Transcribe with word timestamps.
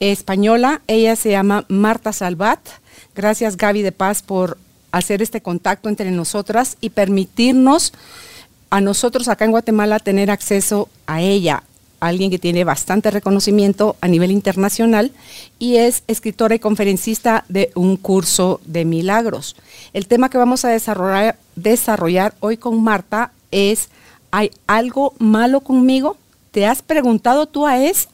española. 0.00 0.80
Ella 0.86 1.14
se 1.14 1.30
llama 1.30 1.64
Marta 1.68 2.12
Salvat. 2.12 2.60
Gracias 3.14 3.56
Gaby 3.56 3.82
de 3.82 3.92
Paz 3.92 4.22
por 4.22 4.58
hacer 4.92 5.22
este 5.22 5.40
contacto 5.40 5.88
entre 5.88 6.10
nosotras 6.10 6.76
y 6.80 6.90
permitirnos 6.90 7.92
a 8.70 8.80
nosotros 8.80 9.28
acá 9.28 9.44
en 9.44 9.50
Guatemala 9.50 9.98
tener 9.98 10.30
acceso 10.30 10.88
a 11.06 11.20
ella, 11.20 11.64
alguien 11.98 12.30
que 12.30 12.38
tiene 12.38 12.64
bastante 12.64 13.10
reconocimiento 13.10 13.96
a 14.00 14.08
nivel 14.08 14.30
internacional 14.30 15.12
y 15.58 15.76
es 15.76 16.02
escritora 16.06 16.54
y 16.54 16.60
conferencista 16.60 17.44
de 17.48 17.72
un 17.74 17.96
curso 17.96 18.60
de 18.64 18.84
milagros. 18.84 19.56
El 19.92 20.06
tema 20.06 20.30
que 20.30 20.38
vamos 20.38 20.64
a 20.64 20.68
desarrollar, 20.68 21.36
desarrollar 21.56 22.34
hoy 22.40 22.56
con 22.56 22.82
Marta 22.82 23.32
es, 23.50 23.90
¿hay 24.30 24.50
algo 24.66 25.14
malo 25.18 25.60
conmigo? 25.60 26.16
¿Te 26.52 26.66
has 26.66 26.82
preguntado 26.82 27.46
tú 27.46 27.66
a 27.66 27.78
eso? 27.78 28.08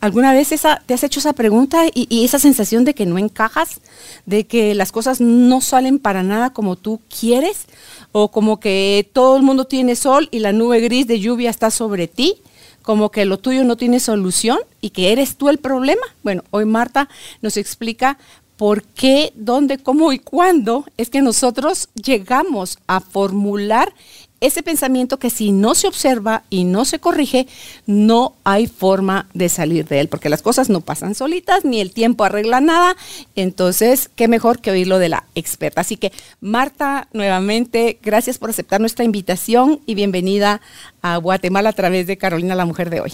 ¿Alguna 0.00 0.32
vez 0.32 0.50
esa, 0.52 0.82
te 0.86 0.94
has 0.94 1.04
hecho 1.04 1.20
esa 1.20 1.34
pregunta 1.34 1.84
y, 1.92 2.24
esa 2.24 2.38
sensación 2.38 2.84
de 2.84 2.94
que 2.94 3.04
no 3.04 3.18
encajas, 3.18 3.80
de 4.24 4.46
que 4.46 4.74
las 4.74 4.92
cosas 4.92 5.20
no 5.20 5.60
salen 5.60 5.98
para 5.98 6.22
nada 6.22 6.50
como 6.50 6.76
tú 6.76 7.00
quieres? 7.20 7.66
¿O 8.12 8.30
como 8.30 8.60
que 8.60 9.08
todo 9.12 9.36
el 9.36 9.42
mundo 9.42 9.66
tiene 9.66 9.96
sol 9.96 10.28
y 10.30 10.38
la 10.38 10.52
nube 10.52 10.80
gris 10.80 11.06
de 11.06 11.20
lluvia 11.20 11.50
está 11.50 11.70
sobre 11.70 12.08
ti? 12.08 12.36
como 12.82 13.10
que 13.10 13.26
lo 13.26 13.38
tuyo 13.38 13.62
no 13.62 13.76
tiene 13.76 14.00
solución 14.00 14.58
y 14.80 14.90
que 14.90 15.12
eres 15.12 15.36
tú 15.36 15.50
el 15.50 15.58
problema. 15.58 16.00
Bueno, 16.22 16.44
hoy 16.50 16.64
Marta 16.64 17.10
nos 17.42 17.58
explica 17.58 18.16
por 18.56 18.82
qué, 18.82 19.32
dónde, 19.36 19.78
cómo 19.78 20.12
y 20.12 20.18
cuándo 20.18 20.84
es 20.96 21.08
que 21.08 21.22
nosotros 21.22 21.88
llegamos 21.94 22.78
a 22.86 23.00
formular 23.00 23.94
ese 24.40 24.62
pensamiento 24.62 25.18
que 25.18 25.30
si 25.30 25.52
no 25.52 25.74
se 25.74 25.86
observa 25.86 26.44
y 26.50 26.64
no 26.64 26.84
se 26.84 26.98
corrige, 26.98 27.46
no 27.86 28.34
hay 28.44 28.66
forma 28.66 29.28
de 29.34 29.48
salir 29.48 29.86
de 29.86 30.00
él, 30.00 30.08
porque 30.08 30.28
las 30.28 30.42
cosas 30.42 30.70
no 30.70 30.80
pasan 30.80 31.14
solitas, 31.14 31.64
ni 31.64 31.80
el 31.80 31.92
tiempo 31.92 32.24
arregla 32.24 32.60
nada, 32.60 32.96
entonces, 33.36 34.10
qué 34.16 34.28
mejor 34.28 34.60
que 34.60 34.70
oírlo 34.70 34.98
de 34.98 35.10
la 35.10 35.24
experta. 35.34 35.82
Así 35.82 35.96
que, 35.96 36.12
Marta, 36.40 37.08
nuevamente, 37.12 37.98
gracias 38.02 38.38
por 38.38 38.50
aceptar 38.50 38.80
nuestra 38.80 39.04
invitación 39.04 39.80
y 39.86 39.94
bienvenida 39.94 40.60
a 41.02 41.16
Guatemala 41.18 41.70
a 41.70 41.74
través 41.74 42.06
de 42.06 42.16
Carolina, 42.16 42.54
la 42.54 42.64
mujer 42.64 42.90
de 42.90 43.00
hoy. 43.00 43.12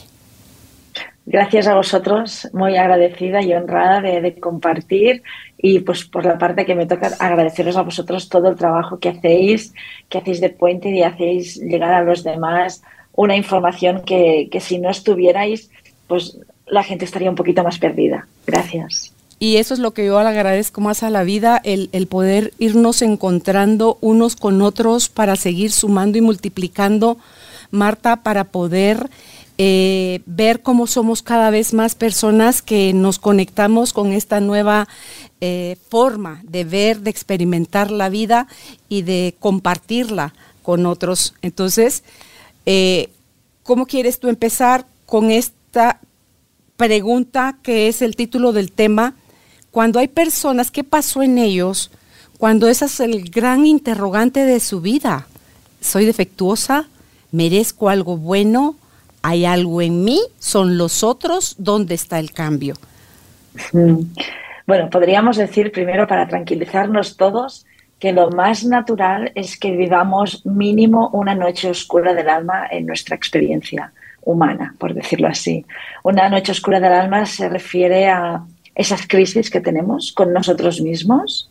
Gracias 1.29 1.67
a 1.67 1.75
vosotros, 1.75 2.49
muy 2.53 2.77
agradecida 2.77 3.43
y 3.43 3.53
honrada 3.53 4.01
de, 4.01 4.39
compartir 4.39 5.25
y 5.59 5.81
pues 5.81 6.05
por 6.05 6.25
la 6.25 6.39
parte 6.39 6.65
que 6.65 6.77
me 6.77 6.87
toca 6.87 7.11
agradeceros 7.19 7.77
a 7.77 7.83
vosotros 7.83 8.29
todo 8.29 8.49
el 8.49 8.57
trabajo 8.57 9.01
que 9.01 9.09
hacéis, 9.09 9.75
que 10.09 10.19
hacéis 10.19 10.41
de 10.41 10.51
puente 10.51 10.89
y 10.91 11.03
hacéis 11.03 11.57
llegar 11.57 11.93
a 11.95 12.05
los 12.05 12.23
demás 12.23 12.85
una 13.13 13.35
información 13.35 14.03
que, 14.03 14.49
que 14.53 14.61
si 14.61 14.79
no 14.79 14.89
estuvierais, 14.89 15.69
pues 16.07 16.39
la 16.67 16.85
gente 16.85 17.05
estaría 17.05 17.29
un 17.29 17.37
poquito 17.37 17.65
más 17.65 17.79
perdida. 17.79 18.29
Gracias. 18.47 19.13
Y 19.41 19.57
eso 19.57 19.75
es 19.75 19.81
lo 19.81 19.91
que 19.91 20.07
yo 20.07 20.19
agradezco 20.19 20.81
más 20.81 21.03
a 21.03 21.11
la 21.11 21.25
vida, 21.25 21.61
el, 21.65 21.91
el, 21.93 22.07
poder 22.07 22.53
irnos 22.59 23.03
encontrando 23.03 23.99
unos 24.01 24.37
con 24.37 24.63
otros 24.63 25.09
para 25.09 25.35
seguir 25.35 25.73
sumando 25.73 26.19
y 26.19 26.21
multiplicando, 26.21 27.19
Marta, 27.71 28.17
para 28.17 28.45
poder 28.45 29.11
eh, 29.59 30.21
ver 30.27 30.61
cómo 30.61 30.87
somos 30.87 31.23
cada 31.23 31.49
vez 31.49 31.73
más 31.73 31.95
personas 31.95 32.61
que 32.61 32.93
nos 32.93 33.19
conectamos 33.19 33.95
con 33.95 34.13
esta 34.13 34.41
nueva 34.41 34.87
eh, 35.41 35.77
forma 35.89 36.43
de 36.45 36.65
ver, 36.65 37.01
de 37.01 37.11
experimentar 37.11 37.91
la 37.91 38.11
vida 38.11 38.49
y 38.91 39.03
de 39.03 39.35
compartirla 39.39 40.35
con 40.63 40.85
otros. 40.85 41.35
Entonces, 41.41 42.03
eh, 42.67 43.09
¿cómo 43.63 43.87
quieres 43.87 44.21
tú 44.21 44.29
empezar 44.29 44.85
con 45.07 45.31
esta 45.31 46.01
pregunta 46.77 47.57
que 47.63 47.89
es 47.89 48.03
el 48.03 48.15
título 48.15 48.53
del 48.53 48.73
tema? 48.73 49.15
Cuando 49.71 50.01
hay 50.01 50.09
personas, 50.09 50.71
¿qué 50.71 50.85
pasó 50.85 51.23
en 51.23 51.39
ellos? 51.39 51.91
Cuando 52.37 52.69
ese 52.69 52.85
es 52.85 53.01
el 53.01 53.31
gran 53.31 53.65
interrogante 53.65 54.45
de 54.45 54.61
su 54.61 54.83
vida. 54.83 55.27
¿Soy 55.81 56.05
defectuosa? 56.05 56.89
¿Merezco 57.31 57.89
algo 57.89 58.19
bueno? 58.19 58.77
Hay 59.27 59.45
algo 59.45 59.83
en 59.83 60.05
mí, 60.05 60.21
son 60.39 60.79
los 60.79 61.03
otros, 61.03 61.57
¿dónde 61.59 61.97
está 61.97 62.21
el 62.21 62.31
cambio? 62.31 62.77
Mm. 63.73 64.03
Bueno, 64.69 64.89
podríamos 64.89 65.37
decir 65.37 65.73
primero 65.73 66.07
para 66.07 66.29
tranquilizarnos 66.29 67.17
todos 67.17 67.67
que 67.99 68.13
lo 68.13 68.31
más 68.31 68.65
natural 68.65 69.33
es 69.35 69.59
que 69.59 69.73
vivamos 69.73 70.47
mínimo 70.47 71.11
una 71.13 71.35
noche 71.35 71.69
oscura 71.69 72.15
del 72.15 72.29
alma 72.29 72.69
en 72.71 72.87
nuestra 72.87 73.17
experiencia 73.17 73.93
humana, 74.23 74.77
por 74.79 74.95
decirlo 74.95 75.27
así. 75.27 75.67
Una 76.05 76.29
noche 76.29 76.53
oscura 76.53 76.79
del 76.79 76.93
alma 76.93 77.27
se 77.27 77.49
refiere 77.49 78.09
a 78.09 78.45
esas 78.77 79.09
crisis 79.09 79.51
que 79.51 79.61
tenemos 79.61 80.13
con 80.13 80.33
nosotros 80.33 80.81
mismos, 80.81 81.51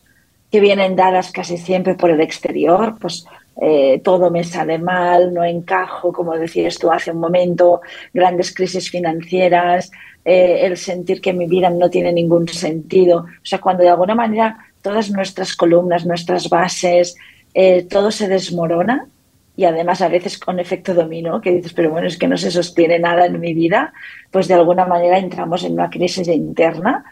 que 0.49 0.61
vienen 0.61 0.95
dadas 0.95 1.33
casi 1.33 1.57
siempre 1.57 1.95
por 1.95 2.09
el 2.09 2.21
exterior, 2.21 2.95
pues 3.01 3.25
eh, 3.61 4.01
todo 4.03 4.29
me 4.29 4.43
sale 4.43 4.77
mal, 4.79 5.33
no 5.33 5.43
encajo, 5.43 6.11
como 6.11 6.35
decías 6.35 6.77
tú 6.77 6.91
hace 6.91 7.11
un 7.11 7.19
momento, 7.19 7.81
grandes 8.13 8.53
crisis 8.53 8.89
financieras, 8.89 9.91
eh, 10.25 10.59
el 10.63 10.77
sentir 10.77 11.21
que 11.21 11.33
mi 11.33 11.47
vida 11.47 11.69
no 11.69 11.89
tiene 11.89 12.11
ningún 12.11 12.47
sentido. 12.47 13.19
O 13.19 13.45
sea, 13.45 13.59
cuando 13.59 13.83
de 13.83 13.89
alguna 13.89 14.15
manera 14.15 14.57
todas 14.81 15.09
nuestras 15.11 15.55
columnas, 15.55 16.05
nuestras 16.05 16.49
bases, 16.49 17.15
eh, 17.53 17.83
todo 17.89 18.11
se 18.11 18.27
desmorona 18.27 19.07
y 19.55 19.63
además 19.63 20.01
a 20.01 20.09
veces 20.09 20.37
con 20.37 20.59
efecto 20.59 20.93
dominó, 20.93 21.39
que 21.39 21.51
dices, 21.51 21.73
pero 21.73 21.89
bueno, 21.89 22.07
es 22.07 22.17
que 22.17 22.27
no 22.27 22.37
se 22.37 22.51
sostiene 22.51 22.99
nada 22.99 23.25
en 23.25 23.39
mi 23.39 23.53
vida, 23.53 23.93
pues 24.31 24.47
de 24.47 24.53
alguna 24.53 24.85
manera 24.85 25.17
entramos 25.17 25.63
en 25.63 25.73
una 25.73 25.89
crisis 25.89 26.27
interna 26.27 27.05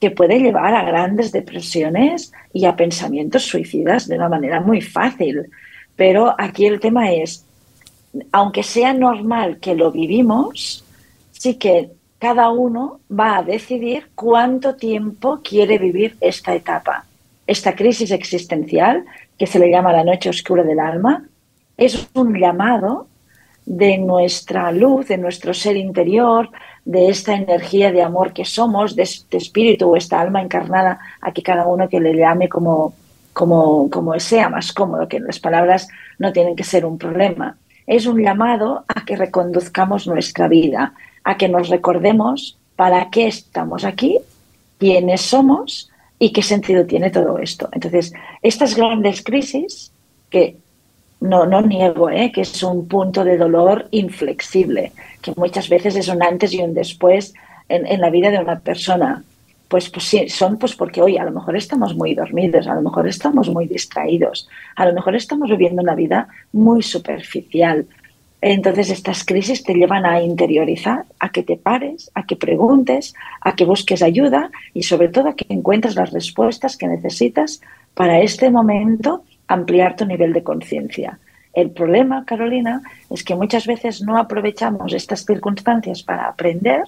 que 0.00 0.10
puede 0.10 0.38
llevar 0.38 0.74
a 0.74 0.84
grandes 0.84 1.30
depresiones 1.30 2.32
y 2.54 2.64
a 2.64 2.74
pensamientos 2.74 3.44
suicidas 3.44 4.08
de 4.08 4.16
una 4.16 4.30
manera 4.30 4.60
muy 4.60 4.80
fácil. 4.80 5.50
Pero 6.00 6.34
aquí 6.38 6.64
el 6.64 6.80
tema 6.80 7.12
es, 7.12 7.44
aunque 8.32 8.62
sea 8.62 8.94
normal 8.94 9.58
que 9.58 9.74
lo 9.74 9.92
vivimos, 9.92 10.82
sí 11.30 11.56
que 11.56 11.90
cada 12.18 12.48
uno 12.48 13.00
va 13.12 13.36
a 13.36 13.42
decidir 13.42 14.08
cuánto 14.14 14.76
tiempo 14.76 15.40
quiere 15.44 15.76
vivir 15.76 16.16
esta 16.22 16.54
etapa. 16.54 17.04
Esta 17.46 17.76
crisis 17.76 18.12
existencial, 18.12 19.04
que 19.36 19.46
se 19.46 19.58
le 19.58 19.70
llama 19.70 19.92
la 19.92 20.02
noche 20.02 20.30
oscura 20.30 20.62
del 20.62 20.80
alma, 20.80 21.28
es 21.76 22.08
un 22.14 22.32
llamado 22.32 23.06
de 23.66 23.98
nuestra 23.98 24.72
luz, 24.72 25.06
de 25.08 25.18
nuestro 25.18 25.52
ser 25.52 25.76
interior, 25.76 26.48
de 26.86 27.10
esta 27.10 27.34
energía 27.34 27.92
de 27.92 28.02
amor 28.02 28.32
que 28.32 28.46
somos, 28.46 28.96
de 28.96 29.02
este 29.02 29.36
espíritu 29.36 29.90
o 29.90 29.96
esta 29.96 30.18
alma 30.18 30.40
encarnada, 30.40 30.98
a 31.20 31.30
que 31.32 31.42
cada 31.42 31.66
uno 31.66 31.90
que 31.90 32.00
le 32.00 32.16
llame 32.16 32.48
como, 32.48 32.94
como, 33.32 33.88
como 33.90 34.18
sea 34.20 34.48
más 34.48 34.72
cómodo, 34.72 35.08
que 35.08 35.20
las 35.20 35.38
palabras 35.38 35.88
no 36.18 36.32
tienen 36.32 36.56
que 36.56 36.64
ser 36.64 36.84
un 36.84 36.98
problema. 36.98 37.56
Es 37.86 38.06
un 38.06 38.22
llamado 38.22 38.84
a 38.88 39.04
que 39.04 39.16
reconduzcamos 39.16 40.06
nuestra 40.06 40.48
vida, 40.48 40.94
a 41.24 41.36
que 41.36 41.48
nos 41.48 41.68
recordemos 41.68 42.58
para 42.76 43.10
qué 43.10 43.26
estamos 43.26 43.84
aquí, 43.84 44.18
quiénes 44.78 45.20
somos 45.20 45.90
y 46.18 46.32
qué 46.32 46.42
sentido 46.42 46.86
tiene 46.86 47.10
todo 47.10 47.38
esto. 47.38 47.68
Entonces, 47.72 48.12
estas 48.42 48.76
grandes 48.76 49.22
crisis, 49.22 49.92
que 50.28 50.56
no, 51.20 51.46
no 51.46 51.60
niego 51.60 52.10
¿eh? 52.10 52.32
que 52.32 52.42
es 52.42 52.62
un 52.62 52.88
punto 52.88 53.24
de 53.24 53.36
dolor 53.36 53.88
inflexible, 53.90 54.92
que 55.20 55.32
muchas 55.36 55.68
veces 55.68 55.96
es 55.96 56.08
un 56.08 56.22
antes 56.22 56.52
y 56.54 56.60
un 56.60 56.74
después 56.74 57.34
en, 57.68 57.86
en 57.86 58.00
la 58.00 58.10
vida 58.10 58.30
de 58.30 58.38
una 58.38 58.60
persona, 58.60 59.22
pues, 59.70 59.88
pues 59.88 60.04
sí, 60.04 60.28
son 60.28 60.58
pues 60.58 60.74
porque 60.74 61.00
hoy 61.00 61.16
a 61.16 61.22
lo 61.22 61.30
mejor 61.30 61.56
estamos 61.56 61.94
muy 61.94 62.16
dormidos, 62.16 62.66
a 62.66 62.74
lo 62.74 62.82
mejor 62.82 63.06
estamos 63.06 63.48
muy 63.48 63.68
distraídos, 63.68 64.48
a 64.74 64.84
lo 64.84 64.92
mejor 64.92 65.14
estamos 65.14 65.48
viviendo 65.48 65.80
una 65.80 65.94
vida 65.94 66.26
muy 66.52 66.82
superficial. 66.82 67.86
Entonces 68.40 68.90
estas 68.90 69.24
crisis 69.24 69.62
te 69.62 69.74
llevan 69.74 70.04
a 70.06 70.20
interiorizar, 70.22 71.04
a 71.20 71.28
que 71.28 71.44
te 71.44 71.56
pares, 71.56 72.10
a 72.14 72.26
que 72.26 72.34
preguntes, 72.34 73.14
a 73.42 73.54
que 73.54 73.64
busques 73.64 74.02
ayuda 74.02 74.50
y 74.74 74.82
sobre 74.82 75.08
todo 75.08 75.28
a 75.28 75.36
que 75.36 75.46
encuentres 75.48 75.94
las 75.94 76.10
respuestas 76.10 76.76
que 76.76 76.88
necesitas 76.88 77.60
para 77.94 78.18
este 78.18 78.50
momento 78.50 79.22
ampliar 79.46 79.94
tu 79.94 80.04
nivel 80.04 80.32
de 80.32 80.42
conciencia. 80.42 81.20
El 81.52 81.70
problema, 81.70 82.24
Carolina, 82.24 82.82
es 83.08 83.22
que 83.22 83.36
muchas 83.36 83.68
veces 83.68 84.02
no 84.02 84.18
aprovechamos 84.18 84.92
estas 84.94 85.24
circunstancias 85.24 86.02
para 86.02 86.26
aprender 86.26 86.82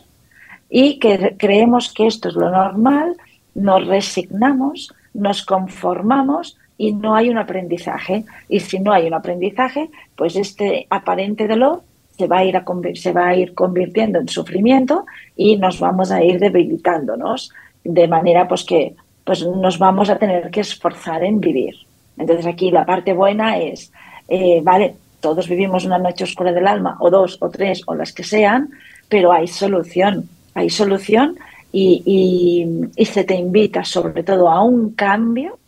y 0.75 0.99
que 0.99 1.37
creemos 1.37 1.93
que 1.93 2.07
esto 2.07 2.31
es 2.31 2.35
lo 2.35 2.51
normal 2.51 3.15
nos 3.55 3.87
resignamos, 3.87 4.95
nos 5.13 5.45
conformamos 5.45 6.57
y 6.79 6.95
no 6.95 7.15
hay 7.15 7.29
un 7.29 7.37
aprendizaje. 7.37 8.25
Y 8.49 8.61
si 8.61 8.79
no 8.79 8.91
hay 8.91 9.07
un 9.07 9.13
aprendizaje, 9.13 9.91
pues 10.17 10.35
este 10.35 10.87
aparente 10.89 11.47
dolor 11.47 11.83
se 12.17 12.27
va 12.27 12.39
a 12.39 12.45
ir, 12.45 12.57
a, 12.57 12.65
se 12.95 13.13
va 13.13 13.29
a 13.29 13.37
ir 13.37 13.53
convirtiendo 13.53 14.19
en 14.19 14.29
sufrimiento 14.29 15.05
y 15.37 15.59
nos 15.59 15.79
vamos 15.79 16.11
a 16.11 16.25
ir 16.25 16.41
debilitándonos 16.41 17.53
de 17.85 18.09
manera 18.09 18.49
pues 18.49 18.65
que 18.65 18.95
pues 19.25 19.47
nos 19.47 19.79
vamos 19.79 20.09
a 20.09 20.17
tener 20.17 20.51
que 20.51 20.61
esforzar 20.61 21.23
en 21.23 21.39
vivir. 21.39 21.75
Entonces 22.17 22.47
aquí 22.47 22.71
la 22.71 22.87
parte 22.87 23.13
buena 23.13 23.59
es, 23.59 23.93
eh, 24.27 24.61
vale, 24.63 24.95
todos 25.21 25.49
vivimos 25.49 25.85
una 25.85 25.99
noche 25.99 26.25
oscura 26.25 26.51
del 26.51 26.67
alma, 26.67 26.97
o 26.99 27.11
dos, 27.11 27.37
o 27.41 27.51
tres, 27.51 27.83
o 27.87 27.95
las 27.95 28.13
que 28.13 28.25
sean, 28.25 28.71
pero 29.09 29.33
hay 29.33 29.47
solución, 29.47 30.29
hay 30.55 30.71
solución 30.71 31.39
y, 31.73 32.67
se 33.05 33.25
te 33.25 33.35
invita 33.35 33.85
sobre 33.85 34.23
todo 34.23 34.51
a 34.51 34.63
un 34.63 34.93
cambio 34.93 35.59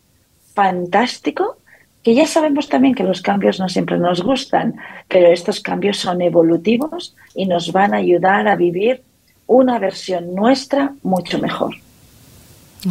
fantástico 0.54 1.56
que 2.02 2.14
ya 2.14 2.26
sabemos 2.26 2.68
también 2.68 2.94
que 2.94 3.02
los 3.02 3.22
cambios 3.22 3.58
no 3.58 3.68
siempre 3.68 3.96
nos 3.98 4.22
gustan, 4.22 4.76
pero 5.08 5.28
estos 5.28 5.60
cambios 5.60 5.96
son 5.96 6.20
evolutivos 6.20 7.16
y 7.34 7.46
nos 7.46 7.72
van 7.72 7.94
a 7.94 7.98
ayudar 7.98 8.46
a 8.46 8.56
vivir 8.56 9.02
una 9.46 9.78
versión 9.78 10.34
nuestra 10.34 10.94
mucho 11.02 11.38
mejor. 11.38 11.74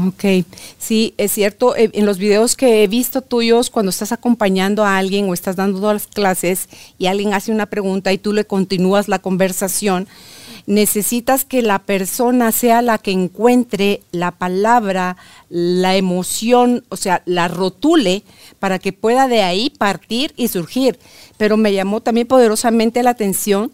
Ok, 0.07 0.45
sí, 0.79 1.13
es 1.17 1.31
cierto. 1.31 1.75
Eh, 1.75 1.91
en 1.93 2.05
los 2.05 2.17
videos 2.17 2.55
que 2.55 2.83
he 2.83 2.87
visto 2.87 3.21
tuyos, 3.21 3.69
cuando 3.69 3.91
estás 3.91 4.11
acompañando 4.11 4.83
a 4.83 4.97
alguien 4.97 5.29
o 5.29 5.33
estás 5.33 5.55
dando 5.55 5.93
las 5.93 6.07
clases 6.07 6.67
y 6.97 7.05
alguien 7.05 7.33
hace 7.33 7.51
una 7.51 7.67
pregunta 7.67 8.11
y 8.11 8.17
tú 8.17 8.33
le 8.33 8.45
continúas 8.45 9.07
la 9.07 9.19
conversación, 9.19 10.07
necesitas 10.65 11.45
que 11.45 11.61
la 11.61 11.79
persona 11.79 12.51
sea 12.51 12.81
la 12.81 12.97
que 12.97 13.11
encuentre 13.11 14.01
la 14.11 14.31
palabra, 14.31 15.17
la 15.49 15.95
emoción, 15.95 16.83
o 16.89 16.95
sea, 16.95 17.21
la 17.25 17.47
rotule 17.47 18.23
para 18.59 18.79
que 18.79 18.93
pueda 18.93 19.27
de 19.27 19.41
ahí 19.41 19.69
partir 19.69 20.33
y 20.37 20.47
surgir. 20.47 20.99
Pero 21.37 21.57
me 21.57 21.73
llamó 21.73 22.01
también 22.01 22.27
poderosamente 22.27 23.03
la 23.03 23.11
atención 23.11 23.71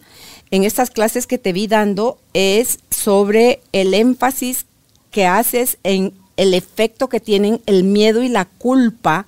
en 0.51 0.63
estas 0.63 0.89
clases 0.89 1.27
que 1.27 1.37
te 1.37 1.53
vi 1.53 1.67
dando 1.67 2.17
es 2.33 2.79
sobre 2.89 3.61
el 3.71 3.93
énfasis 3.93 4.65
que 5.11 5.25
haces 5.25 5.77
en 5.83 6.13
el 6.37 6.53
efecto 6.53 7.09
que 7.09 7.19
tienen 7.19 7.61
el 7.65 7.83
miedo 7.83 8.23
y 8.23 8.29
la 8.29 8.45
culpa 8.45 9.27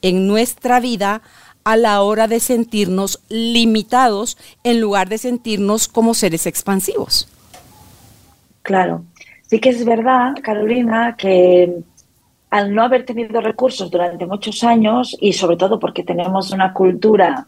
en 0.00 0.26
nuestra 0.26 0.80
vida 0.80 1.22
a 1.64 1.76
la 1.76 2.02
hora 2.02 2.28
de 2.28 2.40
sentirnos 2.40 3.22
limitados 3.28 4.36
en 4.64 4.80
lugar 4.80 5.08
de 5.08 5.18
sentirnos 5.18 5.88
como 5.88 6.14
seres 6.14 6.46
expansivos. 6.46 7.28
Claro, 8.62 9.04
sí 9.48 9.60
que 9.60 9.70
es 9.70 9.84
verdad, 9.84 10.34
Carolina, 10.42 11.16
que 11.16 11.82
al 12.50 12.74
no 12.74 12.82
haber 12.82 13.04
tenido 13.04 13.40
recursos 13.40 13.90
durante 13.90 14.26
muchos 14.26 14.62
años 14.62 15.16
y 15.20 15.32
sobre 15.32 15.56
todo 15.56 15.78
porque 15.78 16.04
tenemos 16.04 16.52
una 16.52 16.72
cultura 16.72 17.46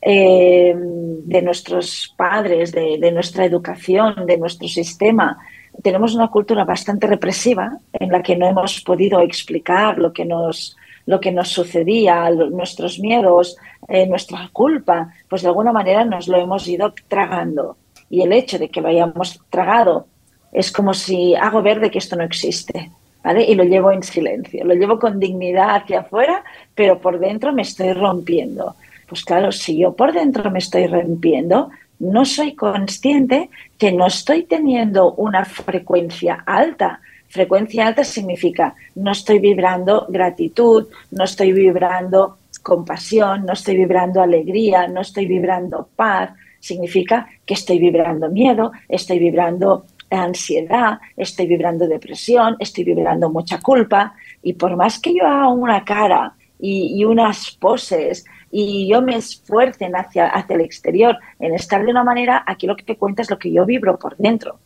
eh, 0.00 0.74
de 0.76 1.42
nuestros 1.42 2.14
padres, 2.16 2.72
de, 2.72 3.10
nuestra 3.10 3.46
educación, 3.46 4.26
de 4.26 4.36
nuestro 4.36 4.68
sistema, 4.68 5.38
tenemos 5.82 6.14
una 6.14 6.28
cultura 6.28 6.64
bastante 6.64 7.06
represiva 7.06 7.78
en 7.92 8.12
la 8.12 8.22
que 8.22 8.36
no 8.36 8.46
hemos 8.46 8.80
podido 8.82 9.20
explicar 9.20 9.98
lo 9.98 10.12
que 10.12 10.24
nos, 10.24 10.76
lo 11.06 11.20
que 11.20 11.32
nos 11.32 11.48
sucedía, 11.48 12.30
nuestros 12.30 12.98
miedos, 12.98 13.56
eh, 13.88 14.06
nuestra 14.06 14.48
culpa, 14.52 15.12
pues 15.28 15.42
de 15.42 15.48
alguna 15.48 15.72
manera 15.72 16.04
nos 16.04 16.28
lo 16.28 16.38
hemos 16.38 16.66
ido 16.66 16.94
tragando. 17.08 17.76
Y 18.10 18.22
el 18.22 18.32
hecho 18.32 18.58
de 18.58 18.68
que 18.68 18.80
lo 18.80 18.88
hayamos 18.88 19.40
tragado 19.50 20.06
es 20.52 20.70
como 20.70 20.94
si 20.94 21.34
hago 21.34 21.62
ver 21.62 21.80
de 21.80 21.90
que 21.90 21.98
esto 21.98 22.16
no 22.16 22.24
existe. 22.24 22.90
¿Vale? 23.22 23.42
Y 23.44 23.54
lo 23.54 23.64
llevo 23.64 23.90
en 23.90 24.02
silencio, 24.02 24.66
lo 24.66 24.74
llevo 24.74 24.98
con 24.98 25.18
dignidad 25.18 25.76
hacia 25.76 26.00
afuera, 26.00 26.44
pero 26.74 27.00
por 27.00 27.18
dentro 27.18 27.54
me 27.54 27.62
estoy 27.62 27.94
rompiendo. 27.94 28.74
Pues 29.08 29.24
claro, 29.24 29.50
si 29.50 29.78
yo 29.78 29.94
por 29.94 30.12
dentro 30.12 30.50
me 30.50 30.58
estoy 30.58 30.86
rompiendo, 30.86 31.70
no 31.98 32.26
soy 32.26 32.54
consciente 32.54 33.48
que 33.78 33.92
no 33.92 34.06
estoy 34.06 34.42
teniendo 34.42 35.14
una 35.14 35.44
frecuencia 35.46 36.42
alta. 36.44 37.00
Frecuencia 37.34 37.88
alta 37.88 38.04
significa 38.04 38.76
no 38.94 39.10
estoy 39.10 39.40
vibrando 39.40 40.06
gratitud, 40.08 40.86
no 41.10 41.24
estoy 41.24 41.50
vibrando 41.52 42.38
compasión, 42.62 43.44
no 43.44 43.54
estoy 43.54 43.76
vibrando 43.76 44.22
alegría, 44.22 44.86
no 44.86 45.00
estoy 45.00 45.26
vibrando 45.26 45.88
paz. 45.96 46.30
Significa 46.60 47.26
que 47.44 47.54
estoy 47.54 47.80
vibrando 47.80 48.30
miedo, 48.30 48.70
estoy 48.88 49.18
vibrando 49.18 49.84
ansiedad, 50.10 51.00
estoy 51.16 51.48
vibrando 51.48 51.88
depresión, 51.88 52.54
estoy 52.60 52.84
vibrando 52.84 53.28
mucha 53.30 53.58
culpa. 53.60 54.14
Y 54.40 54.52
por 54.52 54.76
más 54.76 55.00
que 55.00 55.12
yo 55.12 55.26
haga 55.26 55.48
una 55.48 55.84
cara 55.84 56.36
y, 56.60 57.04
unas 57.04 57.50
poses 57.50 58.24
y 58.52 58.86
yo 58.86 59.02
me 59.02 59.16
esfuercen 59.16 59.96
hacia, 59.96 60.28
hacia 60.28 60.54
el 60.54 60.62
exterior 60.62 61.18
en 61.40 61.52
estar 61.52 61.84
de 61.84 61.90
una 61.90 62.04
manera, 62.04 62.44
aquí 62.46 62.68
lo 62.68 62.76
que 62.76 62.84
te 62.84 62.96
cuenta 62.96 63.22
es 63.22 63.30
lo 63.30 63.40
que 63.40 63.50
yo 63.50 63.66
vibro 63.66 63.98
por 63.98 64.16
dentro. 64.18 64.60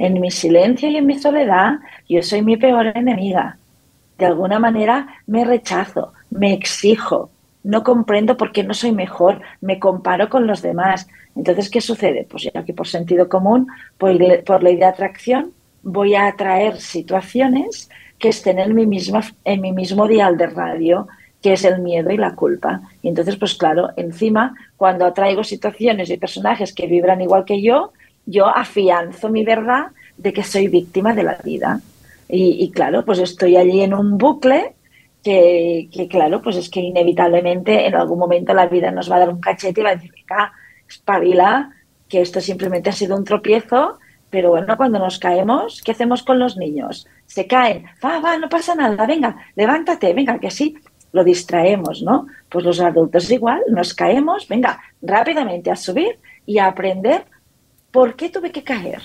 En 0.00 0.18
mi 0.18 0.30
silencio 0.30 0.88
y 0.88 0.96
en 0.96 1.04
mi 1.04 1.18
soledad, 1.18 1.74
yo 2.08 2.22
soy 2.22 2.40
mi 2.40 2.56
peor 2.56 2.86
enemiga. 2.96 3.58
De 4.16 4.24
alguna 4.24 4.58
manera 4.58 5.08
me 5.26 5.44
rechazo, 5.44 6.14
me 6.30 6.54
exijo, 6.54 7.28
no 7.64 7.84
comprendo 7.84 8.38
por 8.38 8.50
qué 8.50 8.64
no 8.64 8.72
soy 8.72 8.92
mejor, 8.92 9.42
me 9.60 9.78
comparo 9.78 10.30
con 10.30 10.46
los 10.46 10.62
demás. 10.62 11.06
Entonces, 11.36 11.68
¿qué 11.68 11.82
sucede? 11.82 12.26
Pues 12.30 12.44
ya 12.44 12.64
que 12.64 12.72
por 12.72 12.88
sentido 12.88 13.28
común, 13.28 13.66
por, 13.98 14.14
ley 14.62 14.76
de 14.76 14.84
atracción, 14.86 15.52
voy 15.82 16.14
a 16.14 16.28
atraer 16.28 16.80
situaciones 16.80 17.90
que 18.18 18.30
estén 18.30 18.58
en 18.58 18.74
mi, 18.74 18.86
misma, 18.86 19.20
en 19.44 19.60
mi 19.60 19.72
mismo 19.72 20.08
dial 20.08 20.38
de 20.38 20.46
radio, 20.46 21.08
que 21.42 21.52
es 21.52 21.64
el 21.66 21.82
miedo 21.82 22.10
y 22.10 22.16
la 22.16 22.34
culpa. 22.34 22.80
Y 23.02 23.08
entonces, 23.08 23.36
pues 23.36 23.52
claro, 23.52 23.90
encima, 23.98 24.54
cuando 24.78 25.04
atraigo 25.04 25.44
situaciones 25.44 26.08
y 26.08 26.16
personajes 26.16 26.72
que 26.72 26.86
vibran 26.86 27.20
igual 27.20 27.44
que 27.44 27.60
yo, 27.60 27.92
yo 28.30 28.46
afianzo 28.46 29.28
mi 29.28 29.44
verdad 29.44 29.88
de 30.16 30.32
que 30.32 30.42
soy 30.42 30.68
víctima 30.68 31.14
de 31.14 31.22
la 31.22 31.38
vida. 31.42 31.80
Y, 32.32 32.70
claro, 32.70 33.04
pues 33.04 33.18
estoy 33.18 33.56
allí 33.56 33.80
en 33.80 33.92
un 33.92 34.16
bucle 34.16 34.74
que, 35.22 35.88
claro, 36.08 36.40
pues 36.40 36.56
es 36.56 36.70
que 36.70 36.80
inevitablemente 36.80 37.86
en 37.86 37.94
algún 37.96 38.20
momento 38.20 38.54
la 38.54 38.66
vida 38.66 38.92
nos 38.92 39.10
va 39.10 39.16
a 39.16 39.20
dar 39.20 39.30
un 39.30 39.40
cachete 39.40 39.80
y 39.80 39.84
va 39.84 39.90
a 39.90 39.94
decir, 39.96 40.12
venga, 40.12 40.52
espabila, 40.88 41.72
que 42.08 42.20
esto 42.20 42.40
simplemente 42.40 42.88
ha 42.88 42.92
sido 42.92 43.16
un 43.16 43.24
tropiezo, 43.24 43.98
pero 44.30 44.50
bueno, 44.50 44.76
cuando 44.76 45.00
nos 45.00 45.18
caemos, 45.18 45.82
¿qué 45.82 45.90
hacemos 45.90 46.22
con 46.22 46.38
los 46.38 46.56
niños? 46.56 47.08
Se 47.26 47.48
caen, 47.48 47.86
va, 48.04 48.20
va, 48.20 48.38
no 48.38 48.48
pasa 48.48 48.76
nada, 48.76 49.04
venga, 49.06 49.36
levántate, 49.56 50.14
venga, 50.14 50.38
que 50.38 50.52
sí, 50.52 50.76
lo 51.12 51.24
distraemos, 51.24 52.02
¿no? 52.02 52.28
Pues 52.48 52.64
los 52.64 52.80
adultos 52.80 53.28
igual, 53.30 53.60
nos 53.68 53.92
caemos, 53.92 54.46
venga, 54.46 54.80
rápidamente 55.02 55.70
a 55.70 55.76
subir 55.76 56.18
y 56.46 56.58
a 56.58 56.66
aprender 56.66 57.24
por 57.90 58.14
qué 58.14 58.28
tuve 58.30 58.52
que 58.52 58.62
caer, 58.62 59.02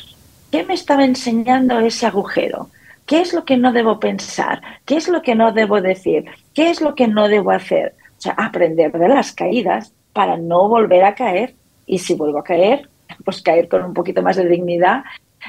qué 0.52 0.64
me 0.64 0.74
estaba 0.74 1.06
enseñando 1.06 1.80
ese 1.80 2.06
agujero, 2.06 2.70
qué 3.06 3.22
es 3.22 3.34
lo 3.34 3.46
que 3.46 3.58
no 3.58 3.74
debo 3.74 4.00
pensar, 4.00 4.62
qué 4.86 4.98
es 4.98 5.08
lo 5.08 5.22
que 5.22 5.36
no 5.36 5.52
debo 5.52 5.82
decir, 5.82 6.26
qué 6.54 6.70
es 6.70 6.82
lo 6.82 6.96
que 6.96 7.08
no 7.08 7.28
debo 7.28 7.52
hacer. 7.52 7.96
O 8.18 8.22
sea, 8.22 8.34
aprender 8.34 8.92
de 8.92 9.10
las 9.10 9.32
caídas 9.34 9.92
para 10.14 10.38
no 10.38 10.70
volver 10.70 11.04
a 11.04 11.16
caer 11.16 11.56
y 11.86 12.00
si 12.00 12.16
vuelvo 12.16 12.40
a 12.40 12.44
caer, 12.44 12.90
pues 13.24 13.42
caer 13.42 13.68
con 13.68 13.84
un 13.84 13.94
poquito 13.94 14.22
más 14.22 14.38
de 14.38 14.48
dignidad 14.48 15.04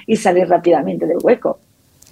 y 0.07 0.16
salir 0.16 0.49
rápidamente 0.49 1.07
del 1.07 1.19
hueco. 1.23 1.59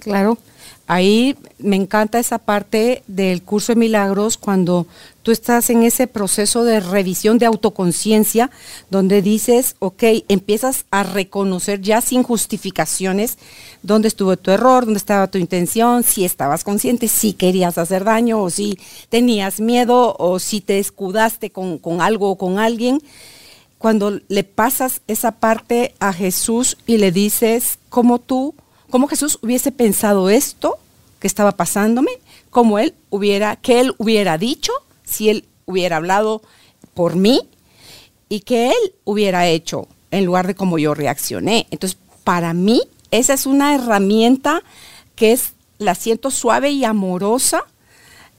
Claro. 0.01 0.39
Ahí 0.87 1.35
me 1.59 1.77
encanta 1.77 2.19
esa 2.19 2.39
parte 2.39 3.03
del 3.07 3.43
curso 3.43 3.73
de 3.73 3.81
milagros 3.81 4.37
cuando 4.37 4.87
tú 5.23 5.31
estás 5.31 5.71
en 5.71 5.83
ese 5.83 6.07
proceso 6.07 6.63
de 6.63 6.81
revisión 6.81 7.39
de 7.39 7.47
autoconciencia, 7.47 8.51
donde 8.91 9.23
dices, 9.23 9.77
ok, 9.79 10.03
empiezas 10.29 10.85
a 10.91 11.03
reconocer 11.03 11.81
ya 11.81 12.03
sin 12.03 12.23
justificaciones 12.23 13.39
dónde 13.83 14.09
estuvo 14.09 14.37
tu 14.37 14.51
error, 14.51 14.85
dónde 14.85 14.99
estaba 14.99 15.27
tu 15.29 15.39
intención, 15.39 16.03
si 16.03 16.27
estabas 16.27 16.65
consciente, 16.65 17.09
si 17.09 17.33
querías 17.33 17.79
hacer 17.79 18.05
daño 18.05 18.43
o 18.43 18.51
si 18.51 18.79
tenías 19.09 19.61
miedo 19.61 20.15
o 20.19 20.39
si 20.39 20.61
te 20.61 20.79
escudaste 20.79 21.49
con, 21.49 21.79
con 21.79 22.03
algo 22.03 22.31
o 22.31 22.37
con 22.37 22.59
alguien. 22.59 23.01
Cuando 23.79 24.21
le 24.29 24.45
pasas 24.45 25.01
esa 25.09 25.33
parte 25.33 25.95
a 25.99 26.13
Jesús 26.13 26.77
y 26.87 26.99
le 26.99 27.11
dices, 27.11 27.79
¿cómo 27.89 28.19
tú 28.19 28.55
cómo 28.95 29.09
Jesús 29.09 29.41
hubiese 29.43 29.73
pensado 29.73 30.31
esto 30.31 30.79
que 31.19 31.27
estaba 31.27 31.51
pasándome, 31.51 32.13
como 32.51 32.79
él 32.79 32.95
hubiera, 33.11 33.57
que 33.57 33.81
él 33.81 33.93
hubiera 33.99 34.39
dicho 34.39 34.73
si 35.03 35.31
él 35.31 35.49
hubiera 35.67 35.97
hablado 35.97 36.43
por 36.95 37.17
mí 37.17 37.41
y 38.29 38.43
que 38.43 38.69
él 38.69 38.95
hubiera 39.03 39.49
hecho 39.49 39.89
en 40.13 40.25
lugar 40.25 40.47
de 40.47 40.55
cómo 40.55 40.79
yo 40.79 40.95
reaccioné. 40.95 41.67
Entonces, 41.73 41.99
para 42.23 42.55
mí, 42.55 42.83
esa 43.11 43.35
es 43.35 43.47
una 43.47 43.75
herramienta 43.75 44.63
que 45.17 45.33
es, 45.33 45.55
la 45.79 45.97
siento 45.97 46.31
suave 46.31 46.71
y 46.71 46.85
amorosa, 46.85 47.65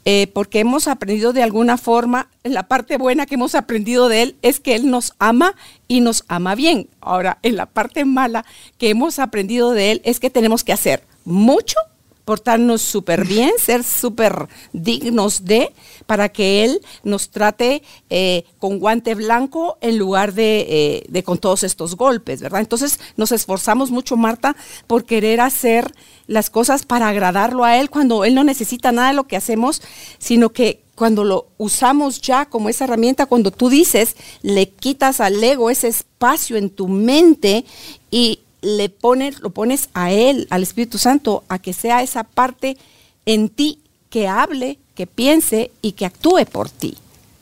eh, 0.05 0.27
porque 0.33 0.59
hemos 0.59 0.88
aprendido 0.88 1.33
de 1.33 1.41
alguna 1.41 1.77
forma, 1.77 2.29
la 2.43 2.67
parte 2.67 2.97
buena 2.97 3.25
que 3.25 3.35
hemos 3.35 3.55
aprendido 3.55 4.07
de 4.07 4.21
él 4.21 4.35
es 4.43 4.59
que 4.59 4.75
él 4.75 4.89
nos 4.89 5.13
ama 5.17 5.55
y 5.88 6.01
nos 6.01 6.24
ama 6.27 6.53
bien. 6.53 6.88
Ahora, 7.01 7.39
en 7.41 7.55
la 7.55 7.65
parte 7.65 8.05
mala 8.05 8.45
que 8.77 8.91
hemos 8.91 9.17
aprendido 9.17 9.71
de 9.71 9.91
él 9.91 10.01
es 10.05 10.19
que 10.19 10.29
tenemos 10.29 10.63
que 10.63 10.74
hacer 10.74 11.03
mucho 11.25 11.77
portarnos 12.25 12.82
súper 12.82 13.25
bien, 13.25 13.51
ser 13.60 13.84
súper 13.84 14.48
dignos 14.74 15.46
de, 15.46 15.72
para 16.05 16.29
que 16.29 16.65
Él 16.65 16.82
nos 17.03 17.29
trate 17.29 17.84
eh, 18.10 18.44
con 18.60 18.79
guante 18.79 19.15
blanco 19.15 19.77
en 19.82 19.98
lugar 19.98 20.34
de, 20.34 20.65
eh, 20.67 21.05
de, 21.08 21.24
con 21.24 21.38
todos 21.38 21.63
estos 21.63 21.96
golpes, 21.96 22.41
¿verdad? 22.41 22.62
Entonces 22.62 23.00
nos 23.15 23.32
esforzamos 23.32 23.91
mucho, 23.91 24.17
Marta, 24.17 24.55
por 24.88 25.05
querer 25.05 25.39
hacer 25.39 25.94
las 26.27 26.50
cosas 26.50 26.86
para 26.86 27.08
agradarlo 27.08 27.63
a 27.63 27.77
Él 27.77 27.89
cuando 27.89 28.25
Él 28.25 28.36
no 28.36 28.44
necesita 28.44 28.91
nada 28.91 29.10
de 29.10 29.13
lo 29.13 29.27
que 29.27 29.38
hacemos, 29.38 29.82
sino 30.17 30.50
que 30.50 30.82
cuando 30.96 31.25
lo 31.25 31.48
usamos 31.58 32.22
ya 32.22 32.46
como 32.46 32.70
esa 32.70 32.86
herramienta, 32.86 33.25
cuando 33.25 33.51
tú 33.51 33.70
dices, 33.70 34.15
le 34.41 34.70
quitas 34.70 35.20
al 35.20 35.44
ego 35.44 35.70
ese 35.70 35.89
espacio 35.89 36.55
en 36.55 36.70
tu 36.70 36.88
mente 36.88 37.65
y 38.10 38.39
le 38.65 38.89
pones, 38.89 39.41
lo 39.41 39.51
pones 39.51 39.89
a 39.93 40.12
Él, 40.12 40.48
al 40.50 40.63
Espíritu 40.63 40.98
Santo, 40.98 41.43
a 41.50 41.60
que 41.60 41.72
sea 41.72 42.01
esa 42.01 42.24
parte 42.24 42.77
en 43.25 43.50
ti 43.50 43.79
que 44.10 44.27
hable, 44.27 44.79
que 44.95 45.05
piense 45.07 45.72
y 45.81 45.91
que 45.91 46.05
actúe 46.05 46.45
por 46.51 46.69
ti. 46.69 46.98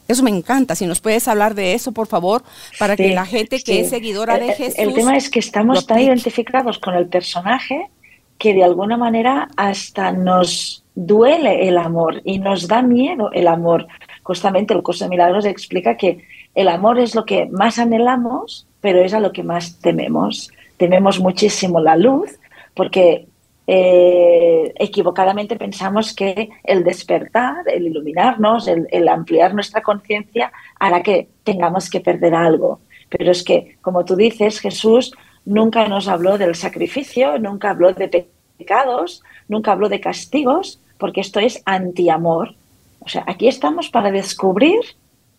Eso 0.08 0.22
me 0.22 0.30
encanta. 0.30 0.75
Si 0.75 0.86
nos 0.86 1.00
puedes 1.00 1.27
hablar 1.30 1.56
de 1.56 1.74
eso, 1.74 1.94
por 1.94 2.08
favor, 2.08 2.44
para 2.77 2.98
que 2.98 3.13
la 3.13 3.25
gente 3.25 3.62
que 3.63 3.82
es 3.82 3.89
seguidora 3.89 4.38
de 4.38 4.53
Jesús. 4.53 4.77
El 4.77 4.94
tema 4.94 5.15
es 5.15 5.30
que 5.30 5.39
estamos 5.39 5.88
tan 5.88 6.00
identificados 6.00 6.77
con 6.77 6.94
el 6.94 7.08
personaje 7.08 7.89
que 8.38 8.53
de 8.53 8.63
alguna 8.63 8.98
manera 8.98 9.48
hasta 9.56 10.12
nos 10.12 10.84
duele 10.96 11.70
el 11.70 11.77
amor 11.77 12.22
y 12.25 12.39
nos 12.39 12.68
da 12.68 12.82
miedo 12.82 13.32
el 13.32 13.48
amor. 13.48 13.88
Justamente 14.24 14.74
el 14.74 14.84
curso 14.84 15.06
de 15.06 15.10
milagros 15.10 15.46
explica 15.46 15.96
que 15.96 16.25
el 16.53 16.68
amor 16.68 17.00
es 17.00 17.15
lo 17.15 17.24
que 17.24 17.46
más 17.46 17.80
anhelamos, 17.80 18.68
pero 18.82 19.00
es 19.00 19.13
a 19.13 19.22
lo 19.22 19.32
que 19.32 19.44
más 19.44 19.80
tememos. 19.80 20.51
Tememos 20.77 21.20
muchísimo 21.20 21.80
la 21.80 21.96
luz 21.96 22.39
porque 22.74 23.27
eh, 23.65 24.74
equivocadamente 24.75 25.56
pensamos 25.56 26.13
que 26.13 26.50
el 26.63 26.84
despertar, 26.84 27.68
el 27.68 27.88
iluminarnos, 27.88 28.68
el, 28.68 28.88
el 28.92 29.08
ampliar 29.08 29.53
nuestra 29.53 29.82
conciencia 29.82 30.51
hará 30.80 31.01
que 31.01 31.30
tengamos 31.44 31.89
que 31.89 32.01
perder 32.01 32.36
algo. 32.36 32.82
Pero 33.10 33.32
es 33.32 33.44
que, 33.44 33.77
como 33.82 34.03
tú 34.06 34.15
dices, 34.15 34.60
Jesús 34.60 35.13
nunca 35.46 35.88
nos 35.88 36.08
habló 36.08 36.38
del 36.38 36.56
sacrificio, 36.56 37.38
nunca 37.38 37.70
habló 37.70 37.94
de 37.94 38.27
pecados, 38.58 39.24
nunca 39.48 39.72
habló 39.72 39.89
de 39.89 40.00
castigos, 40.00 40.80
porque 40.98 41.22
esto 41.22 41.39
es 41.39 41.62
antiamor. 41.65 42.56
O 43.00 43.10
sea, 43.10 43.24
aquí 43.27 43.48
estamos 43.48 43.89
para 43.89 44.12
descubrir 44.12 44.80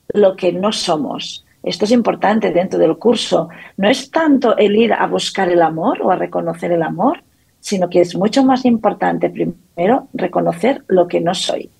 lo 0.09 0.37
que 0.37 0.53
no 0.53 0.73
somos. 0.73 1.45
Esto 1.64 1.87
es 1.87 1.92
importante 1.92 2.52
dentro 2.52 2.78
del 2.78 2.99
curso. 2.99 3.49
No 3.78 3.88
es 3.88 4.11
tanto 4.11 4.56
el 4.56 4.76
ir 4.76 4.92
a 4.92 5.06
buscar 5.06 5.49
el 5.49 5.62
amor 5.62 6.02
o 6.02 6.11
a 6.11 6.16
reconocer 6.16 6.71
el 6.73 6.83
amor, 6.83 7.23
sino 7.59 7.88
que 7.88 8.02
es 8.02 8.14
mucho 8.14 8.44
más 8.44 8.66
importante 8.66 9.30
primero 9.30 10.09
reconocer 10.12 10.85
lo 10.88 11.09
que 11.09 11.21
no 11.21 11.35
soy. 11.35 11.71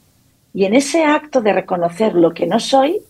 Y 0.54 0.64
en 0.64 0.74
ese 0.74 1.04
acto 1.04 1.42
de 1.42 1.52
reconocer 1.52 2.14
lo 2.14 2.32
que 2.32 2.46
no 2.46 2.58
soy, 2.60 3.00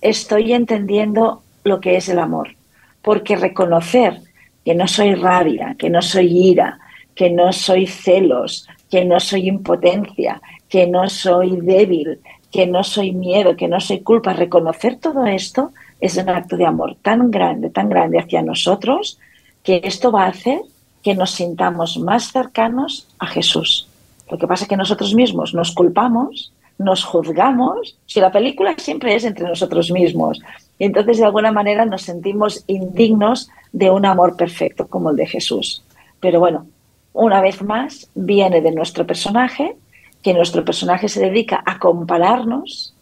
estoy 0.00 0.54
entendiendo 0.54 1.42
lo 1.64 1.78
que 1.78 1.96
es 1.96 2.08
el 2.08 2.18
amor. 2.18 2.56
Porque 3.02 3.36
reconocer 3.36 4.22
que 4.64 4.74
no 4.74 4.88
soy 4.88 5.14
rabia, 5.14 5.76
que 5.78 5.90
no 5.90 6.00
soy 6.00 6.50
ira, 6.50 6.78
que 7.14 7.28
no 7.28 7.52
soy 7.52 7.86
celos, 7.86 8.66
que 8.90 9.04
no 9.04 9.20
soy 9.20 9.48
impotencia, 9.48 10.40
que 10.70 10.86
no 10.86 11.08
soy 11.10 11.60
débil, 11.60 12.20
que 12.50 12.66
no 12.66 12.82
soy 12.82 13.12
miedo, 13.12 13.56
que 13.56 13.68
no 13.68 13.80
soy 13.80 14.00
culpa. 14.00 14.32
Reconocer 14.32 14.96
todo 14.96 15.26
esto 15.26 15.72
es 16.00 16.16
un 16.16 16.28
acto 16.28 16.56
de 16.56 16.66
amor 16.66 16.96
tan 17.02 17.30
grande, 17.30 17.70
tan 17.70 17.88
grande 17.88 18.18
hacia 18.18 18.42
nosotros, 18.42 19.18
que 19.62 19.80
esto 19.84 20.12
va 20.12 20.24
a 20.24 20.28
hacer 20.28 20.60
que 21.02 21.14
nos 21.14 21.32
sintamos 21.32 21.98
más 21.98 22.32
cercanos 22.32 23.08
a 23.18 23.26
Jesús. 23.26 23.88
Lo 24.30 24.38
que 24.38 24.46
pasa 24.46 24.64
es 24.64 24.68
que 24.68 24.76
nosotros 24.76 25.14
mismos 25.14 25.54
nos 25.54 25.72
culpamos, 25.72 26.52
nos 26.78 27.04
juzgamos, 27.04 27.96
si 28.06 28.20
la 28.20 28.30
película 28.30 28.74
siempre 28.76 29.14
es 29.14 29.24
entre 29.24 29.48
nosotros 29.48 29.90
mismos. 29.90 30.40
Y 30.78 30.84
entonces 30.84 31.18
de 31.18 31.24
alguna 31.24 31.50
manera 31.50 31.84
nos 31.84 32.02
sentimos 32.02 32.64
indignos 32.66 33.48
de 33.72 33.90
un 33.90 34.06
amor 34.06 34.36
perfecto 34.36 34.86
como 34.86 35.10
el 35.10 35.16
de 35.16 35.26
Jesús. 35.26 35.82
Pero 36.20 36.40
bueno, 36.40 36.66
una 37.12 37.40
vez 37.40 37.62
más, 37.62 38.08
viene 38.14 38.60
de 38.60 38.70
nuestro 38.70 39.06
personaje, 39.06 39.76
que 40.22 40.34
nuestro 40.34 40.64
personaje 40.64 41.08
se 41.08 41.20
dedica 41.20 41.62
a 41.64 41.78
compararnos. 41.78 42.94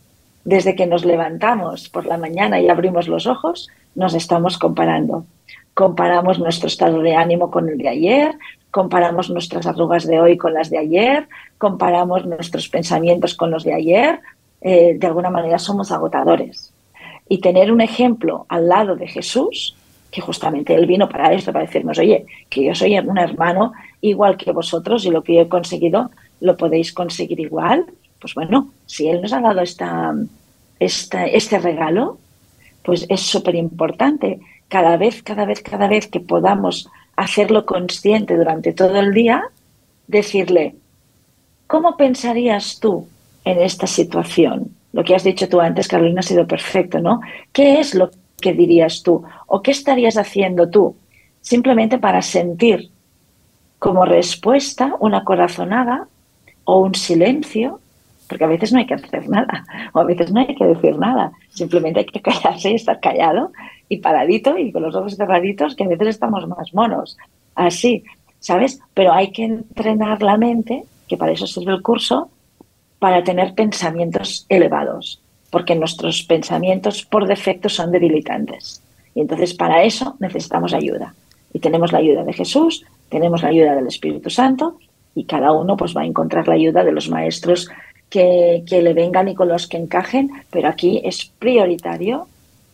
Desde 0.46 0.76
que 0.76 0.86
nos 0.86 1.04
levantamos 1.04 1.88
por 1.88 2.06
la 2.06 2.18
mañana 2.18 2.60
y 2.60 2.68
abrimos 2.68 3.08
los 3.08 3.26
ojos, 3.26 3.68
nos 3.96 4.14
estamos 4.14 4.58
comparando. 4.58 5.26
Comparamos 5.74 6.38
nuestro 6.38 6.68
estado 6.68 7.02
de 7.02 7.16
ánimo 7.16 7.50
con 7.50 7.68
el 7.68 7.76
de 7.78 7.88
ayer, 7.88 8.38
comparamos 8.70 9.28
nuestras 9.28 9.66
arrugas 9.66 10.06
de 10.06 10.20
hoy 10.20 10.36
con 10.36 10.54
las 10.54 10.70
de 10.70 10.78
ayer, 10.78 11.26
comparamos 11.58 12.24
nuestros 12.26 12.68
pensamientos 12.68 13.34
con 13.34 13.50
los 13.50 13.64
de 13.64 13.74
ayer. 13.74 14.20
Eh, 14.60 14.94
de 14.96 15.06
alguna 15.08 15.30
manera 15.30 15.58
somos 15.58 15.90
agotadores. 15.90 16.72
Y 17.28 17.38
tener 17.38 17.72
un 17.72 17.80
ejemplo 17.80 18.46
al 18.48 18.68
lado 18.68 18.94
de 18.94 19.08
Jesús 19.08 19.74
que 20.12 20.20
justamente 20.20 20.76
Él 20.76 20.86
vino 20.86 21.08
para 21.08 21.32
esto, 21.32 21.52
para 21.52 21.66
decirnos, 21.66 21.98
oye, 21.98 22.24
que 22.48 22.62
yo 22.62 22.72
soy 22.72 22.96
un 23.00 23.18
hermano 23.18 23.72
igual 24.00 24.36
que 24.36 24.52
vosotros 24.52 25.04
y 25.04 25.10
lo 25.10 25.24
que 25.24 25.34
yo 25.34 25.40
he 25.40 25.48
conseguido 25.48 26.12
lo 26.38 26.56
podéis 26.56 26.92
conseguir 26.92 27.40
igual. 27.40 27.86
Pues 28.20 28.34
bueno, 28.34 28.72
si 28.86 29.08
Él 29.08 29.22
nos 29.22 29.32
ha 29.32 29.40
dado 29.40 29.60
esta, 29.60 30.14
este 30.78 31.58
regalo, 31.58 32.18
pues 32.82 33.06
es 33.08 33.20
súper 33.20 33.54
importante. 33.54 34.40
Cada 34.68 34.96
vez, 34.96 35.22
cada 35.22 35.44
vez, 35.44 35.60
cada 35.62 35.88
vez 35.88 36.06
que 36.08 36.20
podamos 36.20 36.88
hacerlo 37.16 37.66
consciente 37.66 38.36
durante 38.36 38.72
todo 38.72 38.98
el 39.00 39.12
día, 39.12 39.44
decirle, 40.06 40.74
¿cómo 41.66 41.96
pensarías 41.96 42.78
tú 42.80 43.08
en 43.44 43.60
esta 43.60 43.86
situación? 43.86 44.70
Lo 44.92 45.04
que 45.04 45.14
has 45.14 45.24
dicho 45.24 45.48
tú 45.48 45.60
antes, 45.60 45.88
Carolina, 45.88 46.20
ha 46.20 46.22
sido 46.22 46.46
perfecto, 46.46 47.00
¿no? 47.00 47.20
¿Qué 47.52 47.80
es 47.80 47.94
lo 47.94 48.10
¿qué 48.40 48.52
dirías 48.52 49.02
tú? 49.02 49.24
¿O 49.46 49.62
qué 49.62 49.70
estarías 49.70 50.16
haciendo 50.16 50.68
tú? 50.68 50.96
Simplemente 51.40 51.98
para 51.98 52.22
sentir 52.22 52.90
como 53.78 54.04
respuesta 54.04 54.94
una 55.00 55.24
corazonada 55.24 56.08
o 56.64 56.80
un 56.80 56.94
silencio, 56.94 57.80
porque 58.28 58.44
a 58.44 58.48
veces 58.48 58.72
no 58.72 58.78
hay 58.78 58.86
que 58.86 58.94
hacer 58.94 59.28
nada, 59.28 59.64
o 59.92 60.00
a 60.00 60.04
veces 60.04 60.32
no 60.32 60.40
hay 60.40 60.54
que 60.54 60.64
decir 60.64 60.98
nada, 60.98 61.32
simplemente 61.50 62.00
hay 62.00 62.06
que 62.06 62.20
callarse 62.22 62.70
y 62.70 62.74
estar 62.74 63.00
callado 63.00 63.52
y 63.88 63.98
paradito 63.98 64.58
y 64.58 64.72
con 64.72 64.82
los 64.82 64.94
ojos 64.94 65.16
cerraditos, 65.16 65.76
que 65.76 65.84
a 65.84 65.88
veces 65.88 66.08
estamos 66.08 66.46
más 66.48 66.74
monos, 66.74 67.16
así, 67.54 68.04
¿sabes? 68.40 68.80
Pero 68.94 69.12
hay 69.12 69.30
que 69.30 69.44
entrenar 69.44 70.22
la 70.22 70.36
mente, 70.36 70.84
que 71.08 71.16
para 71.16 71.32
eso 71.32 71.46
sirve 71.46 71.72
el 71.72 71.82
curso, 71.82 72.30
para 72.98 73.22
tener 73.22 73.54
pensamientos 73.54 74.46
elevados 74.48 75.20
porque 75.50 75.74
nuestros 75.74 76.22
pensamientos 76.22 77.04
por 77.04 77.26
defecto 77.26 77.68
son 77.68 77.90
debilitantes. 77.90 78.82
Y 79.14 79.20
entonces 79.20 79.54
para 79.54 79.84
eso 79.84 80.16
necesitamos 80.18 80.74
ayuda. 80.74 81.14
Y 81.52 81.60
tenemos 81.60 81.92
la 81.92 81.98
ayuda 81.98 82.24
de 82.24 82.32
Jesús, 82.32 82.84
tenemos 83.08 83.42
la 83.42 83.48
ayuda 83.48 83.74
del 83.74 83.86
Espíritu 83.86 84.28
Santo 84.28 84.78
y 85.14 85.24
cada 85.24 85.52
uno 85.52 85.76
pues 85.76 85.96
va 85.96 86.02
a 86.02 86.06
encontrar 86.06 86.46
la 86.48 86.54
ayuda 86.54 86.84
de 86.84 86.92
los 86.92 87.08
maestros 87.08 87.70
que, 88.10 88.62
le 88.68 88.94
vengan 88.94 89.28
y 89.28 89.34
con 89.34 89.48
los 89.48 89.66
que 89.66 89.76
encajen, 89.76 90.30
pero 90.50 90.68
aquí 90.68 91.00
es 91.04 91.30
prioritario 91.38 92.28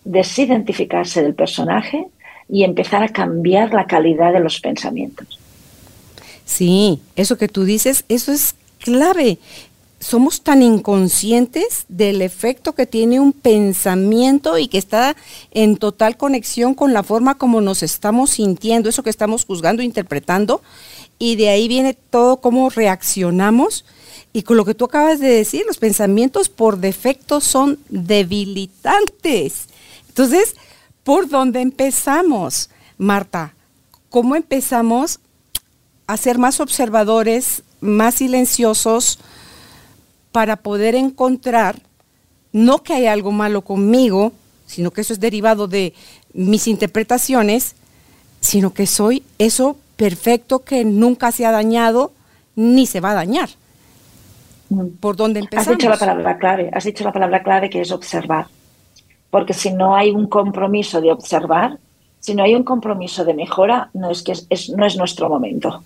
desidentificarse 0.04 1.22
del 1.22 1.34
personaje 1.34 2.06
y 2.48 2.64
empezar 2.64 3.02
a 3.02 3.08
cambiar 3.08 3.72
la 3.72 3.86
calidad 3.86 4.32
de 4.32 4.40
los 4.40 4.60
pensamientos. 4.60 5.38
Sí, 6.44 7.00
eso 7.16 7.38
que 7.38 7.48
tú 7.48 7.64
dices, 7.64 8.04
eso 8.08 8.32
es 8.32 8.54
clave 8.78 9.38
somos 10.02 10.42
tan 10.42 10.62
inconscientes 10.62 11.84
del 11.88 12.22
efecto 12.22 12.74
que 12.74 12.86
tiene 12.86 13.20
un 13.20 13.32
pensamiento 13.32 14.58
y 14.58 14.66
que 14.66 14.78
está 14.78 15.16
en 15.52 15.76
total 15.76 16.16
conexión 16.16 16.74
con 16.74 16.92
la 16.92 17.04
forma 17.04 17.38
como 17.38 17.60
nos 17.60 17.84
estamos 17.84 18.30
sintiendo, 18.30 18.88
eso 18.88 19.04
que 19.04 19.10
estamos 19.10 19.44
juzgando, 19.44 19.80
interpretando, 19.80 20.60
y 21.20 21.36
de 21.36 21.50
ahí 21.50 21.68
viene 21.68 21.94
todo 21.94 22.38
cómo 22.38 22.68
reaccionamos. 22.68 23.84
Y 24.32 24.42
con 24.42 24.56
lo 24.56 24.64
que 24.64 24.74
tú 24.74 24.86
acabas 24.86 25.20
de 25.20 25.28
decir, 25.28 25.64
los 25.66 25.78
pensamientos 25.78 26.48
por 26.48 26.78
defecto 26.78 27.40
son 27.40 27.78
debilitantes. 27.88 29.66
Entonces, 30.08 30.56
¿por 31.04 31.28
dónde 31.28 31.60
empezamos, 31.60 32.70
Marta? 32.96 33.54
¿Cómo 34.08 34.36
empezamos 34.36 35.20
a 36.06 36.16
ser 36.16 36.38
más 36.38 36.60
observadores, 36.60 37.62
más 37.80 38.16
silenciosos? 38.16 39.18
para 40.32 40.56
poder 40.56 40.94
encontrar, 40.94 41.80
no 42.52 42.82
que 42.82 42.94
hay 42.94 43.06
algo 43.06 43.30
malo 43.30 43.62
conmigo, 43.62 44.32
sino 44.66 44.90
que 44.90 45.02
eso 45.02 45.12
es 45.12 45.20
derivado 45.20 45.68
de 45.68 45.92
mis 46.32 46.66
interpretaciones, 46.66 47.74
sino 48.40 48.72
que 48.72 48.86
soy 48.86 49.22
eso 49.38 49.76
perfecto 49.96 50.64
que 50.64 50.84
nunca 50.84 51.30
se 51.30 51.46
ha 51.46 51.52
dañado 51.52 52.12
ni 52.56 52.86
se 52.86 53.00
va 53.00 53.12
a 53.12 53.14
dañar. 53.14 53.50
¿Por 55.00 55.16
dónde 55.16 55.40
empezamos? 55.40 55.68
Has 55.68 55.76
dicho 55.76 55.88
la 55.88 55.96
palabra 55.96 56.38
clave, 56.38 56.70
has 56.72 56.84
dicho 56.84 57.04
la 57.04 57.12
palabra 57.12 57.42
clave 57.42 57.70
que 57.70 57.80
es 57.80 57.92
observar. 57.92 58.46
Porque 59.30 59.54
si 59.54 59.72
no 59.72 59.94
hay 59.94 60.10
un 60.10 60.26
compromiso 60.26 61.00
de 61.00 61.10
observar, 61.10 61.78
si 62.20 62.34
no 62.34 62.44
hay 62.44 62.54
un 62.54 62.62
compromiso 62.62 63.24
de 63.24 63.34
mejora, 63.34 63.90
no 63.94 64.10
es 64.10 64.22
que 64.22 64.32
es, 64.32 64.70
no 64.70 64.86
es 64.86 64.96
nuestro 64.96 65.28
momento. 65.28 65.82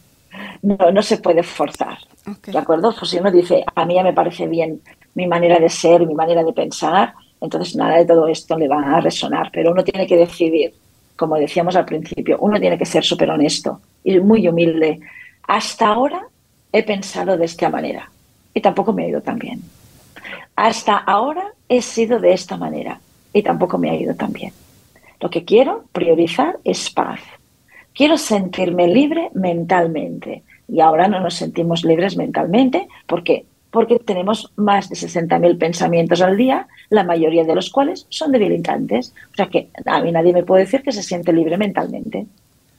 No, 0.62 0.90
no 0.93 1.02
se 1.02 1.19
puede 1.19 1.43
forzar. 1.43 1.99
¿De 2.47 2.59
acuerdo? 2.59 2.95
Pues 2.99 3.11
si 3.11 3.19
uno 3.19 3.31
dice, 3.31 3.64
a 3.75 3.85
mí 3.85 3.95
ya 3.95 4.02
me 4.02 4.12
parece 4.12 4.47
bien 4.47 4.81
mi 5.14 5.26
manera 5.26 5.59
de 5.59 5.69
ser, 5.69 6.07
mi 6.07 6.14
manera 6.14 6.43
de 6.45 6.52
pensar, 6.52 7.14
entonces 7.40 7.76
nada 7.76 7.97
de 7.97 8.05
todo 8.05 8.26
esto 8.28 8.59
le 8.59 8.69
va 8.69 8.97
a 8.97 9.00
resonar, 9.00 9.50
pero 9.52 9.71
uno 9.71 9.85
tiene 9.85 10.07
que 10.07 10.16
decidir, 10.16 10.75
como 11.14 11.37
decíamos 11.37 11.76
al 11.76 11.85
principio, 11.85 12.37
uno 12.40 12.61
tiene 12.61 12.76
que 12.76 12.85
ser 12.85 13.05
súper 13.05 13.31
honesto 13.31 13.81
y 14.05 14.19
muy 14.21 14.47
humilde. 14.47 15.00
Hasta 15.47 15.87
ahora 15.87 16.26
he 16.73 16.83
pensado 16.83 17.37
de 17.37 17.45
esta 17.45 17.71
manera 17.71 18.11
y 18.56 18.62
tampoco 18.62 18.94
me 18.94 19.04
ha 19.04 19.08
ido 19.08 19.20
tan 19.20 19.38
bien. 19.38 19.60
Hasta 20.56 20.96
ahora 20.96 21.52
he 21.68 21.82
sido 21.82 22.18
de 22.18 22.32
esta 22.32 22.56
manera 22.56 23.00
y 23.34 23.42
tampoco 23.42 23.76
me 23.76 23.90
ha 23.90 23.94
ido 23.94 24.14
tan 24.14 24.32
bien. 24.32 24.54
Lo 25.20 25.28
que 25.28 25.44
quiero 25.44 25.84
priorizar 25.92 26.58
es 26.64 26.88
paz. 26.88 27.20
Quiero 27.92 28.16
sentirme 28.16 28.88
libre 28.88 29.28
mentalmente. 29.34 30.42
Y 30.68 30.80
ahora 30.80 31.06
no 31.06 31.20
nos 31.20 31.34
sentimos 31.34 31.84
libres 31.84 32.16
mentalmente. 32.16 32.88
¿Por 33.06 33.22
qué? 33.25 33.44
Porque 33.70 33.98
tenemos 33.98 34.50
más 34.56 34.88
de 34.88 34.96
60.000 34.96 35.58
pensamientos 35.58 36.22
al 36.22 36.38
día, 36.38 36.66
la 36.88 37.04
mayoría 37.04 37.44
de 37.44 37.54
los 37.54 37.68
cuales 37.68 38.06
son 38.08 38.32
debilitantes. 38.32 39.12
O 39.32 39.36
sea 39.36 39.50
que 39.50 39.68
a 39.84 40.00
mí 40.00 40.12
nadie 40.12 40.32
me 40.32 40.44
puede 40.44 40.64
decir 40.64 40.82
que 40.82 40.92
se 40.92 41.02
siente 41.02 41.30
libre 41.30 41.58
mentalmente. 41.58 42.25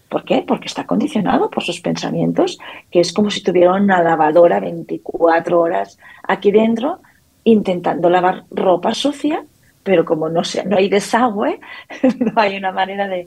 ¿Por 0.10 0.24
qué? 0.24 0.44
Porque 0.48 0.68
está 0.68 0.86
condicionado 0.86 1.50
por 1.50 1.64
sus 1.64 1.82
pensamientos, 1.82 2.58
que 2.92 3.00
es 3.02 3.12
como 3.12 3.30
si 3.30 3.44
tuviera 3.44 3.74
una 3.74 4.02
lavadora 4.02 4.60
24 4.60 5.60
horas 5.60 5.98
aquí 6.24 6.52
dentro 6.52 7.00
intentando 7.44 8.10
lavar 8.10 8.44
ropa 8.52 8.94
sucia 8.94 9.46
pero 9.88 10.04
como 10.04 10.28
no, 10.28 10.42
no 10.66 10.76
hay 10.76 10.90
desagüe, 10.90 11.62
no 12.20 12.34
hay 12.36 12.58
una 12.58 12.74
manera 12.74 13.08
de, 13.08 13.26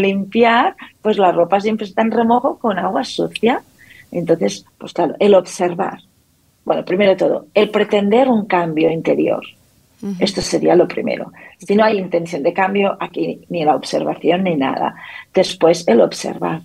limpiar, 0.00 0.74
pues 1.00 1.18
la 1.18 1.30
ropa 1.30 1.60
siempre 1.60 1.86
está 1.86 2.02
en 2.02 2.10
remojo 2.10 2.58
con 2.58 2.80
agua 2.80 3.04
sucia. 3.04 3.62
Entonces, 4.10 4.66
pues 4.76 4.92
claro, 4.92 5.14
el 5.20 5.36
observar. 5.36 6.00
Bueno, 6.64 6.84
primero 6.84 7.12
de 7.12 7.16
todo, 7.16 7.46
el 7.54 7.70
pretender 7.70 8.26
un 8.26 8.46
cambio 8.46 8.90
interior. 8.90 9.44
Esto 10.18 10.40
sería 10.40 10.74
lo 10.76 10.88
primero. 10.88 11.32
Si 11.58 11.76
no 11.76 11.84
hay 11.84 11.98
intención 11.98 12.42
de 12.42 12.52
cambio, 12.52 12.96
aquí 13.00 13.40
ni 13.48 13.64
la 13.64 13.76
observación 13.76 14.44
ni 14.44 14.56
nada. 14.56 14.94
Después, 15.34 15.86
el 15.86 16.00
observar. 16.00 16.62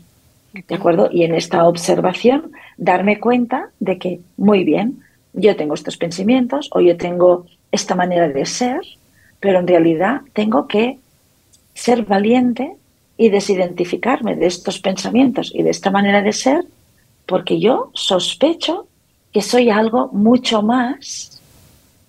¿De 0.54 0.76
acuerdo? 0.76 1.10
Y 1.12 1.24
en 1.24 1.36
esta 1.36 1.68
observación, 1.68 2.52
darme 2.78 3.20
cuenta 3.20 3.72
de 3.80 3.98
que, 3.98 4.22
muy 4.38 4.64
bien, 4.64 5.02
yo 5.34 5.56
tengo 5.58 5.74
estos 5.74 5.98
pensamientos 5.98 6.70
o 6.72 6.80
yo 6.80 6.96
tengo 6.96 7.46
esta 7.72 7.94
manera 7.94 8.30
de 8.30 8.46
ser, 8.46 8.80
pero 9.42 9.60
en 9.60 9.68
realidad 9.68 10.22
tengo 10.32 10.68
que 10.68 10.98
ser 11.74 12.04
valiente 12.04 12.76
y 13.18 13.30
desidentificarme 13.30 14.36
de 14.36 14.46
estos 14.46 14.80
pensamientos 14.80 15.52
y 15.54 15.64
de 15.64 15.72
esta 15.72 15.92
manera 15.92 16.22
de 16.22 16.32
ser, 16.32 16.66
porque 17.26 17.60
yo 17.60 17.92
sospecho 17.94 18.88
que 19.34 19.42
soy 19.42 19.70
algo 19.70 20.10
mucho 20.14 20.62
más 20.62 21.35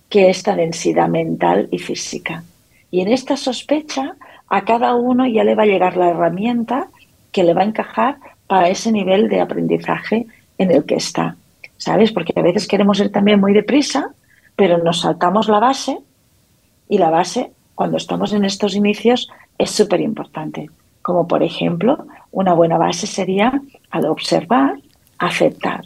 que 0.09 0.29
esta 0.29 0.55
densidad 0.55 1.07
mental 1.09 1.67
y 1.71 1.79
física. 1.79 2.43
Y 2.91 3.01
en 3.01 3.09
esta 3.09 3.35
sospecha 3.37 4.15
a 4.49 4.63
cada 4.63 4.95
uno 4.95 5.27
ya 5.27 5.43
le 5.43 5.55
va 5.55 5.63
a 5.63 5.67
llegar 5.67 5.97
la 5.97 6.09
herramienta 6.09 6.87
que 7.31 7.43
le 7.43 7.53
va 7.53 7.61
a 7.61 7.65
encajar 7.65 8.17
para 8.47 8.69
ese 8.69 8.91
nivel 8.91 9.27
de 9.27 9.41
aprendizaje 9.41 10.25
en 10.57 10.71
el 10.71 10.85
que 10.85 10.95
está. 10.95 11.35
¿Sabes? 11.77 12.11
Porque 12.11 12.33
a 12.35 12.41
veces 12.41 12.67
queremos 12.67 12.99
ir 12.99 13.11
también 13.11 13.39
muy 13.39 13.53
deprisa, 13.53 14.11
pero 14.55 14.79
nos 14.79 15.01
saltamos 15.01 15.47
la 15.47 15.59
base 15.59 15.99
y 16.89 16.97
la 16.97 17.09
base, 17.09 17.51
cuando 17.75 17.97
estamos 17.97 18.33
en 18.33 18.45
estos 18.45 18.75
inicios, 18.75 19.29
es 19.57 19.71
súper 19.71 20.01
importante. 20.01 20.69
Como 21.01 21.27
por 21.27 21.43
ejemplo, 21.43 22.07
una 22.31 22.53
buena 22.53 22.77
base 22.77 23.05
sería 23.05 23.61
al 23.91 24.05
observar, 24.05 24.79
aceptar. 25.19 25.83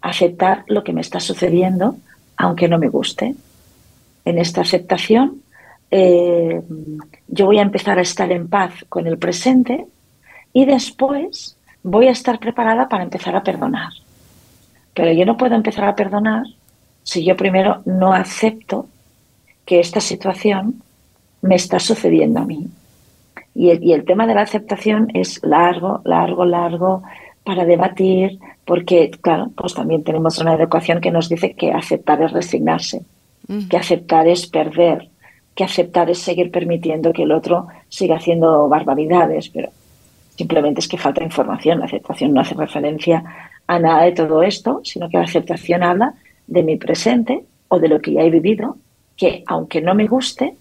Aceptar 0.00 0.64
lo 0.66 0.82
que 0.82 0.92
me 0.92 1.00
está 1.00 1.20
sucediendo, 1.20 1.96
aunque 2.36 2.68
no 2.68 2.78
me 2.78 2.88
guste. 2.88 3.34
En 4.24 4.38
esta 4.38 4.62
aceptación, 4.62 5.42
eh, 5.90 6.62
yo 7.28 7.46
voy 7.46 7.58
a 7.58 7.62
empezar 7.62 7.98
a 7.98 8.02
estar 8.02 8.30
en 8.32 8.48
paz 8.48 8.72
con 8.88 9.06
el 9.06 9.18
presente 9.18 9.86
y 10.52 10.64
después 10.64 11.56
voy 11.82 12.08
a 12.08 12.12
estar 12.12 12.38
preparada 12.38 12.88
para 12.88 13.04
empezar 13.04 13.36
a 13.36 13.42
perdonar. 13.42 13.92
Pero 14.94 15.12
yo 15.12 15.26
no 15.26 15.36
puedo 15.36 15.54
empezar 15.54 15.84
a 15.84 15.94
perdonar 15.94 16.44
si 17.02 17.24
yo 17.24 17.36
primero 17.36 17.82
no 17.84 18.14
acepto 18.14 18.88
que 19.66 19.80
esta 19.80 20.00
situación 20.00 20.82
me 21.42 21.56
está 21.56 21.78
sucediendo 21.78 22.40
a 22.40 22.44
mí. 22.44 22.66
Y 23.54 23.70
el, 23.92 24.04
tema 24.04 24.26
de 24.26 24.34
la 24.34 24.42
aceptación 24.42 25.10
es 25.14 25.40
largo, 25.44 26.00
largo, 26.04 26.44
largo 26.44 27.02
para 27.44 27.64
debatir, 27.64 28.38
porque, 28.64 29.10
claro, 29.10 29.50
pues 29.54 29.74
también 29.74 30.02
tenemos 30.02 30.38
una 30.38 30.54
educación 30.54 31.00
que 31.00 31.10
nos 31.10 31.28
dice 31.28 31.54
que 31.54 31.72
aceptar 31.72 32.22
es 32.22 32.32
resignarse, 32.32 33.02
mm. 33.48 33.68
que 33.68 33.76
aceptar 33.76 34.26
es 34.26 34.46
perder, 34.46 35.08
que 35.54 35.64
aceptar 35.64 36.10
es 36.10 36.18
seguir 36.18 36.50
permitiendo 36.50 37.12
que 37.12 37.24
el 37.24 37.32
otro 37.32 37.68
siga 37.88 38.16
haciendo 38.16 38.68
barbaridades, 38.68 39.50
pero 39.50 39.68
simplemente 40.36 40.80
es 40.80 40.88
que 40.88 40.98
falta 40.98 41.22
información. 41.22 41.80
La 41.80 41.84
aceptación 41.84 42.32
no 42.32 42.40
hace 42.40 42.54
referencia 42.54 43.22
a 43.66 43.78
nada 43.78 44.04
de 44.04 44.12
todo 44.12 44.42
esto, 44.42 44.80
sino 44.82 45.08
que 45.08 45.18
la 45.18 45.24
aceptación 45.24 45.82
habla 45.82 46.14
de 46.46 46.62
mi 46.62 46.76
presente 46.76 47.44
o 47.68 47.78
de 47.78 47.88
lo 47.88 48.00
que 48.00 48.12
ya 48.12 48.22
he 48.22 48.30
vivido 48.30 48.76
que 49.16 49.44
aunque 49.46 49.80
no 49.80 49.94
me 49.94 50.06
guste, 50.06 50.54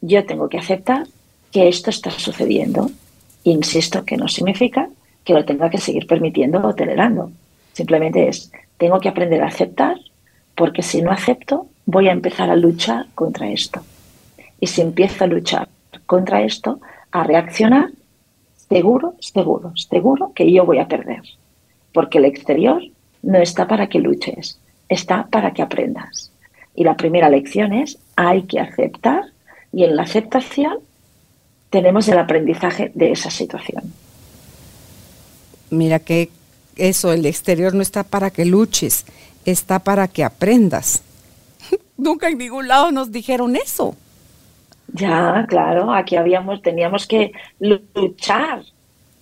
yo 0.00 0.24
tengo 0.24 0.48
que 0.48 0.58
aceptar 0.58 1.06
que 1.52 1.68
esto 1.68 1.90
está 1.90 2.10
sucediendo. 2.10 2.90
Insisto 3.44 4.04
que 4.04 4.16
no 4.16 4.28
significa 4.28 4.88
que 5.24 5.34
lo 5.34 5.44
tenga 5.44 5.70
que 5.70 5.78
seguir 5.78 6.06
permitiendo 6.06 6.60
o 6.66 6.74
tolerando. 6.74 7.30
Simplemente 7.72 8.28
es, 8.28 8.52
tengo 8.78 9.00
que 9.00 9.08
aprender 9.08 9.42
a 9.42 9.48
aceptar 9.48 9.96
porque 10.54 10.82
si 10.82 11.02
no 11.02 11.10
acepto, 11.10 11.66
voy 11.86 12.08
a 12.08 12.12
empezar 12.12 12.50
a 12.50 12.56
luchar 12.56 13.06
contra 13.14 13.48
esto. 13.48 13.80
Y 14.60 14.66
si 14.66 14.82
empiezo 14.82 15.24
a 15.24 15.26
luchar 15.26 15.68
contra 16.06 16.42
esto, 16.42 16.80
a 17.10 17.24
reaccionar, 17.24 17.90
seguro, 18.68 19.14
seguro, 19.20 19.72
seguro 19.76 20.32
que 20.34 20.50
yo 20.52 20.64
voy 20.64 20.78
a 20.78 20.88
perder. 20.88 21.22
Porque 21.92 22.18
el 22.18 22.26
exterior 22.26 22.82
no 23.22 23.38
está 23.38 23.66
para 23.66 23.88
que 23.88 23.98
luches, 23.98 24.60
está 24.88 25.26
para 25.26 25.52
que 25.52 25.62
aprendas. 25.62 26.32
Y 26.74 26.84
la 26.84 26.96
primera 26.96 27.28
lección 27.28 27.72
es, 27.72 27.98
hay 28.16 28.42
que 28.42 28.60
aceptar 28.60 29.24
y 29.72 29.84
en 29.84 29.96
la 29.96 30.02
aceptación 30.02 30.78
tenemos 31.70 32.08
el 32.08 32.18
aprendizaje 32.18 32.90
de 32.94 33.12
esa 33.12 33.30
situación. 33.30 33.92
Mira 35.70 35.98
que 35.98 36.30
eso, 36.76 37.12
el 37.12 37.26
exterior 37.26 37.74
no 37.74 37.82
está 37.82 38.04
para 38.04 38.30
que 38.30 38.44
luches, 38.44 39.04
está 39.44 39.78
para 39.78 40.08
que 40.08 40.24
aprendas. 40.24 41.02
Nunca 41.96 42.28
en 42.28 42.38
ningún 42.38 42.68
lado 42.68 42.90
nos 42.90 43.12
dijeron 43.12 43.56
eso. 43.56 43.96
Ya, 44.92 45.46
claro, 45.48 45.92
aquí 45.92 46.16
habíamos, 46.16 46.62
teníamos 46.62 47.06
que 47.06 47.32
luchar 47.60 48.64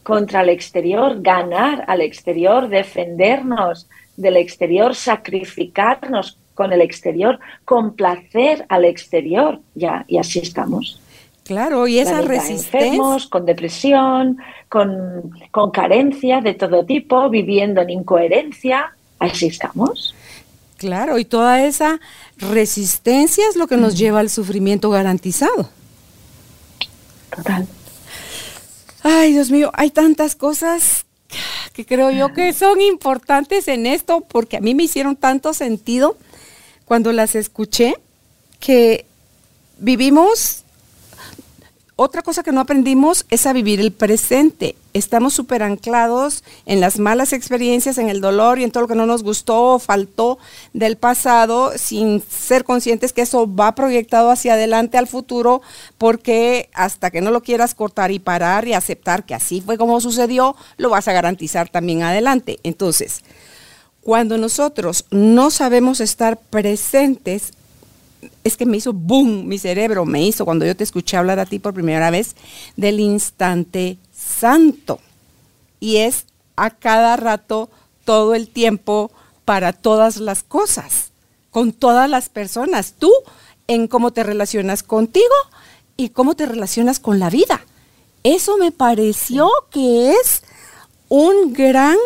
contra 0.03 0.41
el 0.41 0.49
exterior, 0.49 1.21
ganar 1.21 1.85
al 1.87 2.01
exterior, 2.01 2.69
defendernos 2.69 3.89
del 4.17 4.37
exterior, 4.39 4.95
sacrificarnos 4.95 6.39
con 6.55 6.73
el 6.73 6.81
exterior, 6.81 7.39
complacer 7.65 8.65
al 8.69 8.87
exterior, 8.87 9.61
ya, 9.75 10.05
y 10.09 10.17
así 10.17 10.39
estamos. 10.39 11.01
Claro, 11.49 11.89
y 11.89 11.99
esa 11.99 12.21
resistencia. 12.21 12.89
Enfermos, 12.89 13.27
con 13.27 13.47
depresión, 13.47 14.37
con, 14.69 15.33
con 15.51 15.71
carencia 15.71 16.43
de 16.43 16.53
todo 16.53 16.85
tipo, 16.85 17.31
viviendo 17.31 17.81
en 17.81 17.89
incoherencia, 17.89 18.95
así 19.19 19.47
estamos. 19.47 20.15
Claro, 20.77 21.19
y 21.19 21.25
toda 21.25 21.65
esa 21.65 22.01
resistencia 22.37 23.49
es 23.49 23.57
lo 23.57 23.67
que 23.67 23.79
nos 23.79 23.97
lleva 23.97 24.21
al 24.21 24.29
sufrimiento 24.29 24.91
garantizado. 24.91 25.71
Total. 27.35 27.67
Ay, 29.03 29.33
Dios 29.33 29.51
mío, 29.51 29.71
hay 29.73 29.91
tantas 29.91 30.37
cosas 30.37 31.07
que 31.73 31.87
creo 31.87 32.11
yo 32.11 32.35
que 32.35 32.53
son 32.53 32.83
importantes 32.83 33.69
en 33.69 33.87
esto 33.87 34.21
porque 34.21 34.59
a 34.59 34.61
mí 34.61 34.75
me 34.75 34.83
hicieron 34.83 35.17
tanto 35.17 35.55
sentido 35.55 36.19
cuando 36.85 37.11
las 37.13 37.35
escuché 37.35 37.95
que 38.61 39.07
vivimos, 39.79 40.65
otra 42.01 42.23
cosa 42.23 42.45
que 42.45 42.53
no 42.53 42.61
aprendimos 42.61 43.27
es 43.29 43.45
a 43.45 43.53
vivir 43.53 43.81
el 43.81 43.91
presente. 43.91 44.77
Estamos 44.95 45.35
súper 45.35 45.65
anclados 45.65 46.45
en 46.65 46.81
las 46.81 47.01
malas 47.01 47.33
experiencias, 47.33 47.99
en 47.99 48.09
el 48.09 48.21
dolor 48.21 48.61
y 48.61 48.63
en 48.63 48.71
todo 48.71 48.83
lo 48.83 48.89
que 48.89 48.95
no 48.95 49.05
nos 49.05 49.25
gustó 49.25 49.75
o 49.75 49.79
faltó 49.81 50.39
del 50.73 50.97
pasado, 50.97 51.73
sin 51.77 52.23
ser 52.23 52.63
conscientes 52.63 53.13
que 53.13 53.23
eso 53.23 53.53
va 53.53 53.75
proyectado 53.75 54.31
hacia 54.31 54.53
adelante 54.53 54.97
al 54.97 55.09
futuro, 55.09 55.61
porque 55.99 56.71
hasta 56.73 57.11
que 57.11 57.21
no 57.21 57.33
lo 57.33 57.43
quieras 57.43 57.75
cortar 57.75 58.13
y 58.13 58.21
parar 58.21 58.69
y 58.69 58.75
aceptar 58.75 59.27
que 59.27 59.35
así 59.35 59.61
fue 59.61 59.77
como 59.77 60.01
sucedió, 60.01 60.55
lo 60.77 60.91
vas 60.91 61.09
a 61.09 61.13
garantizar 61.13 61.69
también 61.69 62.05
adelante. 62.05 62.61
Entonces, 62.63 63.25
cuando 64.03 64.39
nosotros 64.39 65.05
no 65.11 65.51
sabemos 65.51 66.01
estar 66.01 66.39
presentes, 66.39 67.55
es 68.45 68.57
que 68.57 68.67
me 68.67 68.77
hizo 68.77 68.93
boom, 68.93 69.47
mi 69.47 69.59
cerebro 69.59 70.05
me 70.05 70.23
hizo 70.23 70.45
cuando 70.45 70.65
yo 70.65 70.77
te 70.77 70.85
escuché 70.85 71.17
hablar 71.17 71.39
a 71.39 71.47
ti 71.47 71.59
por 71.59 71.75
primera 71.75 72.11
vez 72.11 72.35
del 72.77 73.01
instante 73.01 73.99
santo. 74.13 75.01
Y 75.81 75.99
es 75.99 76.25
a 76.57 76.71
cada 76.71 77.17
rato, 77.17 77.71
todo 78.05 78.35
el 78.35 78.49
tiempo, 78.49 79.11
para 79.45 79.73
todas 79.73 80.17
las 80.19 80.43
cosas, 80.43 81.11
con 81.51 81.73
todas 81.73 82.11
las 82.11 82.29
personas. 82.29 82.95
Tú 82.99 83.11
en 83.69 83.87
cómo 83.87 84.13
te 84.13 84.23
relacionas 84.23 84.83
contigo 84.83 85.27
y 85.97 86.09
cómo 86.11 86.35
te 86.35 86.47
relacionas 86.47 86.99
con 86.99 87.19
la 87.19 87.31
vida. 87.31 87.65
Eso 88.25 88.57
me 88.57 88.73
pareció 88.73 89.49
que 89.71 90.11
es 90.11 90.43
un 91.09 91.53
gran 91.53 91.97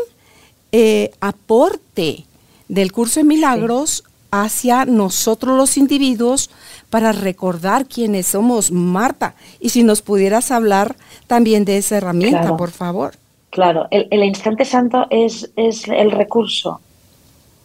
eh, 0.73 1.13
aporte 1.21 2.27
del 2.69 2.93
curso 2.93 3.21
de 3.21 3.25
milagros 3.25 4.05
hacia 4.33 4.87
nosotros 4.87 5.57
los 5.57 5.77
individuos 5.77 6.51
para 6.91 7.13
recordar 7.13 7.87
quiénes 7.87 8.27
somos, 8.27 8.73
Marta. 8.73 9.35
Y 9.61 9.69
si 9.69 9.85
nos 9.85 10.03
pudieras 10.03 10.51
hablar 10.51 10.97
también 11.27 11.65
de 11.65 11.77
esa 11.77 11.99
herramienta, 11.99 12.57
por 12.57 12.71
favor. 12.71 13.15
Claro, 13.51 13.87
el, 13.91 14.25
instante 14.25 14.65
santo 14.65 15.07
es, 15.11 15.53
es 15.57 15.87
el 15.87 16.11
recurso 16.11 16.81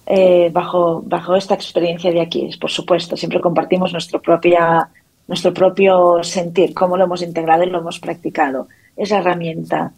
eh, 0.06 0.50
bajo, 0.52 1.02
bajo 1.06 1.38
esta 1.38 1.54
experiencia 1.54 2.12
de 2.12 2.20
aquí, 2.20 2.50
por 2.60 2.70
supuesto. 2.70 3.16
Siempre 3.16 3.40
compartimos 3.40 3.94
nuestro, 3.94 4.22
propia, 4.22 4.90
nuestro 5.28 5.54
propio 5.54 6.22
sentir, 6.22 6.74
cómo 6.74 6.98
lo 6.98 7.06
hemos 7.06 7.22
integrado 7.22 7.64
y 7.64 7.70
lo 7.70 7.80
hemos 7.80 8.00
practicado. 8.00 8.68
Es 8.98 9.12
la 9.12 9.20
herramienta 9.20 9.94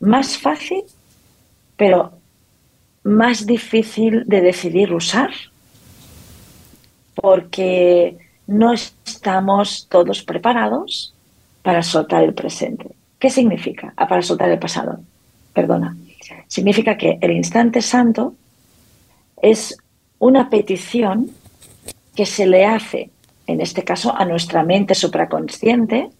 más 0.00 0.38
fácil, 0.38 0.82
pero 1.76 2.12
más 3.02 3.44
difícil 3.44 4.24
de 4.26 4.40
decidir 4.40 4.94
usar, 4.94 5.30
porque 7.20 8.16
no 8.46 8.72
estamos 8.72 9.86
todos 9.88 10.22
preparados 10.22 11.14
para 11.62 11.82
soltar 11.82 12.24
el 12.24 12.34
presente. 12.34 12.86
¿Qué 13.18 13.30
significa? 13.30 13.92
Ah, 13.96 14.08
para 14.08 14.22
soltar 14.22 14.50
el 14.50 14.58
pasado. 14.58 15.00
Perdona. 15.52 15.96
Significa 16.46 16.96
que 16.96 17.18
el 17.20 17.32
instante 17.32 17.82
santo 17.82 18.34
es 19.42 19.76
una 20.18 20.48
petición 20.48 21.30
que 22.14 22.26
se 22.26 22.46
le 22.46 22.64
hace, 22.64 23.10
en 23.46 23.60
este 23.60 23.84
caso, 23.84 24.16
a 24.16 24.24
nuestra 24.24 24.62
mente 24.62 24.94
supraconsciente, 24.94 26.10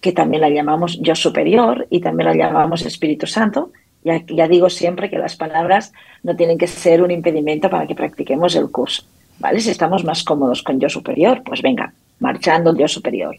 que 0.00 0.12
también 0.12 0.40
la 0.40 0.50
llamamos 0.50 0.98
yo 1.00 1.14
superior 1.14 1.86
y 1.90 2.00
también 2.00 2.28
la 2.28 2.34
llamamos 2.34 2.84
Espíritu 2.84 3.26
Santo. 3.26 3.70
Ya, 4.02 4.24
ya 4.26 4.48
digo 4.48 4.70
siempre 4.70 5.10
que 5.10 5.18
las 5.18 5.36
palabras 5.36 5.92
no 6.22 6.34
tienen 6.36 6.58
que 6.58 6.66
ser 6.66 7.02
un 7.02 7.10
impedimento 7.10 7.68
para 7.68 7.86
que 7.86 7.94
practiquemos 7.94 8.54
el 8.56 8.70
curso. 8.70 9.04
¿Vale? 9.40 9.60
Si 9.60 9.70
estamos 9.70 10.04
más 10.04 10.22
cómodos 10.22 10.62
con 10.62 10.78
yo 10.78 10.88
superior, 10.88 11.42
pues 11.44 11.60
venga, 11.62 11.92
marchando 12.20 12.70
el 12.70 12.78
yo 12.78 12.86
superior. 12.86 13.36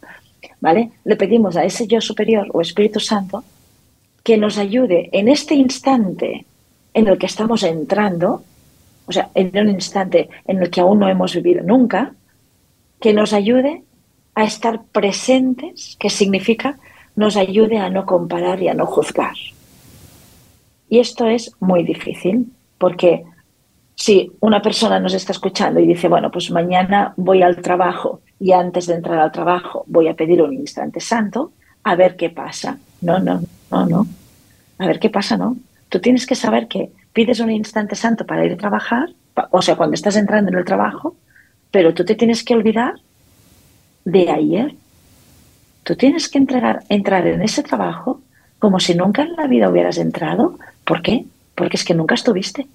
¿vale? 0.60 0.92
Le 1.04 1.16
pedimos 1.16 1.58
a 1.58 1.66
ese 1.66 1.88
yo 1.88 2.02
superior 2.02 2.48
o 2.54 2.62
Espíritu 2.62 3.00
Santo 3.00 3.44
que 4.24 4.38
nos 4.38 4.58
ayude 4.58 5.10
en 5.12 5.28
este 5.28 5.56
instante 5.56 6.46
en 6.94 7.08
el 7.08 7.18
que 7.18 7.26
estamos 7.26 7.64
entrando, 7.64 8.44
o 9.08 9.12
sea, 9.12 9.30
en 9.34 9.58
un 9.58 9.70
instante 9.70 10.30
en 10.46 10.62
el 10.62 10.70
que 10.70 10.82
aún 10.82 11.00
no 11.00 11.10
hemos 11.10 11.34
vivido 11.34 11.64
nunca, 11.64 12.14
que 13.00 13.14
nos 13.14 13.34
ayude 13.34 13.84
a 14.36 14.44
estar 14.44 14.84
presentes, 14.92 15.98
que 16.00 16.10
significa 16.10 16.78
nos 17.16 17.36
ayude 17.36 17.78
a 17.78 17.90
no 17.90 18.06
comparar 18.06 18.62
y 18.62 18.68
a 18.68 18.74
no 18.74 18.86
juzgar. 18.86 19.36
Y 20.90 21.00
esto 21.00 21.28
es 21.28 21.52
muy 21.60 21.84
difícil, 21.84 22.52
porque 22.78 23.24
si 24.02 24.32
una 24.40 24.64
persona 24.64 25.00
nos 25.00 25.14
está 25.14 25.32
escuchando 25.32 25.80
y 25.80 25.86
dice, 25.86 26.08
bueno, 26.08 26.32
pues 26.32 26.50
mañana 26.50 27.14
voy 27.18 27.44
al 27.44 27.58
trabajo 27.58 28.22
y 28.40 28.52
antes 28.52 28.88
de 28.88 28.96
entrar 28.96 29.20
al 29.20 29.32
trabajo 29.32 29.84
voy 29.86 30.08
a 30.08 30.16
pedir 30.16 30.42
un 30.42 30.54
instante 30.54 31.00
santo, 31.00 31.52
a 31.84 31.94
ver 31.94 32.16
qué 32.16 32.32
pasa. 32.32 32.80
No, 33.02 33.20
no, 33.20 33.44
no, 33.70 33.86
no. 33.86 34.08
A 34.80 34.88
ver 34.88 35.00
qué 35.00 35.12
pasa, 35.12 35.38
¿no? 35.38 35.56
Tú 35.90 36.00
tienes 36.00 36.26
que 36.26 36.34
saber 36.34 36.68
que 36.68 36.90
pides 37.14 37.42
un 37.42 37.52
instante 37.52 37.96
santo 37.96 38.26
para 38.26 38.44
ir 38.44 38.54
a 38.54 38.58
trabajar, 38.58 39.10
o 39.52 39.62
sea, 39.62 39.76
cuando 39.76 39.94
estás 39.94 40.16
entrando 40.16 40.50
en 40.50 40.58
el 40.58 40.66
trabajo, 40.66 41.16
pero 41.70 41.94
tú 41.94 42.04
te 42.04 42.16
tienes 42.16 42.44
que 42.44 42.56
olvidar 42.56 42.96
de 44.04 44.32
ayer. 44.32 44.74
Tú 45.84 45.96
tienes 45.96 46.28
que 46.28 46.40
entregar, 46.40 46.82
entrar 46.90 47.28
en 47.28 47.44
ese 47.44 47.62
trabajo 47.62 48.20
como 48.58 48.80
si 48.80 48.96
nunca 48.96 49.22
en 49.22 49.36
la 49.36 49.46
vida 49.46 49.70
hubieras 49.70 50.00
entrado. 50.00 50.58
¿Por 50.86 51.04
qué? 51.04 51.26
Porque 51.54 51.78
es 51.78 51.86
que 51.86 51.94
nunca 51.94 52.16
estuviste. 52.16 52.66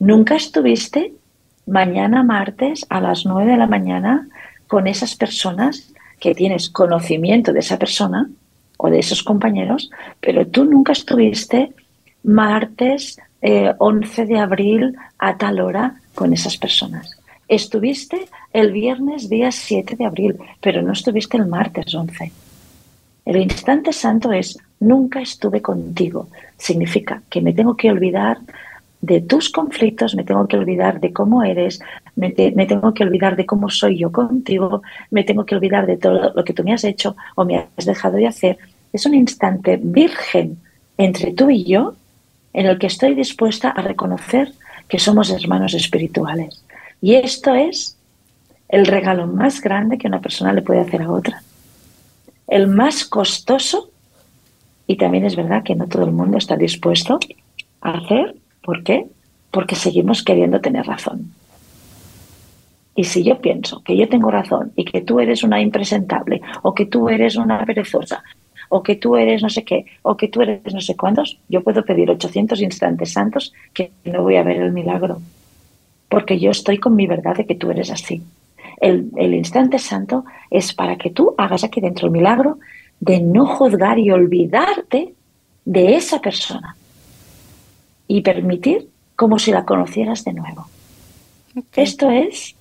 Nunca 0.00 0.34
estuviste 0.34 1.12
mañana 1.66 2.22
martes 2.22 2.86
a 2.88 3.02
las 3.02 3.26
9 3.26 3.52
de 3.52 3.58
la 3.58 3.66
mañana 3.66 4.26
con 4.66 4.86
esas 4.86 5.14
personas 5.14 5.92
que 6.18 6.34
tienes 6.34 6.70
conocimiento 6.70 7.52
de 7.52 7.60
esa 7.60 7.78
persona 7.78 8.30
o 8.78 8.88
de 8.88 8.98
esos 8.98 9.22
compañeros, 9.22 9.90
pero 10.20 10.46
tú 10.46 10.64
nunca 10.64 10.92
estuviste 10.92 11.72
martes 12.22 13.18
11 13.42 14.22
eh, 14.22 14.26
de 14.26 14.38
abril 14.38 14.96
a 15.18 15.36
tal 15.36 15.60
hora 15.60 15.96
con 16.14 16.32
esas 16.32 16.56
personas. 16.56 17.10
Estuviste 17.46 18.26
el 18.54 18.72
viernes 18.72 19.28
día 19.28 19.52
7 19.52 19.96
de 19.96 20.06
abril, 20.06 20.38
pero 20.62 20.80
no 20.80 20.92
estuviste 20.92 21.36
el 21.36 21.44
martes 21.44 21.94
11. 21.94 22.32
El 23.26 23.36
instante 23.36 23.92
santo 23.92 24.32
es 24.32 24.56
nunca 24.78 25.20
estuve 25.20 25.60
contigo. 25.60 26.28
Significa 26.56 27.22
que 27.28 27.42
me 27.42 27.52
tengo 27.52 27.76
que 27.76 27.90
olvidar 27.90 28.38
de 29.02 29.22
tus 29.22 29.50
conflictos, 29.50 30.14
me 30.14 30.24
tengo 30.24 30.46
que 30.46 30.58
olvidar 30.58 31.00
de 31.00 31.12
cómo 31.12 31.42
eres, 31.42 31.80
me, 32.16 32.30
tengo 32.30 32.92
que 32.92 33.02
olvidar 33.02 33.34
de 33.36 33.46
cómo 33.46 33.70
soy 33.70 33.98
yo 33.98 34.12
contigo, 34.12 34.82
me 35.10 35.24
tengo 35.24 35.46
que 35.46 35.54
olvidar 35.54 35.86
de 35.86 35.96
todo 35.96 36.32
lo 36.34 36.44
que 36.44 36.52
tú 36.52 36.62
me 36.64 36.74
has 36.74 36.84
hecho 36.84 37.16
o 37.34 37.44
me 37.44 37.68
has 37.76 37.86
dejado 37.86 38.16
de 38.16 38.26
hacer. 38.26 38.58
Es 38.92 39.06
un 39.06 39.14
instante 39.14 39.78
virgen 39.82 40.58
entre 40.98 41.32
tú 41.32 41.48
y 41.48 41.64
yo 41.64 41.94
en 42.52 42.66
el 42.66 42.78
que 42.78 42.88
estoy 42.88 43.14
dispuesta 43.14 43.70
a 43.70 43.80
reconocer 43.80 44.52
que 44.86 44.98
somos 44.98 45.30
hermanos 45.30 45.72
espirituales. 45.72 46.62
Y 47.00 47.14
esto 47.14 47.54
es 47.54 47.96
el 48.68 48.86
regalo 48.86 49.26
más 49.26 49.62
grande 49.62 49.96
que 49.96 50.08
una 50.08 50.20
persona 50.20 50.52
le 50.52 50.62
puede 50.62 50.80
hacer 50.80 51.02
a 51.02 51.10
otra. 51.10 51.42
El 52.48 52.66
más 52.66 53.04
costoso, 53.04 53.90
y 54.86 54.96
también 54.96 55.24
es 55.24 55.36
verdad 55.36 55.62
que 55.62 55.74
no 55.74 55.86
todo 55.86 56.04
el 56.04 56.12
mundo 56.12 56.36
está 56.36 56.56
dispuesto 56.56 57.18
a 57.80 57.92
hacer 57.92 58.34
¿Por 58.62 58.82
qué? 58.82 59.06
Porque 59.50 59.74
seguimos 59.74 60.22
queriendo 60.22 60.60
tener 60.60 60.86
razón. 60.86 61.32
Y 62.94 63.04
si 63.04 63.22
yo 63.22 63.40
pienso 63.40 63.82
que 63.82 63.96
yo 63.96 64.08
tengo 64.08 64.30
razón 64.30 64.72
y 64.76 64.84
que 64.84 65.00
tú 65.00 65.20
eres 65.20 65.42
una 65.42 65.60
impresentable, 65.60 66.42
o 66.62 66.74
que 66.74 66.86
tú 66.86 67.08
eres 67.08 67.36
una 67.36 67.64
perezosa, 67.64 68.22
o 68.68 68.82
que 68.82 68.96
tú 68.96 69.16
eres 69.16 69.42
no 69.42 69.48
sé 69.48 69.64
qué, 69.64 69.86
o 70.02 70.16
que 70.16 70.28
tú 70.28 70.42
eres 70.42 70.72
no 70.72 70.80
sé 70.80 70.96
cuántos, 70.96 71.38
yo 71.48 71.62
puedo 71.62 71.84
pedir 71.84 72.10
800 72.10 72.60
instantes 72.60 73.12
santos 73.12 73.52
que 73.72 73.92
no 74.04 74.22
voy 74.22 74.36
a 74.36 74.42
ver 74.42 74.58
el 74.58 74.72
milagro. 74.72 75.20
Porque 76.08 76.38
yo 76.38 76.50
estoy 76.50 76.78
con 76.78 76.96
mi 76.96 77.06
verdad 77.06 77.36
de 77.36 77.46
que 77.46 77.54
tú 77.54 77.70
eres 77.70 77.90
así. 77.90 78.22
El, 78.80 79.10
el 79.16 79.34
instante 79.34 79.78
santo 79.78 80.24
es 80.50 80.74
para 80.74 80.96
que 80.96 81.10
tú 81.10 81.34
hagas 81.38 81.64
aquí 81.64 81.80
dentro 81.80 82.06
el 82.06 82.12
milagro 82.12 82.58
de 82.98 83.20
no 83.20 83.46
juzgar 83.46 83.98
y 83.98 84.10
olvidarte 84.10 85.14
de 85.64 85.96
esa 85.96 86.20
persona 86.20 86.76
y 88.10 88.22
permitir 88.22 88.88
como 89.14 89.38
si 89.38 89.52
la 89.52 89.64
conocieras 89.64 90.24
de 90.24 90.32
nuevo. 90.32 90.66
Esto 91.76 92.10
es 92.10 92.56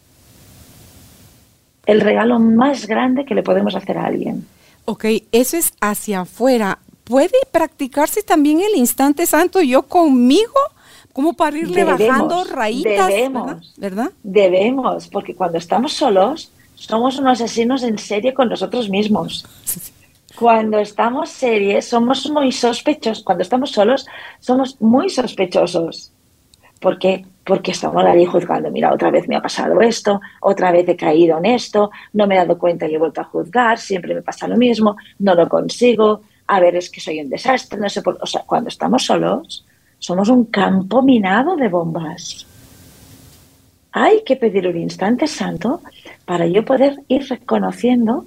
el 1.87 2.01
regalo 2.01 2.37
más 2.37 2.85
grande 2.85 3.25
que 3.25 3.33
le 3.33 3.41
podemos 3.41 3.73
hacer 3.73 3.97
a 3.97 4.05
alguien. 4.05 4.45
Ok, 4.85 5.05
eso 5.31 5.57
es 5.57 5.73
hacia 5.81 6.21
afuera. 6.21 6.77
¿Puede 7.03 7.39
practicarse 7.51 8.21
también 8.21 8.59
el 8.59 8.75
instante 8.75 9.25
santo 9.25 9.59
yo 9.63 9.81
conmigo? 9.87 10.59
Como 11.13 11.33
para 11.33 11.57
irle 11.57 11.83
bajando 11.83 12.43
raíces. 12.43 13.07
Debemos, 13.07 13.73
¿verdad? 13.77 14.11
Debemos, 14.21 15.07
porque 15.07 15.33
cuando 15.33 15.57
estamos 15.57 15.93
solos, 15.93 16.51
somos 16.75 17.17
unos 17.17 17.41
asesinos 17.41 17.81
en 17.81 17.97
serie 17.97 18.35
con 18.35 18.49
nosotros 18.49 18.87
mismos. 18.87 19.47
Cuando 20.35 20.79
estamos 20.79 21.29
serios 21.29 21.85
somos 21.85 22.29
muy 22.29 22.51
sospechosos. 22.51 23.23
Cuando 23.23 23.43
estamos 23.43 23.71
solos, 23.71 24.05
somos 24.39 24.79
muy 24.81 25.09
sospechosos. 25.09 26.11
¿Por 26.79 26.97
qué? 26.97 27.25
Porque 27.43 27.71
estamos 27.71 28.03
ahí 28.05 28.25
juzgando. 28.25 28.71
Mira, 28.71 28.93
otra 28.93 29.11
vez 29.11 29.27
me 29.27 29.35
ha 29.35 29.41
pasado 29.41 29.81
esto, 29.81 30.21
otra 30.41 30.71
vez 30.71 30.87
he 30.87 30.95
caído 30.95 31.37
en 31.39 31.45
esto, 31.45 31.91
no 32.13 32.25
me 32.25 32.35
he 32.35 32.37
dado 32.37 32.57
cuenta 32.57 32.87
y 32.87 32.95
he 32.95 32.97
vuelto 32.97 33.21
a 33.21 33.25
juzgar, 33.25 33.77
siempre 33.77 34.13
me 34.13 34.21
pasa 34.21 34.47
lo 34.47 34.55
mismo, 34.55 34.95
no 35.19 35.35
lo 35.35 35.49
consigo. 35.49 36.21
A 36.47 36.59
ver, 36.59 36.75
es 36.75 36.89
que 36.89 37.01
soy 37.01 37.19
un 37.19 37.29
desastre, 37.29 37.79
no 37.79 37.89
sé 37.89 38.01
por 38.01 38.17
O 38.21 38.25
sea, 38.25 38.43
cuando 38.45 38.69
estamos 38.69 39.05
solos, 39.05 39.65
somos 39.97 40.29
un 40.29 40.45
campo 40.45 41.01
minado 41.01 41.55
de 41.55 41.67
bombas. 41.67 42.45
Hay 43.91 44.23
que 44.23 44.35
pedir 44.35 44.67
un 44.67 44.77
instante 44.77 45.27
santo 45.27 45.81
para 46.25 46.45
yo 46.47 46.63
poder 46.63 47.01
ir 47.07 47.27
reconociendo 47.27 48.25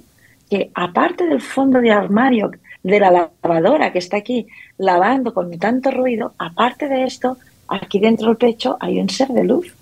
que 0.53 0.69
aparte 0.75 1.25
del 1.25 1.41
fondo 1.41 1.81
de 1.81 1.89
armario 1.89 2.51
de 2.83 2.99
la 2.99 3.09
lavadora 3.09 3.91
que 3.91 3.97
está 3.97 4.17
aquí 4.17 4.45
lavando 4.77 5.33
con 5.33 5.49
tanto 5.57 5.89
ruido, 5.89 6.35
aparte 6.37 6.87
de 6.87 7.05
esto, 7.05 7.37
aquí 7.67 7.97
dentro 7.97 8.27
del 8.27 8.37
pecho 8.37 8.77
hay 8.79 8.99
un 8.99 9.09
ser 9.09 9.29
de 9.29 9.45
luz 9.45 9.73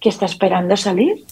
que 0.00 0.08
está 0.08 0.24
esperando 0.24 0.78
salir, 0.78 1.26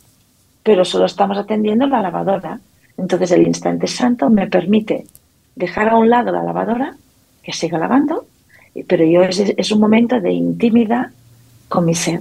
pero 0.63 0.85
solo 0.85 1.07
estamos 1.07 1.39
atendiendo 1.39 1.87
la 1.87 2.03
lavadora. 2.03 2.61
Entonces 2.99 3.31
el 3.31 3.47
instante 3.47 3.87
santo 3.87 4.29
me 4.29 4.47
permite 4.47 5.07
dejar 5.55 5.89
a 5.89 5.97
un 5.97 6.11
lado 6.11 6.33
la 6.33 6.43
lavadora, 6.43 6.97
que 7.43 7.55
siga 7.55 7.79
lavando, 7.79 8.27
pero 8.87 9.07
yo 9.07 9.23
es, 9.23 9.39
es 9.39 9.73
un 9.73 9.81
momento 9.81 10.21
de 10.21 10.33
intimidad 10.33 11.13
con 11.71 11.87
mi 11.87 11.95
ser. 11.95 12.21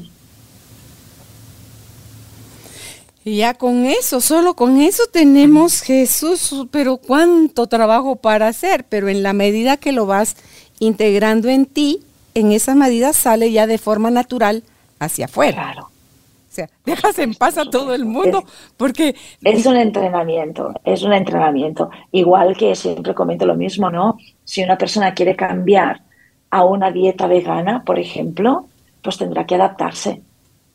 Y 3.27 3.37
ya 3.37 3.55
con 3.55 3.85
eso, 3.85 4.21
solo 4.21 4.55
con 4.55 4.79
eso 4.79 5.01
tenemos 5.11 5.81
Jesús, 5.81 6.67
pero 6.69 6.97
cuánto 6.97 7.65
trabajo 7.65 8.17
para 8.17 8.47
hacer, 8.47 8.85
pero 8.87 9.09
en 9.09 9.23
la 9.23 9.33
medida 9.33 9.77
que 9.77 9.91
lo 9.91 10.05
vas 10.05 10.37
integrando 10.77 11.49
en 11.49 11.65
ti, 11.65 12.01
en 12.35 12.51
esa 12.51 12.75
medida 12.75 13.13
sale 13.13 13.51
ya 13.51 13.65
de 13.65 13.79
forma 13.79 14.11
natural 14.11 14.61
hacia 14.99 15.25
afuera. 15.25 15.71
Claro. 15.71 15.81
O 15.85 16.55
sea, 16.55 16.69
dejas 16.85 17.17
en 17.17 17.33
paz 17.33 17.57
a 17.57 17.65
todo 17.65 17.95
el 17.95 18.05
mundo 18.05 18.43
porque... 18.77 19.15
Es 19.43 19.65
un 19.65 19.75
entrenamiento, 19.75 20.71
es 20.83 21.01
un 21.01 21.11
entrenamiento. 21.11 21.89
Igual 22.11 22.55
que 22.55 22.75
siempre 22.75 23.15
comento 23.15 23.47
lo 23.47 23.55
mismo, 23.55 23.89
¿no? 23.89 24.19
Si 24.43 24.63
una 24.63 24.77
persona 24.77 25.15
quiere 25.15 25.35
cambiar 25.35 26.03
a 26.51 26.63
una 26.63 26.91
dieta 26.91 27.25
vegana, 27.25 27.83
por 27.83 27.97
ejemplo, 27.97 28.67
pues 29.01 29.17
tendrá 29.17 29.47
que 29.47 29.55
adaptarse. 29.55 30.21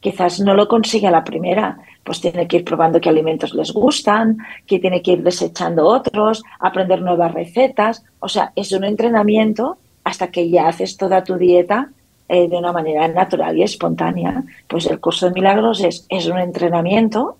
Quizás 0.01 0.41
no 0.41 0.55
lo 0.55 0.67
consiga 0.67 1.11
a 1.11 1.13
la 1.13 1.25
primera, 1.25 1.79
pues 2.03 2.21
tiene 2.21 2.49
que 2.49 2.59
ir 2.59 2.65
probando 2.65 3.01
qué 3.01 3.11
alimentos 3.11 3.55
les 3.55 3.73
gustan, 3.73 4.39
que 4.67 4.79
tiene 4.79 5.03
que 5.03 5.13
ir 5.13 5.23
desechando 5.23 5.87
otros, 5.87 6.43
aprender 6.59 7.03
nuevas 7.03 7.33
recetas. 7.35 8.03
O 8.19 8.29
sea, 8.29 8.53
es 8.57 8.73
un 8.73 8.85
entrenamiento 8.85 9.77
hasta 10.03 10.31
que 10.31 10.49
ya 10.49 10.69
haces 10.69 10.97
toda 10.97 11.23
tu 11.23 11.37
dieta 11.37 11.91
eh, 12.29 12.49
de 12.49 12.57
una 12.57 12.73
manera 12.73 13.07
natural 13.09 13.59
y 13.59 13.63
espontánea. 13.63 14.43
Pues 14.67 14.87
el 14.87 15.01
curso 15.01 15.27
de 15.27 15.35
milagros 15.35 15.81
es, 15.83 16.07
es 16.09 16.27
un 16.27 16.39
entrenamiento. 16.39 17.37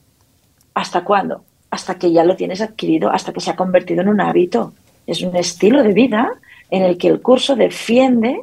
¿Hasta 0.75 1.03
cuándo? 1.03 1.45
Hasta 1.71 1.97
que 1.97 2.13
ya 2.13 2.25
lo 2.25 2.37
tienes 2.37 2.61
adquirido, 2.61 3.11
hasta 3.11 3.33
que 3.33 3.41
se 3.41 3.51
ha 3.51 3.57
convertido 3.57 4.03
en 4.03 4.09
un 4.09 4.21
hábito. 4.21 4.75
Es 5.07 5.23
un 5.23 5.35
estilo 5.35 5.83
de 5.83 5.95
vida 5.95 6.33
en 6.71 6.83
el 6.83 6.99
que 6.99 7.09
el 7.09 7.23
curso 7.23 7.57
defiende 7.57 8.43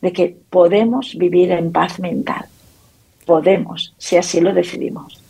de 0.00 0.12
que 0.12 0.36
podemos 0.48 1.14
vivir 1.16 1.52
en 1.52 1.70
paz 1.70 2.00
mental. 2.00 2.46
Podemos, 3.26 3.92
si 3.98 4.16
así 4.16 4.40
lo 4.40 4.54
decidimos. 4.54 5.20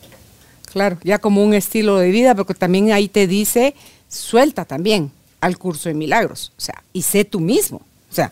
Claro, 0.70 0.98
ya 1.02 1.18
como 1.18 1.42
un 1.42 1.54
estilo 1.54 1.96
de 1.96 2.10
vida, 2.10 2.34
porque 2.34 2.54
también 2.54 2.92
ahí 2.92 3.08
te 3.08 3.26
dice, 3.26 3.74
suelta 4.08 4.64
también 4.64 5.10
al 5.40 5.58
curso 5.58 5.88
de 5.88 5.94
milagros, 5.94 6.52
o 6.56 6.60
sea, 6.60 6.82
y 6.92 7.02
sé 7.02 7.24
tú 7.24 7.40
mismo, 7.40 7.78
o 8.10 8.14
sea, 8.14 8.30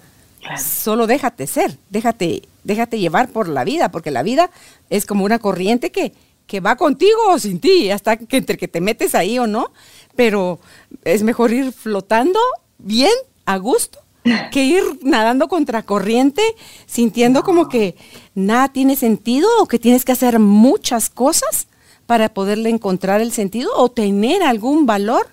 solo 0.62 1.06
déjate 1.06 1.46
ser, 1.46 1.76
déjate, 1.88 2.42
déjate 2.62 2.98
llevar 2.98 3.30
por 3.30 3.48
la 3.48 3.64
vida, 3.64 3.90
porque 3.90 4.10
la 4.10 4.22
vida 4.22 4.50
es 4.90 5.06
como 5.06 5.24
una 5.24 5.38
corriente 5.38 5.90
que, 5.90 6.12
que 6.46 6.60
va 6.60 6.76
contigo 6.76 7.18
o 7.30 7.38
sin 7.38 7.60
ti, 7.60 7.90
hasta 7.90 8.16
que 8.16 8.36
entre 8.36 8.58
que 8.58 8.68
te 8.68 8.80
metes 8.80 9.14
ahí 9.14 9.38
o 9.38 9.46
no, 9.46 9.72
pero 10.14 10.60
es 11.04 11.22
mejor 11.22 11.52
ir 11.52 11.72
flotando 11.72 12.38
bien, 12.78 13.12
a 13.46 13.56
gusto, 13.56 14.03
que 14.50 14.64
ir 14.64 14.82
nadando 15.02 15.48
contra 15.48 15.82
corriente, 15.82 16.42
sintiendo 16.86 17.42
como 17.42 17.68
que 17.68 17.94
nada 18.34 18.68
tiene 18.68 18.96
sentido 18.96 19.48
o 19.60 19.66
que 19.66 19.78
tienes 19.78 20.04
que 20.04 20.12
hacer 20.12 20.38
muchas 20.38 21.10
cosas 21.10 21.68
para 22.06 22.30
poderle 22.30 22.70
encontrar 22.70 23.20
el 23.20 23.32
sentido 23.32 23.70
o 23.76 23.90
tener 23.90 24.42
algún 24.42 24.86
valor 24.86 25.26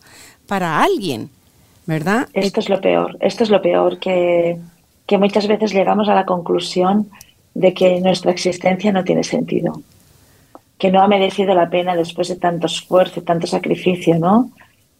para 0.48 0.84
alguien, 0.84 1.30
¿verdad? 1.86 2.28
Esto 2.34 2.60
es 2.60 2.70
lo 2.70 2.82
peor, 2.82 3.18
esto 3.22 3.44
es 3.44 3.50
lo 3.50 3.62
peor, 3.62 4.00
que, 4.00 4.58
que 5.06 5.18
muchas 5.18 5.48
veces 5.48 5.74
llegamos 5.74 6.10
a 6.10 6.16
la 6.16 6.26
conclusión 6.26 7.10
de 7.54 7.74
que 7.74 8.00
nuestra 8.02 8.32
existencia 8.32 8.92
no 8.92 9.04
tiene 9.04 9.24
sentido, 9.24 9.82
que 10.78 10.92
no 10.92 11.02
ha 11.02 11.08
merecido 11.08 11.54
la 11.54 11.70
pena 11.70 11.96
después 11.96 12.28
de 12.28 12.36
tanto 12.36 12.68
esfuerzo, 12.68 13.22
tanto 13.22 13.48
sacrificio, 13.48 14.20
¿no? 14.20 14.52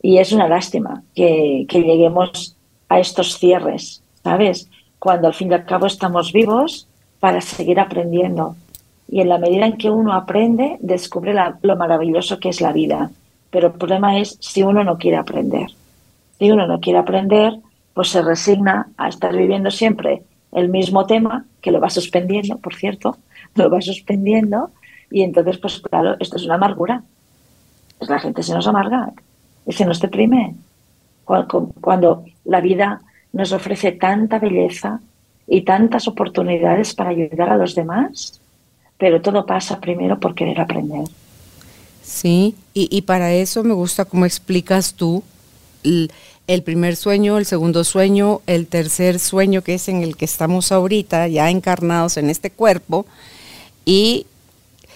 Y 0.02 0.18
es 0.18 0.32
una 0.32 0.48
lástima 0.48 1.04
que, 1.16 1.66
que 1.68 1.82
lleguemos 1.82 2.56
a 2.92 3.00
estos 3.00 3.38
cierres, 3.40 4.04
¿sabes? 4.22 4.68
Cuando 5.00 5.28
al 5.28 5.34
fin 5.34 5.50
y 5.50 5.54
al 5.54 5.66
cabo 5.66 5.86
estamos 5.86 6.34
vivos 6.34 6.88
para 7.22 7.40
seguir 7.40 7.80
aprendiendo, 7.80 8.58
y 9.08 9.22
en 9.22 9.30
la 9.30 9.38
medida 9.38 9.66
en 9.66 9.78
que 9.78 9.90
uno 9.90 10.14
aprende, 10.14 10.78
descubre 10.82 11.34
lo 11.62 11.76
maravilloso 11.78 12.40
que 12.40 12.50
es 12.50 12.60
la 12.60 12.74
vida. 12.74 13.10
Pero 13.50 13.68
el 13.68 13.74
problema 13.74 14.20
es 14.20 14.38
si 14.42 14.64
uno 14.64 14.84
no 14.84 14.98
quiere 14.98 15.18
aprender. 15.18 15.68
Si 16.38 16.52
uno 16.52 16.68
no 16.68 16.80
quiere 16.80 17.00
aprender, 17.00 17.54
pues 17.94 18.10
se 18.10 18.22
resigna 18.22 18.88
a 18.98 19.08
estar 19.08 19.36
viviendo 19.36 19.72
siempre 19.72 20.24
el 20.52 20.68
mismo 20.68 21.06
tema, 21.06 21.46
que 21.62 21.72
lo 21.72 21.80
va 21.80 21.90
suspendiendo, 21.90 22.58
por 22.58 22.76
cierto, 22.76 23.18
lo 23.56 23.70
va 23.70 23.82
suspendiendo, 23.82 24.72
y 25.10 25.24
entonces, 25.24 25.58
pues 25.58 25.80
claro, 25.80 26.16
esto 26.20 26.36
es 26.36 26.46
una 26.46 26.56
amargura. 26.56 27.04
Pues 27.98 28.10
la 28.10 28.20
gente 28.20 28.44
se 28.44 28.54
nos 28.54 28.68
amarga 28.68 29.14
y 29.66 29.72
se 29.72 29.86
nos 29.86 30.00
deprime. 30.02 30.56
Cuando 31.26 32.26
la 32.46 32.62
vida 32.62 33.02
nos 33.34 33.52
ofrece 33.52 33.94
tanta 33.94 34.40
belleza 34.40 35.00
y 35.48 35.62
tantas 35.62 36.08
oportunidades 36.08 36.94
para 36.94 37.12
ayudar 37.12 37.50
a 37.50 37.58
los 37.58 37.76
demás, 37.76 38.42
pero 38.98 39.22
todo 39.22 39.46
pasa 39.46 39.80
primero 39.80 40.20
por 40.20 40.36
querer 40.36 40.60
aprender. 40.60 41.06
Sí, 42.04 42.56
y, 42.74 43.02
para 43.04 43.32
eso 43.34 43.64
me 43.64 43.74
gusta 43.74 44.06
cómo 44.06 44.26
explicas 44.26 44.96
tú 44.96 45.24
el, 45.84 46.12
el, 46.48 46.62
primer 46.62 46.96
sueño, 46.96 47.38
el 47.38 47.46
segundo 47.46 47.84
sueño, 47.84 48.42
el 48.48 48.68
tercer 48.68 49.20
sueño 49.20 49.62
que 49.62 49.76
es 49.76 49.88
en 49.88 50.04
el 50.04 50.18
que 50.18 50.26
estamos 50.26 50.72
ahorita, 50.72 51.28
ya 51.28 51.50
encarnados 51.50 52.18
en 52.18 52.30
este 52.30 52.52
cuerpo, 52.52 53.06
y 53.86 54.26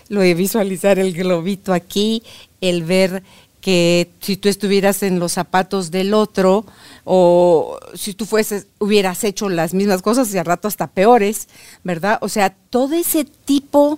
lo 0.10 0.22
de 0.22 0.34
visualizar 0.34 1.00
el 1.00 1.14
globito 1.14 1.74
aquí, 1.74 2.22
el 2.62 2.84
ver 2.84 3.24
que 3.66 4.12
si 4.20 4.38
tú 4.38 4.48
estuvieras 4.48 5.02
en 5.02 5.18
los 5.18 5.32
zapatos 5.32 5.90
del 5.90 6.14
otro 6.14 6.68
o 7.04 7.80
si 7.96 8.14
tú 8.14 8.28
fueses, 8.28 8.68
hubieras 8.78 9.24
hecho 9.24 9.50
las 9.50 9.74
mismas 9.74 10.04
cosas 10.04 10.32
y 10.32 10.38
al 10.38 10.46
rato 10.46 10.68
hasta 10.68 10.86
peores, 10.86 11.48
¿verdad? 11.84 12.20
O 12.22 12.30
sea, 12.30 12.54
todo 12.70 12.94
ese 12.94 13.26
tipo 13.26 13.98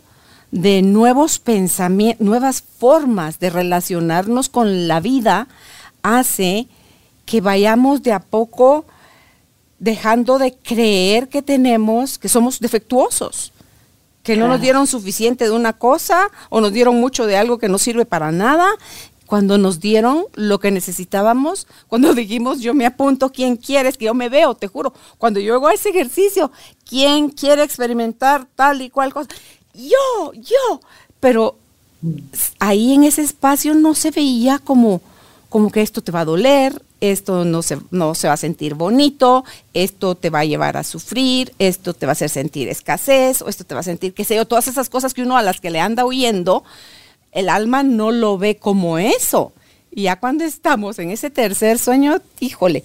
de 0.51 0.81
nuevos 0.83 1.39
pensamientos, 1.39 2.25
nuevas 2.25 2.61
formas 2.61 3.39
de 3.39 3.49
relacionarnos 3.49 4.47
con 4.47 4.87
la 4.87 5.01
vida 5.01 5.49
hace 6.01 6.67
que 7.25 7.41
vayamos 7.41 8.03
de 8.03 8.13
a 8.13 8.19
poco 8.19 8.85
dejando 9.79 10.39
de 10.39 10.53
creer 10.53 11.27
que 11.27 11.41
tenemos, 11.41 12.17
que 12.17 12.29
somos 12.29 12.61
defectuosos, 12.61 13.51
que 14.23 14.37
no 14.37 14.47
nos 14.47 14.61
dieron 14.61 14.87
suficiente 14.87 15.43
de 15.43 15.51
una 15.51 15.73
cosa 15.73 16.29
o 16.49 16.61
nos 16.61 16.71
dieron 16.71 17.01
mucho 17.01 17.25
de 17.25 17.35
algo 17.35 17.57
que 17.57 17.67
no 17.67 17.77
sirve 17.77 18.05
para 18.05 18.31
nada 18.31 18.69
cuando 19.27 19.57
nos 19.59 19.79
dieron 19.79 20.25
lo 20.33 20.59
que 20.59 20.71
necesitábamos, 20.71 21.67
cuando 21.87 22.13
dijimos 22.15 22.61
yo 22.61 22.73
me 22.73 22.87
apunto, 22.87 23.31
¿quién 23.31 23.57
quieres 23.57 23.97
que 23.97 24.05
yo 24.05 24.15
me 24.15 24.29
veo? 24.29 24.55
Te 24.55 24.67
juro, 24.67 24.93
cuando 25.19 25.39
yo 25.39 25.53
hago 25.53 25.69
ese 25.69 25.89
ejercicio, 25.89 26.51
¿quién 26.89 27.29
quiere 27.29 27.61
experimentar 27.61 28.47
tal 28.55 28.81
y 28.81 28.89
cual 28.89 29.13
cosa? 29.13 29.29
Yo, 29.75 30.33
yo, 30.33 30.81
pero 31.19 31.55
ahí 32.57 32.93
en 32.93 33.03
ese 33.03 33.21
espacio 33.21 33.75
no 33.75 33.93
se 33.93 34.09
veía 34.09 34.59
como, 34.59 35.01
como 35.49 35.71
que 35.71 35.81
esto 35.81 36.01
te 36.01 36.11
va 36.11 36.21
a 36.21 36.25
doler, 36.25 36.81
esto 36.99 37.45
no 37.45 37.61
se, 37.61 37.77
no 37.91 38.15
se 38.15 38.27
va 38.27 38.33
a 38.33 38.37
sentir 38.37 38.73
bonito, 38.73 39.45
esto 39.73 40.15
te 40.15 40.29
va 40.29 40.39
a 40.39 40.45
llevar 40.45 40.77
a 40.77 40.83
sufrir, 40.83 41.53
esto 41.59 41.93
te 41.93 42.05
va 42.05 42.11
a 42.11 42.13
hacer 42.13 42.29
sentir 42.29 42.69
escasez, 42.69 43.41
o 43.41 43.49
esto 43.49 43.63
te 43.63 43.75
va 43.75 43.81
a 43.81 43.83
sentir, 43.83 44.13
qué 44.13 44.23
sé 44.23 44.35
yo, 44.35 44.45
todas 44.45 44.67
esas 44.67 44.89
cosas 44.89 45.13
que 45.13 45.21
uno 45.21 45.37
a 45.37 45.43
las 45.43 45.59
que 45.59 45.69
le 45.69 45.79
anda 45.79 46.05
huyendo, 46.05 46.63
el 47.37 47.49
alma 47.49 47.83
no 47.83 48.09
lo 48.09 48.39
ve 48.39 48.57
como 48.57 48.97
eso. 48.97 49.53
Y 49.91 50.03
ya 50.03 50.19
cuando 50.19 50.43
estamos 50.43 50.97
en 50.97 51.11
ese 51.11 51.29
tercer 51.29 51.77
sueño, 51.77 52.17
híjole, 52.39 52.83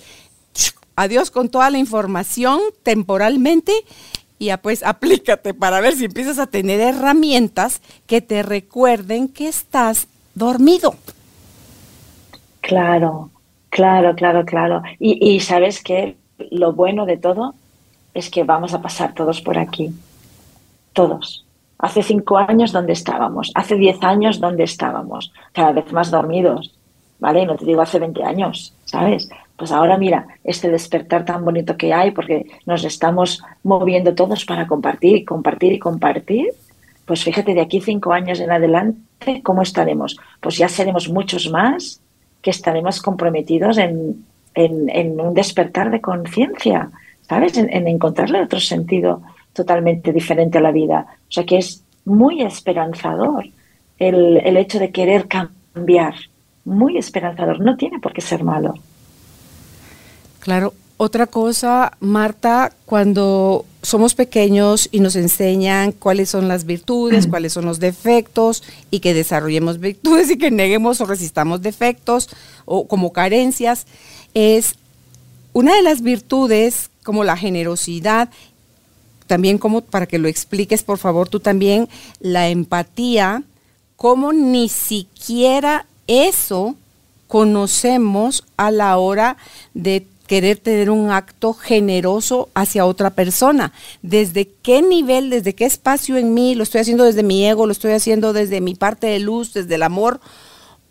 adiós 0.95 1.31
con 1.31 1.49
toda 1.49 1.71
la 1.71 1.79
información 1.79 2.61
temporalmente 2.83 3.73
y 4.39 4.47
ya 4.47 4.59
pues 4.59 4.83
aplícate 4.85 5.55
para 5.55 5.81
ver 5.81 5.97
si 5.97 6.05
empiezas 6.05 6.39
a 6.39 6.47
tener 6.47 6.81
herramientas 6.81 7.81
que 8.07 8.21
te 8.21 8.43
recuerden 8.43 9.27
que 9.27 9.49
estás 9.49 10.07
dormido. 10.35 10.97
Claro, 12.61 13.31
claro, 13.71 14.15
claro, 14.15 14.45
claro. 14.45 14.83
Y, 15.01 15.35
y 15.35 15.41
sabes 15.41 15.83
que 15.83 16.19
lo 16.51 16.75
bueno 16.75 17.07
de 17.07 17.17
todo 17.17 17.55
es 18.13 18.29
que 18.29 18.45
vamos 18.45 18.75
a 18.75 18.83
pasar 18.83 19.15
todos 19.15 19.41
por 19.41 19.57
aquí. 19.57 19.95
Todos. 20.93 21.42
Hace 21.83 22.05
cinco 22.05 22.39
años, 22.39 22.71
¿dónde 22.71 22.93
estábamos? 22.93 23.51
Hace 23.57 23.75
diez 23.75 24.01
años, 24.05 24.39
¿dónde 24.39 24.63
estábamos? 24.63 25.33
Cada 25.53 25.73
vez 25.73 25.93
más 25.93 26.13
dormidos, 26.13 26.73
¿vale? 27.19 27.45
No 27.45 27.57
te 27.57 27.65
digo 27.65 27.83
hace 27.83 27.99
20 27.99 28.23
años, 28.23 28.73
¿sabes? 28.85 29.29
Pues 29.57 29.73
ahora 29.73 29.99
mira, 29.99 30.29
este 30.45 30.71
despertar 30.71 31.25
tan 31.25 31.45
bonito 31.45 31.77
que 31.77 31.93
hay, 31.93 32.13
porque 32.13 32.47
nos 32.67 32.85
estamos 32.85 33.43
moviendo 33.65 34.15
todos 34.15 34.45
para 34.45 34.69
compartir 34.69 35.17
y 35.17 35.25
compartir 35.25 35.73
y 35.73 35.81
compartir, 35.81 36.51
pues 37.05 37.25
fíjate, 37.25 37.53
de 37.53 37.61
aquí 37.61 37.81
cinco 37.81 38.13
años 38.13 38.39
en 38.39 38.53
adelante, 38.53 39.43
¿cómo 39.43 39.63
estaremos? 39.63 40.17
Pues 40.41 40.59
ya 40.59 40.69
seremos 40.69 41.09
muchos 41.09 41.51
más 41.51 42.01
que 42.43 42.51
estaremos 42.51 43.03
comprometidos 43.03 43.77
en, 43.79 44.25
en, 44.55 45.21
un 45.21 45.35
despertar 45.35 45.91
de 45.91 46.01
conciencia, 46.01 46.91
¿sabes? 47.23 47.57
En, 47.57 47.73
en 47.73 47.89
encontrarle 47.89 48.41
otro 48.41 48.61
sentido 48.61 49.21
totalmente 49.53 50.13
diferente 50.13 50.59
a 50.59 50.61
la 50.61 50.73
vida. 50.73 51.07
O 51.29 51.33
sea 51.33 51.45
que 51.45 51.59
es 51.59 51.85
muy 52.05 52.43
esperanzador 52.43 53.47
el, 53.99 54.39
el 54.39 54.57
hecho 54.57 54.79
de 54.79 54.91
querer 54.91 55.29
cambiar. 55.29 56.15
Muy 56.65 56.97
esperanzador. 56.97 57.61
No 57.61 57.77
tiene 57.77 57.99
por 57.99 58.13
qué 58.13 58.21
ser 58.21 58.45
malo. 58.45 58.75
Claro. 60.41 60.75
Otra 60.97 61.27
cosa, 61.27 61.97
Marta, 61.99 62.73
cuando 62.87 63.65
somos 63.83 64.15
pequeños 64.15 64.89
y 64.93 65.01
nos 65.01 65.17
enseñan 65.17 65.91
cuáles 65.91 66.31
son 66.31 66.47
las 66.47 66.65
virtudes, 66.65 67.27
cuáles 67.27 67.53
son 67.53 67.65
los 67.65 67.81
defectos 67.81 68.63
y 68.93 69.01
que 69.01 69.13
desarrollemos 69.13 69.81
virtudes 69.81 70.31
y 70.31 70.39
que 70.39 70.53
neguemos 70.53 71.01
o 71.01 71.07
resistamos 71.07 71.63
defectos 71.63 72.29
o 72.65 72.87
como 72.87 73.13
carencias, 73.13 73.87
es 74.35 74.77
una 75.53 75.75
de 75.75 75.83
las 75.83 76.03
virtudes 76.03 76.91
como 77.03 77.25
la 77.25 77.37
generosidad, 77.37 78.29
también 79.33 79.57
como 79.57 79.81
para 79.81 80.07
que 80.07 80.19
lo 80.19 80.29
expliques 80.29 80.83
por 80.83 80.99
favor 80.99 81.27
tú 81.27 81.41
también, 81.41 81.89
la 82.21 82.51
empatía, 82.51 83.45
como 83.97 84.35
ni 84.35 84.69
siquiera 84.69 85.87
eso 86.07 86.77
conocemos 87.29 88.45
a 88.59 88.71
la 88.71 88.99
hora 88.99 89.39
de 89.73 90.07
querer 90.27 90.59
tener 90.59 90.91
un 90.91 91.11
acto 91.11 91.55
generoso 91.55 92.51
hacia 92.53 92.85
otra 92.85 93.09
persona. 93.09 93.73
¿Desde 94.03 94.51
qué 94.61 94.83
nivel, 94.83 95.31
desde 95.31 95.55
qué 95.55 95.65
espacio 95.65 96.19
en 96.19 96.35
mí, 96.35 96.55
lo 96.55 96.63
estoy 96.63 96.83
haciendo 96.83 97.05
desde 97.05 97.23
mi 97.23 97.47
ego, 97.47 97.65
lo 97.65 97.73
estoy 97.73 97.93
haciendo 97.93 98.35
desde 98.35 98.61
mi 98.61 98.75
parte 98.75 99.07
de 99.07 99.19
luz, 99.19 99.55
desde 99.55 99.77
el 99.77 99.83
amor? 99.83 100.21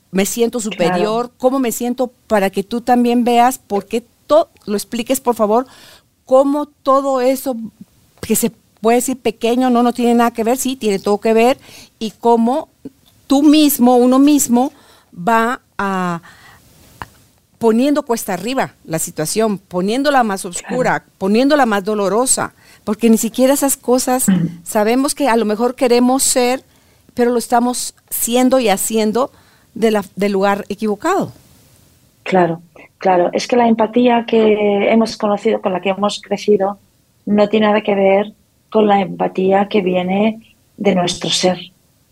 ¿Me 0.09 0.25
siento 0.25 0.59
superior? 0.59 1.31
¿Cómo 1.37 1.59
me 1.59 1.71
siento 1.71 2.11
para 2.25 2.49
que 2.49 2.63
tú 2.63 2.81
también 2.81 3.23
veas 3.23 3.59
por 3.59 3.85
qué 3.85 4.03
lo 4.65 4.75
expliques 4.75 5.19
por 5.19 5.35
favor? 5.35 5.67
¿Cómo 6.25 6.65
todo 6.65 7.21
eso 7.21 7.55
que 8.21 8.35
se 8.35 8.51
puede 8.81 8.97
decir 8.97 9.17
pequeño 9.17 9.69
no, 9.69 9.83
no 9.83 9.93
tiene 9.93 10.13
nada 10.15 10.31
que 10.31 10.43
ver? 10.43 10.57
Sí, 10.57 10.75
tiene 10.75 10.99
todo 10.99 11.19
que 11.19 11.33
ver. 11.33 11.57
Y 11.99 12.11
cómo 12.11 12.69
tú 13.27 13.43
mismo, 13.43 13.97
uno 13.97 14.19
mismo, 14.19 14.71
va 15.15 15.61
poniendo 17.57 18.03
cuesta 18.03 18.33
arriba 18.33 18.73
la 18.85 18.99
situación, 18.99 19.59
poniéndola 19.59 20.23
más 20.23 20.45
oscura, 20.45 21.05
poniéndola 21.17 21.65
más 21.65 21.83
dolorosa, 21.83 22.53
porque 22.83 23.09
ni 23.09 23.17
siquiera 23.17 23.53
esas 23.53 23.77
cosas 23.77 24.25
sabemos 24.63 25.13
que 25.13 25.27
a 25.29 25.35
lo 25.35 25.45
mejor 25.45 25.75
queremos 25.75 26.23
ser, 26.23 26.63
pero 27.13 27.31
lo 27.31 27.37
estamos 27.37 27.93
siendo 28.09 28.59
y 28.59 28.69
haciendo 28.69 29.31
de 29.75 29.91
la, 29.91 30.03
del 30.15 30.31
lugar 30.31 30.65
equivocado. 30.69 31.31
Claro, 32.23 32.61
claro. 32.97 33.29
Es 33.33 33.47
que 33.47 33.55
la 33.55 33.67
empatía 33.67 34.25
que 34.27 34.91
hemos 34.91 35.15
conocido, 35.17 35.61
con 35.61 35.73
la 35.73 35.81
que 35.81 35.89
hemos 35.89 36.21
crecido, 36.21 36.79
no 37.25 37.49
tiene 37.49 37.67
nada 37.67 37.81
que 37.81 37.95
ver 37.95 38.33
con 38.69 38.87
la 38.87 39.01
empatía 39.01 39.67
que 39.67 39.81
viene 39.81 40.55
de 40.77 40.95
nuestro 40.95 41.29
ser, 41.29 41.59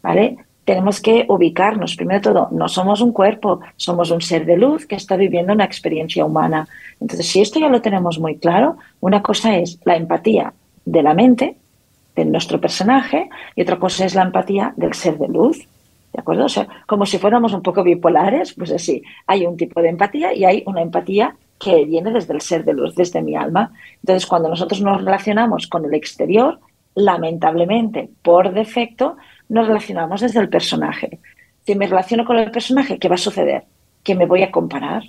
¿vale? 0.02 0.38
tenemos 0.70 1.02
que 1.02 1.26
ubicarnos. 1.28 1.96
Primero 1.96 2.22
todo, 2.22 2.48
no 2.52 2.70
somos 2.70 3.02
un 3.02 3.12
cuerpo, 3.12 3.60
somos 3.76 4.12
un 4.12 4.22
ser 4.22 4.46
de 4.46 4.56
luz 4.56 4.86
que 4.86 4.94
está 4.94 5.16
viviendo 5.16 5.52
una 5.52 5.66
experiencia 5.66 6.24
humana. 6.24 6.68
Entonces, 7.02 7.28
si 7.28 7.42
esto 7.42 7.60
ya 7.60 7.70
lo 7.70 7.82
tenemos 7.82 8.20
muy 8.20 8.38
claro, 8.38 8.78
una 9.00 9.24
cosa 9.24 9.58
es 9.58 9.80
la 9.84 9.96
empatía 9.96 10.54
de 10.86 11.02
la 11.02 11.16
mente, 11.16 11.56
de 12.16 12.26
nuestro 12.26 12.62
personaje, 12.62 13.32
y 13.56 13.64
otra 13.64 13.80
cosa 13.80 14.06
es 14.06 14.14
la 14.14 14.22
empatía 14.22 14.74
del 14.76 14.94
ser 14.94 15.18
de 15.18 15.28
luz. 15.28 15.58
¿De 16.14 16.20
acuerdo? 16.22 16.46
O 16.46 16.50
sea, 16.50 16.68
como 16.86 17.08
si 17.08 17.18
fuéramos 17.18 17.52
un 17.54 17.64
poco 17.64 17.82
bipolares, 17.82 18.54
pues 18.54 18.72
así, 18.72 19.02
hay 19.26 19.48
un 19.48 19.58
tipo 19.58 19.82
de 19.82 19.90
empatía 19.90 20.36
y 20.36 20.46
hay 20.46 20.62
una 20.68 20.84
empatía 20.84 21.36
que 21.60 21.86
viene 21.86 22.12
desde 22.12 22.34
el 22.34 22.42
ser 22.42 22.64
de 22.64 22.74
luz, 22.74 22.96
desde 22.96 23.22
mi 23.22 23.36
alma. 23.36 23.72
Entonces, 24.02 24.26
cuando 24.26 24.50
nosotros 24.50 24.82
nos 24.82 25.04
relacionamos 25.04 25.68
con 25.68 25.86
el 25.86 25.94
exterior, 25.94 26.60
lamentablemente, 26.96 28.10
por 28.22 28.54
defecto, 28.54 29.18
nos 29.50 29.68
relacionamos 29.68 30.22
desde 30.22 30.40
el 30.40 30.50
personaje. 30.50 31.20
Si 31.66 31.76
me 31.76 31.88
relaciono 31.88 32.26
con 32.26 32.38
el 32.38 32.52
personaje, 32.52 32.98
¿qué 32.98 33.10
va 33.10 33.16
a 33.16 33.20
suceder? 33.20 33.66
Que 34.04 34.16
me 34.16 34.26
voy 34.26 34.44
a 34.44 34.52
comparar. 34.52 35.04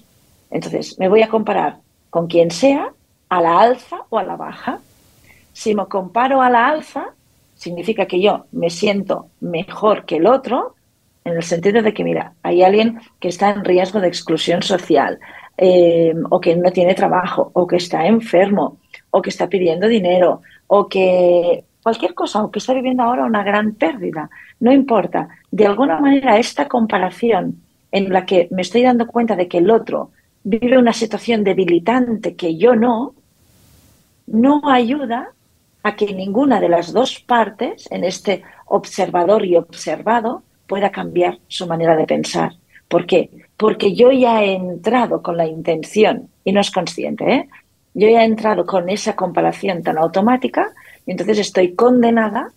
Entonces, 0.50 0.98
me 0.98 1.08
voy 1.08 1.22
a 1.22 1.28
comparar 1.28 1.78
con 2.10 2.26
quien 2.26 2.50
sea, 2.50 2.92
a 3.28 3.40
la 3.40 3.60
alza 3.60 3.98
o 4.10 4.18
a 4.18 4.24
la 4.24 4.36
baja. 4.36 4.80
Si 5.52 5.74
me 5.74 5.86
comparo 5.86 6.42
a 6.42 6.50
la 6.50 6.68
alza, 6.68 7.14
significa 7.54 8.06
que 8.06 8.20
yo 8.20 8.46
me 8.50 8.70
siento 8.70 9.28
mejor 9.40 10.04
que 10.04 10.16
el 10.16 10.26
otro, 10.26 10.74
en 11.24 11.36
el 11.36 11.42
sentido 11.42 11.82
de 11.82 11.94
que, 11.94 12.02
mira, 12.02 12.32
hay 12.42 12.62
alguien 12.62 13.00
que 13.20 13.28
está 13.28 13.50
en 13.50 13.64
riesgo 13.64 14.00
de 14.00 14.08
exclusión 14.08 14.62
social, 14.62 15.20
eh, 15.62 16.14
o 16.30 16.40
que 16.40 16.56
no 16.56 16.72
tiene 16.72 16.94
trabajo, 16.94 17.50
o 17.52 17.66
que 17.66 17.76
está 17.76 18.06
enfermo, 18.06 18.78
o 19.10 19.20
que 19.20 19.28
está 19.28 19.46
pidiendo 19.46 19.88
dinero, 19.88 20.40
o 20.66 20.88
que 20.88 21.64
cualquier 21.82 22.14
cosa, 22.14 22.42
o 22.42 22.50
que 22.50 22.60
está 22.60 22.72
viviendo 22.72 23.02
ahora 23.02 23.26
una 23.26 23.42
gran 23.44 23.74
pérdida, 23.74 24.30
no 24.58 24.72
importa. 24.72 25.28
De 25.50 25.66
alguna 25.66 26.00
manera, 26.00 26.38
esta 26.38 26.66
comparación 26.66 27.60
en 27.92 28.10
la 28.10 28.24
que 28.24 28.48
me 28.52 28.62
estoy 28.62 28.84
dando 28.84 29.06
cuenta 29.06 29.36
de 29.36 29.48
que 29.48 29.58
el 29.58 29.70
otro 29.70 30.12
vive 30.44 30.78
una 30.78 30.94
situación 30.94 31.44
debilitante 31.44 32.36
que 32.36 32.56
yo 32.56 32.74
no, 32.74 33.14
no 34.28 34.62
ayuda 34.64 35.32
a 35.82 35.94
que 35.94 36.14
ninguna 36.14 36.58
de 36.58 36.70
las 36.70 36.90
dos 36.94 37.20
partes, 37.20 37.86
en 37.90 38.04
este 38.04 38.44
observador 38.64 39.44
y 39.44 39.56
observado, 39.56 40.42
pueda 40.66 40.90
cambiar 40.90 41.38
su 41.48 41.66
manera 41.66 41.96
de 41.96 42.06
pensar. 42.06 42.52
¿Por 42.88 43.04
qué? 43.04 43.28
Porque 43.60 43.94
yo 43.94 44.10
ya 44.10 44.42
he 44.42 44.54
entrado 44.54 45.22
con 45.22 45.36
la 45.36 45.46
intención, 45.46 46.30
y 46.44 46.52
no 46.52 46.60
es 46.60 46.70
consciente, 46.70 47.24
¿eh? 47.30 47.48
yo 47.94 48.08
ya 48.08 48.22
he 48.22 48.24
entrado 48.24 48.64
con 48.64 48.88
esa 48.88 49.14
comparación 49.14 49.82
tan 49.82 49.98
automática 49.98 50.72
entonces 51.10 51.40
estoy 51.40 51.74
condenada 51.74 52.52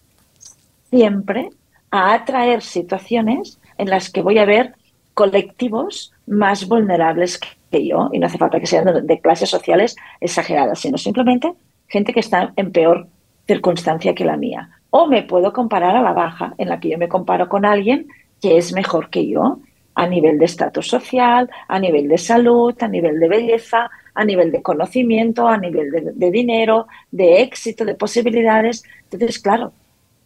siempre 0.91 1.49
a 1.89 2.13
atraer 2.13 2.61
situaciones 2.61 3.59
en 3.79 3.89
las 3.89 4.11
que 4.11 4.21
voy 4.21 4.37
a 4.37 4.45
ver 4.45 4.75
colectivos 5.15 6.13
más 6.27 6.67
vulnerables 6.67 7.39
que 7.71 7.87
yo, 7.87 8.09
y 8.13 8.19
no 8.19 8.27
hace 8.27 8.37
falta 8.37 8.59
que 8.59 8.67
sean 8.67 9.07
de 9.07 9.21
clases 9.21 9.49
sociales 9.49 9.95
exageradas, 10.21 10.79
sino 10.79 10.99
simplemente 10.99 11.51
gente 11.87 12.13
que 12.13 12.19
está 12.19 12.53
en 12.55 12.71
peor 12.71 13.07
circunstancia 13.47 14.13
que 14.13 14.23
la 14.23 14.37
mía. 14.37 14.69
O 14.91 15.07
me 15.07 15.23
puedo 15.23 15.51
comparar 15.51 15.95
a 15.95 16.03
la 16.03 16.13
baja, 16.13 16.53
en 16.59 16.69
la 16.69 16.79
que 16.79 16.89
yo 16.89 16.99
me 16.99 17.09
comparo 17.09 17.49
con 17.49 17.65
alguien 17.65 18.07
que 18.39 18.57
es 18.57 18.71
mejor 18.71 19.09
que 19.09 19.27
yo, 19.27 19.59
a 19.95 20.07
nivel 20.07 20.39
de 20.39 20.45
estatus 20.45 20.87
social, 20.87 21.49
a 21.67 21.79
nivel 21.79 22.07
de 22.07 22.17
salud, 22.17 22.75
a 22.81 22.87
nivel 22.87 23.19
de 23.19 23.27
belleza, 23.27 23.89
a 24.15 24.25
nivel 24.25 24.51
de 24.51 24.61
conocimiento, 24.61 25.47
a 25.47 25.57
nivel 25.57 26.13
de, 26.15 26.31
dinero, 26.31 26.87
de 27.11 27.41
éxito, 27.41 27.85
de 27.85 27.95
posibilidades. 27.95 28.83
Entonces, 29.11 29.39
claro, 29.39 29.73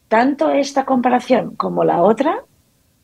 tanto 0.08 0.52
esta 0.52 0.86
comparación 0.86 1.56
como 1.56 1.84
la 1.84 2.02
otra 2.02 2.44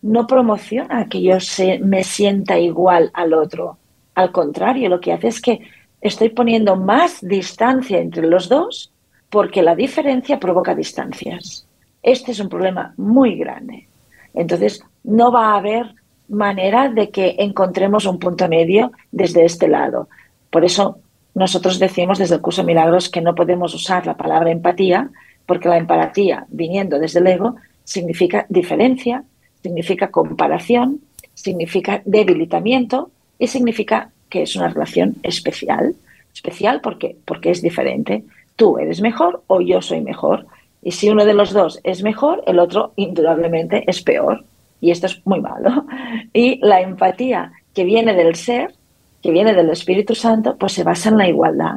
no 0.02 0.28
promociona 0.28 1.08
que 1.08 1.22
yo 1.22 1.40
se, 1.40 1.80
me 1.80 2.04
sienta 2.04 2.60
igual 2.60 3.12
al 3.14 3.34
otro. 3.34 3.78
Al 4.16 4.32
contrario, 4.32 4.90
lo 4.90 5.00
que 5.00 5.14
hace 5.14 5.30
es 5.30 5.42
que 5.42 5.62
estoy 6.02 6.30
poniendo 6.30 6.76
más 6.76 7.20
distancia 7.22 8.00
entre 8.00 8.28
los 8.28 8.50
dos 8.50 8.92
porque 9.30 9.64
la 9.64 9.76
diferencia 9.76 10.40
provoca 10.40 10.76
distancias. 10.76 11.66
Este 12.04 12.34
es 12.34 12.40
un 12.40 12.50
problema 12.50 12.94
muy 12.98 13.38
grande. 13.38 13.88
Entonces, 14.34 14.84
no 15.04 15.32
va 15.32 15.54
a 15.54 15.58
haber 15.58 15.96
manera 16.34 16.90
de 16.90 17.10
que 17.10 17.36
encontremos 17.40 18.06
un 18.06 18.20
punto 18.20 18.48
medio 18.48 18.92
desde 19.12 19.46
este 19.46 19.68
lado. 19.68 20.10
Por 20.50 20.66
eso 20.66 21.00
nosotros 21.36 21.80
decimos 21.80 22.20
desde 22.20 22.36
el 22.36 22.42
curso 22.42 22.64
Milagros 22.64 23.10
que 23.10 23.22
no 23.22 23.34
podemos 23.34 23.74
usar 23.74 24.06
la 24.06 24.18
palabra 24.18 24.52
empatía, 24.52 25.10
porque 25.46 25.70
la 25.70 25.78
empatía, 25.78 26.46
viniendo 26.50 27.00
desde 27.00 27.20
el 27.20 27.28
ego, 27.28 27.56
significa 27.84 28.46
diferencia, 28.50 29.24
significa 29.62 30.12
comparación, 30.12 31.00
significa 31.34 32.02
debilitamiento 32.06 33.12
y 33.40 33.48
significa 33.48 34.12
que 34.30 34.44
es 34.44 34.56
una 34.56 34.70
relación 34.70 35.16
especial. 35.24 35.96
Especial 36.34 36.82
porque, 36.82 37.16
porque 37.26 37.52
es 37.52 37.62
diferente. 37.62 38.24
Tú 38.56 38.78
eres 38.78 39.02
mejor 39.02 39.44
o 39.48 39.62
yo 39.62 39.82
soy 39.82 40.02
mejor. 40.02 40.46
Y 40.82 40.92
si 40.92 41.10
uno 41.10 41.26
de 41.26 41.34
los 41.34 41.54
dos 41.54 41.80
es 41.84 42.04
mejor, 42.04 42.44
el 42.46 42.60
otro 42.60 42.94
indudablemente 42.96 43.84
es 43.88 44.02
peor. 44.02 44.44
Y 44.84 44.92
esto 44.92 45.08
es 45.08 45.26
muy 45.26 45.40
malo. 45.40 45.86
Y 46.34 46.60
la 46.62 46.82
empatía 46.82 47.54
que 47.74 47.86
viene 47.86 48.14
del 48.14 48.36
ser 48.36 48.74
que 49.22 49.32
viene 49.32 49.54
del 49.54 49.70
Espíritu 49.70 50.14
Santo, 50.14 50.58
pues 50.58 50.74
se 50.74 50.84
basa 50.84 51.08
en 51.08 51.18
la 51.18 51.30
igualdad. 51.30 51.76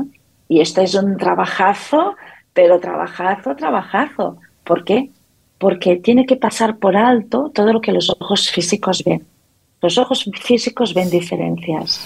Y 0.48 0.60
esto 0.60 0.80
es 0.80 0.96
un 0.96 1.16
trabajazo, 1.16 2.16
pero 2.52 2.80
trabajazo, 2.80 3.54
trabajazo. 3.54 4.38
¿Por 4.64 4.82
qué? 4.84 5.10
Porque 5.58 5.94
tiene 5.96 6.26
que 6.26 6.34
pasar 6.34 6.78
por 6.78 6.96
alto 6.96 7.52
todo 7.54 7.72
lo 7.72 7.80
que 7.80 7.92
los 7.92 8.10
ojos 8.18 8.50
físicos 8.50 9.04
ven. 9.04 9.24
Los 9.80 9.96
ojos 9.96 10.28
físicos 10.42 10.92
ven 10.92 11.08
diferencias, 11.08 12.04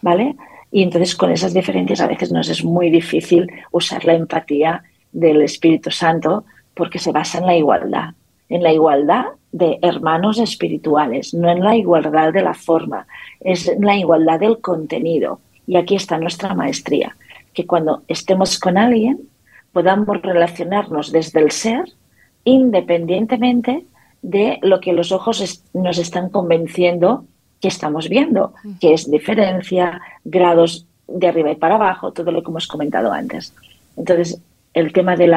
¿vale? 0.00 0.34
Y 0.72 0.82
entonces 0.82 1.14
con 1.14 1.30
esas 1.30 1.54
diferencias 1.54 2.00
a 2.00 2.08
veces 2.08 2.32
nos 2.32 2.48
es 2.48 2.64
muy 2.64 2.90
difícil 2.90 3.46
usar 3.70 4.04
la 4.04 4.14
empatía 4.14 4.82
del 5.12 5.42
Espíritu 5.42 5.92
Santo 5.92 6.44
porque 6.74 6.98
se 6.98 7.12
basa 7.12 7.38
en 7.38 7.46
la 7.46 7.56
igualdad, 7.56 8.14
en 8.48 8.64
la 8.64 8.72
igualdad 8.72 9.26
de 9.52 9.78
hermanos 9.82 10.38
espirituales, 10.38 11.34
no 11.34 11.50
en 11.50 11.60
la 11.60 11.76
igualdad 11.76 12.32
de 12.32 12.42
la 12.42 12.54
forma, 12.54 13.06
es 13.40 13.68
en 13.68 13.84
la 13.84 13.96
igualdad 13.96 14.40
del 14.40 14.60
contenido. 14.60 15.40
Y 15.66 15.76
aquí 15.76 15.94
está 15.94 16.18
nuestra 16.18 16.54
maestría, 16.54 17.16
que 17.52 17.66
cuando 17.66 18.02
estemos 18.08 18.58
con 18.58 18.78
alguien 18.78 19.20
podamos 19.72 20.20
relacionarnos 20.20 21.12
desde 21.12 21.40
el 21.40 21.50
ser 21.50 21.84
independientemente 22.44 23.84
de 24.22 24.58
lo 24.62 24.80
que 24.80 24.92
los 24.92 25.12
ojos 25.12 25.62
nos 25.72 25.98
están 25.98 26.30
convenciendo 26.30 27.24
que 27.60 27.68
estamos 27.68 28.08
viendo, 28.08 28.54
que 28.80 28.92
es 28.92 29.08
diferencia, 29.10 30.00
grados 30.24 30.86
de 31.06 31.28
arriba 31.28 31.52
y 31.52 31.56
para 31.56 31.76
abajo, 31.76 32.12
todo 32.12 32.32
lo 32.32 32.42
que 32.42 32.50
hemos 32.50 32.66
comentado 32.66 33.12
antes. 33.12 33.54
Entonces, 33.96 34.40
el 34.74 34.92
tema 34.92 35.16
del 35.16 35.34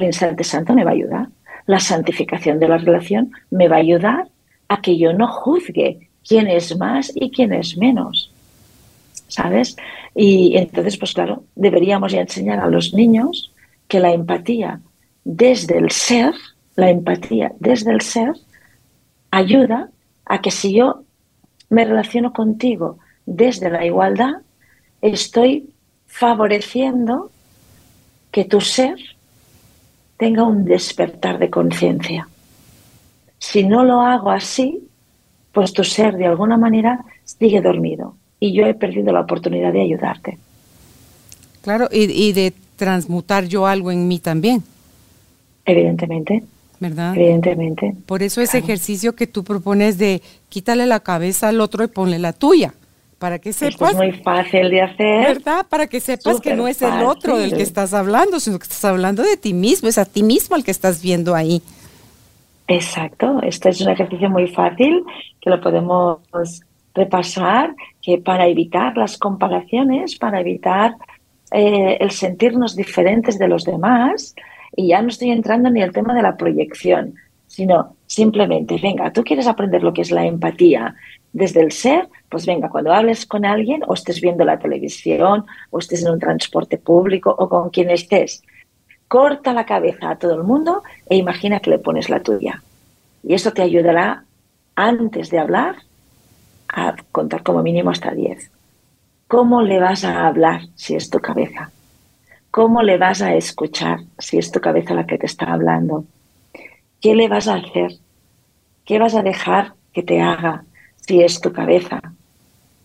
instante 0.00 0.44
santo 0.44 0.72
me 0.72 0.84
va 0.84 0.90
a 0.90 0.94
ayudar. 0.94 1.28
La 1.66 1.78
santificación 1.78 2.58
de 2.58 2.68
la 2.68 2.78
relación 2.78 3.32
me 3.50 3.68
va 3.68 3.76
a 3.76 3.80
ayudar 3.80 4.28
a 4.68 4.80
que 4.80 4.98
yo 4.98 5.12
no 5.12 5.28
juzgue 5.28 6.08
quién 6.26 6.46
es 6.48 6.76
más 6.76 7.12
y 7.14 7.30
quién 7.30 7.52
es 7.52 7.76
menos. 7.76 8.30
¿Sabes? 9.28 9.76
Y 10.14 10.56
entonces, 10.56 10.96
pues 10.96 11.12
claro, 11.12 11.44
deberíamos 11.54 12.12
ya 12.12 12.20
enseñar 12.20 12.60
a 12.60 12.68
los 12.68 12.94
niños 12.94 13.52
que 13.88 14.00
la 14.00 14.12
empatía 14.12 14.80
desde 15.24 15.78
el 15.78 15.90
ser, 15.90 16.34
la 16.76 16.90
empatía 16.90 17.52
desde 17.58 17.90
el 17.90 18.00
ser, 18.00 18.32
ayuda 19.30 19.90
a 20.26 20.40
que 20.40 20.50
si 20.50 20.74
yo 20.74 21.02
me 21.70 21.84
relaciono 21.84 22.32
contigo 22.32 22.98
desde 23.26 23.70
la 23.70 23.84
igualdad, 23.84 24.42
estoy 25.00 25.70
favoreciendo 26.06 27.30
que 28.30 28.44
tu 28.44 28.60
ser 28.60 28.96
tenga 30.24 30.44
un 30.44 30.64
despertar 30.64 31.38
de 31.38 31.50
conciencia. 31.50 32.26
Si 33.38 33.62
no 33.62 33.84
lo 33.84 34.00
hago 34.00 34.30
así, 34.30 34.88
pues 35.52 35.74
tu 35.74 35.84
ser 35.84 36.16
de 36.16 36.26
alguna 36.26 36.56
manera 36.56 37.04
sigue 37.24 37.60
dormido 37.60 38.16
y 38.40 38.54
yo 38.54 38.64
he 38.64 38.72
perdido 38.72 39.12
la 39.12 39.20
oportunidad 39.20 39.70
de 39.70 39.82
ayudarte. 39.82 40.38
Claro, 41.60 41.90
y, 41.92 42.32
de 42.32 42.54
transmutar 42.76 43.44
yo 43.44 43.66
algo 43.66 43.92
en 43.92 44.08
mí 44.08 44.18
también. 44.18 44.62
Evidentemente. 45.66 46.42
¿Verdad? 46.80 47.14
Evidentemente. 47.14 47.94
Por 48.06 48.22
eso 48.22 48.40
ese 48.40 48.56
ejercicio 48.56 49.14
que 49.14 49.26
tú 49.26 49.44
propones 49.44 49.98
de 49.98 50.22
quítale 50.48 50.86
la 50.86 51.00
cabeza 51.00 51.48
al 51.48 51.60
otro 51.60 51.84
y 51.84 51.88
ponle 51.88 52.18
la 52.18 52.32
tuya. 52.32 52.72
Para 53.24 53.38
que 53.38 53.54
sepas. 53.54 53.92
es 53.92 53.96
muy 53.96 54.12
fácil 54.12 54.68
de 54.68 54.82
hacer. 54.82 55.28
¿Verdad? 55.28 55.64
Para 55.66 55.86
que 55.86 55.98
sepas 55.98 56.42
que 56.42 56.54
no 56.54 56.68
es 56.68 56.82
el 56.82 57.02
otro 57.04 57.38
del 57.38 57.56
que 57.56 57.62
estás 57.62 57.94
hablando, 57.94 58.38
sino 58.38 58.58
que 58.58 58.64
estás 58.64 58.84
hablando 58.84 59.22
de 59.22 59.38
ti 59.38 59.54
mismo. 59.54 59.88
Es 59.88 59.96
a 59.96 60.04
ti 60.04 60.22
mismo 60.22 60.54
al 60.54 60.62
que 60.62 60.70
estás 60.70 61.00
viendo 61.00 61.34
ahí. 61.34 61.62
Exacto. 62.68 63.40
Este 63.40 63.70
es 63.70 63.80
un 63.80 63.88
ejercicio 63.88 64.28
muy 64.28 64.48
fácil 64.48 65.02
que 65.40 65.48
lo 65.48 65.58
podemos 65.58 66.18
repasar 66.94 67.74
que 68.02 68.18
para 68.18 68.46
evitar 68.46 68.94
las 68.98 69.16
comparaciones, 69.16 70.16
para 70.16 70.42
evitar 70.42 70.94
eh, 71.50 71.96
el 72.00 72.10
sentirnos 72.10 72.76
diferentes 72.76 73.38
de 73.38 73.48
los 73.48 73.64
demás, 73.64 74.34
y 74.76 74.88
ya 74.88 75.00
no 75.00 75.08
estoy 75.08 75.30
entrando 75.30 75.70
ni 75.70 75.80
el 75.80 75.92
tema 75.92 76.12
de 76.12 76.20
la 76.20 76.36
proyección, 76.36 77.14
sino 77.46 77.96
simplemente, 78.06 78.78
venga, 78.82 79.10
tú 79.14 79.24
quieres 79.24 79.46
aprender 79.46 79.82
lo 79.82 79.94
que 79.94 80.02
es 80.02 80.10
la 80.10 80.26
empatía 80.26 80.94
desde 81.34 81.60
el 81.60 81.72
ser, 81.72 82.08
pues 82.28 82.46
venga, 82.46 82.70
cuando 82.70 82.92
hables 82.92 83.26
con 83.26 83.44
alguien 83.44 83.82
o 83.88 83.94
estés 83.94 84.20
viendo 84.20 84.44
la 84.44 84.60
televisión 84.60 85.44
o 85.70 85.80
estés 85.80 86.04
en 86.04 86.12
un 86.12 86.20
transporte 86.20 86.78
público 86.78 87.34
o 87.36 87.48
con 87.48 87.70
quien 87.70 87.90
estés, 87.90 88.44
corta 89.08 89.52
la 89.52 89.66
cabeza 89.66 90.10
a 90.10 90.16
todo 90.16 90.36
el 90.36 90.44
mundo 90.44 90.84
e 91.10 91.16
imagina 91.16 91.58
que 91.58 91.70
le 91.70 91.80
pones 91.80 92.08
la 92.08 92.22
tuya. 92.22 92.62
Y 93.24 93.34
eso 93.34 93.52
te 93.52 93.62
ayudará 93.62 94.24
antes 94.76 95.28
de 95.30 95.40
hablar 95.40 95.76
a 96.68 96.94
contar 97.10 97.42
como 97.42 97.64
mínimo 97.64 97.90
hasta 97.90 98.12
10. 98.12 98.52
¿Cómo 99.26 99.62
le 99.62 99.80
vas 99.80 100.04
a 100.04 100.28
hablar 100.28 100.60
si 100.76 100.94
es 100.94 101.10
tu 101.10 101.18
cabeza? 101.18 101.72
¿Cómo 102.52 102.80
le 102.82 102.96
vas 102.96 103.22
a 103.22 103.34
escuchar 103.34 103.98
si 104.18 104.38
es 104.38 104.52
tu 104.52 104.60
cabeza 104.60 104.94
la 104.94 105.06
que 105.06 105.18
te 105.18 105.26
está 105.26 105.52
hablando? 105.52 106.04
¿Qué 107.00 107.16
le 107.16 107.26
vas 107.26 107.48
a 107.48 107.56
hacer? 107.56 107.90
¿Qué 108.84 109.00
vas 109.00 109.16
a 109.16 109.22
dejar 109.22 109.72
que 109.92 110.04
te 110.04 110.20
haga 110.20 110.64
si 111.06 111.22
es 111.22 111.40
tu 111.40 111.52
cabeza? 111.52 112.00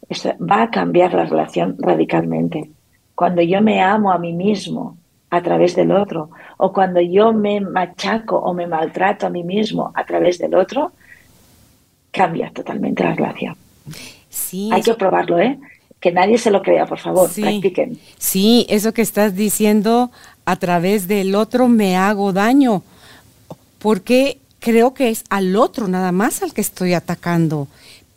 Eso 0.07 0.33
va 0.39 0.63
a 0.63 0.71
cambiar 0.71 1.13
la 1.13 1.25
relación 1.25 1.75
radicalmente. 1.79 2.69
Cuando 3.15 3.41
yo 3.41 3.61
me 3.61 3.81
amo 3.81 4.11
a 4.11 4.17
mí 4.17 4.33
mismo 4.33 4.97
a 5.29 5.41
través 5.41 5.75
del 5.75 5.91
otro, 5.91 6.31
o 6.57 6.73
cuando 6.73 6.99
yo 7.01 7.33
me 7.33 7.61
machaco 7.61 8.37
o 8.37 8.53
me 8.53 8.65
maltrato 8.65 9.27
a 9.27 9.29
mí 9.29 9.43
mismo 9.43 9.91
a 9.93 10.03
través 10.05 10.39
del 10.39 10.55
otro, 10.55 10.91
cambia 12.11 12.51
totalmente 12.51 13.03
la 13.03 13.13
relación. 13.13 13.55
Sí, 14.29 14.69
Hay 14.71 14.81
que 14.81 14.95
probarlo, 14.95 15.39
¿eh? 15.39 15.59
Que 15.99 16.11
nadie 16.11 16.37
se 16.37 16.49
lo 16.49 16.61
crea, 16.61 16.85
por 16.85 16.97
favor, 16.97 17.29
practiquen. 17.29 17.99
Sí, 18.17 18.65
eso 18.69 18.93
que 18.93 19.01
estás 19.01 19.35
diciendo, 19.35 20.11
a 20.45 20.55
través 20.55 21.07
del 21.07 21.35
otro 21.35 21.67
me 21.67 21.95
hago 21.97 22.33
daño, 22.33 22.81
porque 23.79 24.39
creo 24.59 24.93
que 24.93 25.09
es 25.09 25.23
al 25.29 25.55
otro 25.55 25.87
nada 25.87 26.11
más 26.11 26.41
al 26.41 26.53
que 26.53 26.61
estoy 26.61 26.93
atacando. 26.93 27.67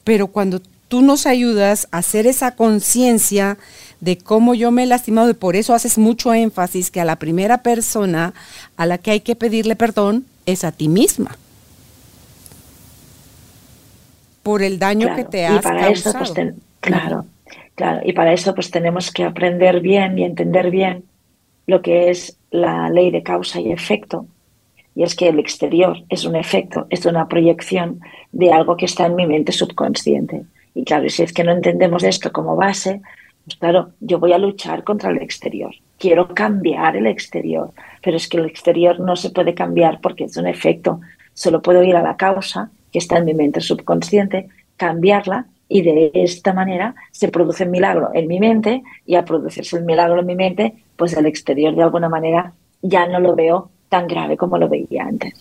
Pero 0.04 0.28
cuando 0.28 0.60
tú 0.88 1.02
nos 1.02 1.26
ayudas 1.26 1.88
a 1.90 1.98
hacer 1.98 2.26
esa 2.26 2.54
conciencia 2.54 3.56
de 4.00 4.18
cómo 4.18 4.54
yo 4.54 4.70
me 4.70 4.82
he 4.82 4.86
lastimado 4.86 5.30
y 5.30 5.34
por 5.34 5.56
eso 5.56 5.74
haces 5.74 5.96
mucho 5.96 6.34
énfasis 6.34 6.90
que 6.90 7.00
a 7.00 7.04
la 7.04 7.16
primera 7.16 7.62
persona 7.62 8.34
a 8.76 8.86
la 8.86 8.98
que 8.98 9.12
hay 9.12 9.20
que 9.20 9.36
pedirle 9.36 9.76
perdón 9.76 10.26
es 10.44 10.64
a 10.64 10.72
ti 10.72 10.88
misma 10.88 11.38
por 14.42 14.62
el 14.62 14.78
daño 14.78 15.14
que 15.14 15.24
te 15.24 15.46
has 15.46 15.60
y 15.60 15.62
para 15.62 15.88
Eso, 15.88 16.12
pues, 16.12 16.32
claro, 16.80 17.26
claro. 17.74 18.00
Y 18.04 18.12
para 18.12 18.32
eso 18.32 18.54
pues 18.54 18.70
tenemos 18.70 19.10
que 19.10 19.24
aprender 19.24 19.80
bien 19.80 20.18
y 20.18 20.24
entender 20.24 20.70
bien 20.70 21.04
lo 21.66 21.80
que 21.80 22.10
es 22.10 22.36
la 22.50 22.90
ley 22.90 23.10
de 23.10 23.22
causa 23.22 23.60
y 23.60 23.72
efecto. 23.72 24.26
Y 24.94 25.02
es 25.02 25.14
que 25.14 25.28
el 25.28 25.38
exterior 25.38 26.04
es 26.08 26.24
un 26.24 26.36
efecto, 26.36 26.86
es 26.90 27.06
una 27.06 27.28
proyección 27.28 28.00
de 28.30 28.52
algo 28.52 28.76
que 28.76 28.84
está 28.84 29.06
en 29.06 29.16
mi 29.16 29.26
mente 29.26 29.52
subconsciente. 29.52 30.44
Y 30.74 30.84
claro, 30.84 31.08
si 31.08 31.22
es 31.22 31.32
que 31.32 31.44
no 31.44 31.52
entendemos 31.52 32.02
esto 32.02 32.32
como 32.32 32.56
base, 32.56 33.00
pues 33.44 33.56
claro, 33.56 33.90
yo 34.00 34.18
voy 34.18 34.32
a 34.32 34.38
luchar 34.38 34.84
contra 34.84 35.10
el 35.10 35.18
exterior. 35.18 35.74
Quiero 35.98 36.28
cambiar 36.34 36.96
el 36.96 37.06
exterior, 37.06 37.72
pero 38.02 38.16
es 38.16 38.28
que 38.28 38.36
el 38.36 38.46
exterior 38.46 39.00
no 39.00 39.16
se 39.16 39.30
puede 39.30 39.54
cambiar 39.54 40.00
porque 40.00 40.24
es 40.24 40.36
un 40.36 40.46
efecto. 40.46 41.00
Solo 41.34 41.62
puedo 41.62 41.82
ir 41.82 41.96
a 41.96 42.02
la 42.02 42.16
causa 42.16 42.70
que 42.92 42.98
está 42.98 43.18
en 43.18 43.24
mi 43.24 43.34
mente 43.34 43.60
subconsciente, 43.60 44.48
cambiarla 44.76 45.46
y 45.68 45.82
de 45.82 46.10
esta 46.14 46.52
manera 46.52 46.94
se 47.10 47.28
produce 47.28 47.64
un 47.64 47.70
milagro 47.70 48.10
en 48.12 48.28
mi 48.28 48.38
mente 48.38 48.82
y 49.06 49.14
al 49.14 49.24
producirse 49.24 49.78
el 49.78 49.84
milagro 49.84 50.20
en 50.20 50.26
mi 50.26 50.36
mente, 50.36 50.74
pues 50.96 51.14
el 51.14 51.26
exterior 51.26 51.74
de 51.74 51.82
alguna 51.82 52.10
manera 52.10 52.52
ya 52.82 53.06
no 53.06 53.20
lo 53.20 53.34
veo 53.34 53.70
tan 53.92 54.08
grave 54.08 54.38
como 54.38 54.56
lo 54.56 54.70
veía 54.70 55.04
antes. 55.04 55.34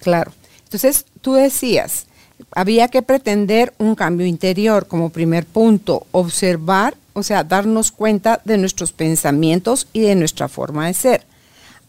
Claro. 0.00 0.32
Entonces, 0.64 1.06
tú 1.22 1.34
decías, 1.34 2.06
había 2.50 2.88
que 2.88 3.02
pretender 3.02 3.72
un 3.78 3.94
cambio 3.94 4.26
interior 4.26 4.88
como 4.88 5.10
primer 5.10 5.46
punto, 5.46 6.04
observar, 6.10 6.96
o 7.12 7.22
sea, 7.22 7.44
darnos 7.44 7.92
cuenta 7.92 8.40
de 8.44 8.58
nuestros 8.58 8.90
pensamientos 8.90 9.86
y 9.92 10.00
de 10.00 10.16
nuestra 10.16 10.48
forma 10.48 10.88
de 10.88 10.94
ser, 10.94 11.22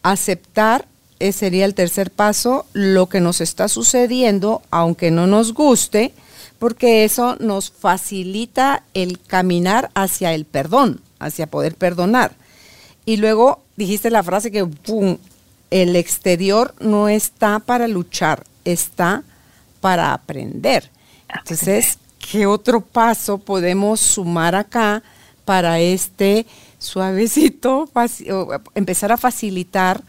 aceptar 0.04 0.86
sería 1.32 1.64
el 1.64 1.74
tercer 1.74 2.12
paso, 2.12 2.64
lo 2.72 3.08
que 3.08 3.20
nos 3.20 3.40
está 3.40 3.66
sucediendo, 3.68 4.62
aunque 4.70 5.10
no 5.10 5.26
nos 5.26 5.52
guste, 5.52 6.12
porque 6.60 7.04
eso 7.04 7.36
nos 7.40 7.72
facilita 7.72 8.84
el 8.94 9.18
caminar 9.18 9.90
hacia 9.94 10.32
el 10.32 10.44
perdón, 10.44 11.00
hacia 11.18 11.48
poder 11.48 11.74
perdonar. 11.74 12.32
Y 13.04 13.16
luego 13.16 13.64
dijiste 13.76 14.10
la 14.10 14.22
frase 14.22 14.50
que 14.50 14.66
el 15.70 15.96
exterior 15.96 16.74
no 16.80 17.08
está 17.08 17.58
para 17.58 17.88
luchar, 17.88 18.44
está 18.64 19.22
para 19.80 20.12
aprender. 20.12 20.90
Entonces, 21.28 21.98
¿qué 22.18 22.46
otro 22.46 22.80
paso 22.80 23.38
podemos 23.38 24.00
sumar 24.00 24.54
acá 24.54 25.02
para 25.44 25.80
este 25.80 26.46
suavecito, 26.78 27.88
empezar 28.74 29.12
a 29.12 29.16
facilitar? 29.16 30.02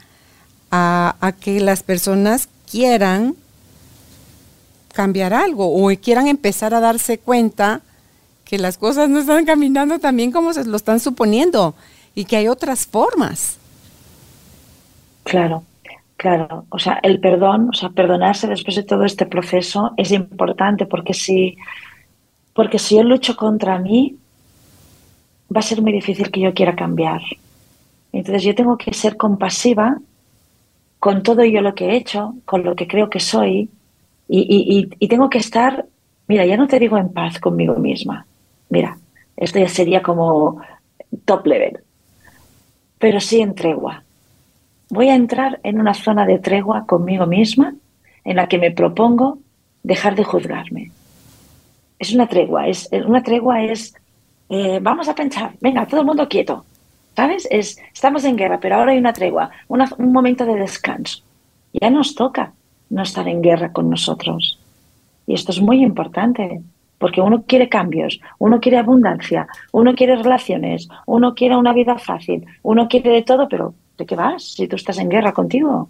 a, 0.72 1.34
que 1.40 1.60
las 1.60 1.84
personas 1.84 2.48
quieran 2.70 3.36
cambiar 4.94 5.34
algo 5.34 5.68
o 5.68 5.94
quieran 6.00 6.28
empezar 6.28 6.74
a 6.74 6.80
darse 6.80 7.18
cuenta 7.18 7.82
que 8.46 8.58
las 8.58 8.78
cosas 8.78 9.10
no 9.10 9.20
están 9.20 9.46
caminando 9.46 10.00
tan 10.00 10.16
bien 10.16 10.32
como 10.32 10.54
se 10.54 10.66
lo 10.66 10.76
están 10.76 11.00
suponiendo 11.00 11.76
y 12.16 12.26
que 12.26 12.38
hay 12.38 12.48
otras 12.48 12.86
formas. 12.86 13.58
Claro, 15.32 15.64
claro. 16.18 16.66
O 16.68 16.78
sea, 16.78 17.00
el 17.04 17.22
perdón, 17.22 17.70
o 17.70 17.74
sea, 17.74 17.88
perdonarse 17.88 18.48
después 18.48 18.76
de 18.76 18.84
todo 18.84 19.06
este 19.06 19.26
proceso 19.26 19.94
es 19.96 20.12
importante 20.12 20.86
porque 20.86 21.14
si, 21.14 21.56
porque 22.54 22.78
si 22.78 22.98
yo 22.98 23.04
lucho 23.04 23.38
contra 23.38 23.80
mí, 23.80 24.18
va 25.56 25.60
a 25.60 25.70
ser 25.70 25.82
muy 25.82 25.94
difícil 25.94 26.30
que 26.32 26.42
yo 26.42 26.54
quiera 26.54 26.76
cambiar. 26.76 27.22
Entonces 28.12 28.44
yo 28.44 28.54
tengo 28.54 28.78
que 28.78 28.94
ser 28.94 29.16
compasiva 29.16 30.00
con 31.00 31.24
todo 31.24 31.46
yo 31.46 31.62
lo 31.62 31.76
que 31.76 31.86
he 31.86 31.96
hecho, 31.96 32.36
con 32.44 32.66
lo 32.66 32.76
que 32.76 32.90
creo 32.90 33.10
que 33.10 33.22
soy, 33.22 33.70
y, 34.28 35.08
tengo 35.08 35.30
que 35.30 35.38
estar, 35.38 35.86
mira, 36.28 36.46
ya 36.46 36.58
no 36.58 36.68
te 36.68 36.78
digo 36.78 36.98
en 36.98 37.14
paz 37.14 37.40
conmigo 37.40 37.76
misma, 37.76 38.26
mira, 38.68 38.98
esto 39.38 39.60
ya 39.60 39.70
sería 39.70 40.02
como 40.02 40.60
top 41.24 41.48
level, 41.48 41.80
pero 43.00 43.22
sí 43.22 43.40
en 43.40 43.56
tregua. 43.56 44.04
Voy 44.92 45.08
a 45.08 45.16
entrar 45.16 45.62
en 45.64 45.80
una 45.80 45.94
zona 45.94 46.26
de 46.26 46.38
tregua 46.38 46.86
conmigo 46.86 47.26
misma 47.26 47.76
en 48.26 48.36
la 48.36 48.48
que 48.48 48.58
me 48.58 48.72
propongo 48.72 49.38
dejar 49.84 50.16
de 50.16 50.26
juzgarme. 50.26 50.92
Es 51.98 52.14
una 52.14 52.28
tregua, 52.28 52.68
es, 52.68 52.90
una 52.92 53.24
tregua 53.24 53.64
es, 53.64 53.94
eh, 54.50 54.80
vamos 54.82 55.08
a 55.08 55.16
pensar, 55.16 55.54
venga, 55.62 55.88
todo 55.88 56.02
el 56.02 56.06
mundo 56.06 56.28
quieto, 56.28 56.66
¿Sabes? 57.16 57.48
Es, 57.52 57.78
estamos 57.94 58.26
en 58.26 58.36
guerra, 58.36 58.60
pero 58.60 58.76
ahora 58.76 58.92
hay 58.92 58.98
una 58.98 59.14
tregua, 59.14 59.52
un 59.70 60.12
momento 60.12 60.46
de 60.46 60.56
descanso. 60.56 61.24
Ya 61.74 61.90
nos 61.90 62.14
toca 62.16 62.54
no 62.90 63.04
estar 63.04 63.28
en 63.30 63.42
guerra 63.42 63.72
con 63.72 63.90
nosotros. 63.90 64.60
Y 65.26 65.34
esto 65.34 65.52
es 65.52 65.62
muy 65.62 65.84
importante, 65.84 66.62
porque 66.98 67.22
uno 67.22 67.44
quiere 67.44 67.70
cambios, 67.70 68.20
uno 68.40 68.60
quiere 68.60 68.78
abundancia, 68.78 69.48
uno 69.72 69.96
quiere 69.96 70.18
relaciones, 70.18 70.90
uno 71.06 71.34
quiere 71.34 71.56
una 71.56 71.74
vida 71.74 71.98
fácil, 71.98 72.46
uno 72.64 72.88
quiere 72.90 73.12
de 73.12 73.22
todo, 73.24 73.48
pero 73.48 73.74
¿de 74.02 74.08
qué 74.08 74.16
vas 74.16 74.56
si 74.56 74.68
tú 74.68 74.76
estás 74.78 74.98
en 74.98 75.10
guerra 75.10 75.32
contigo? 75.32 75.90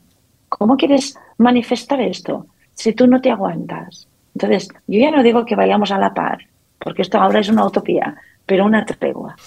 ¿Cómo 0.50 0.76
quieres 0.76 1.18
manifestar 1.38 2.02
esto 2.02 2.46
si 2.74 2.92
tú 2.92 3.08
no 3.08 3.22
te 3.22 3.32
aguantas? 3.32 4.06
Entonces, 4.36 4.68
yo 4.86 5.00
ya 5.00 5.12
no 5.12 5.24
digo 5.24 5.46
que 5.46 5.56
vayamos 5.56 5.92
a 5.92 5.98
la 5.98 6.14
paz, 6.14 6.40
porque 6.78 7.04
esto 7.04 7.18
ahora 7.18 7.40
es 7.40 7.48
una 7.48 7.66
utopía, 7.66 8.16
pero 8.46 8.66
una 8.66 8.86
tregua, 8.86 9.38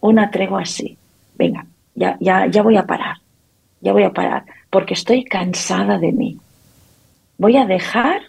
una 0.00 0.30
tregua 0.30 0.62
así. 0.62 0.96
Venga, 1.34 1.66
ya, 1.96 2.16
ya, 2.20 2.46
ya 2.46 2.62
voy 2.62 2.76
a 2.76 2.86
parar, 2.86 3.16
ya 3.80 3.92
voy 3.92 4.04
a 4.04 4.12
parar, 4.12 4.44
porque 4.70 4.94
estoy 4.94 5.24
cansada 5.24 5.98
de 5.98 6.12
mí. 6.12 6.38
Voy 7.38 7.56
a 7.56 7.66
dejar 7.66 8.22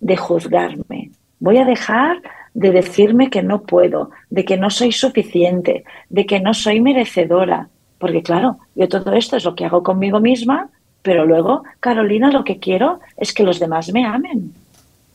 de 0.00 0.16
juzgarme, 0.16 1.12
voy 1.38 1.58
a 1.58 1.64
dejar 1.64 2.20
de 2.54 2.72
decirme 2.72 3.30
que 3.30 3.44
no 3.44 3.62
puedo, 3.62 4.10
de 4.30 4.44
que 4.44 4.56
no 4.56 4.68
soy 4.68 4.90
suficiente, 4.90 5.84
de 6.08 6.26
que 6.26 6.40
no 6.40 6.54
soy 6.54 6.80
merecedora, 6.80 7.68
porque 8.00 8.22
claro, 8.22 8.58
yo 8.74 8.88
todo 8.88 9.12
esto 9.12 9.36
es 9.36 9.44
lo 9.44 9.54
que 9.54 9.66
hago 9.66 9.82
conmigo 9.82 10.18
misma, 10.20 10.70
pero 11.02 11.26
luego, 11.26 11.64
Carolina, 11.80 12.32
lo 12.32 12.44
que 12.44 12.58
quiero 12.58 12.98
es 13.18 13.34
que 13.34 13.44
los 13.44 13.60
demás 13.60 13.92
me 13.92 14.06
amen. 14.06 14.54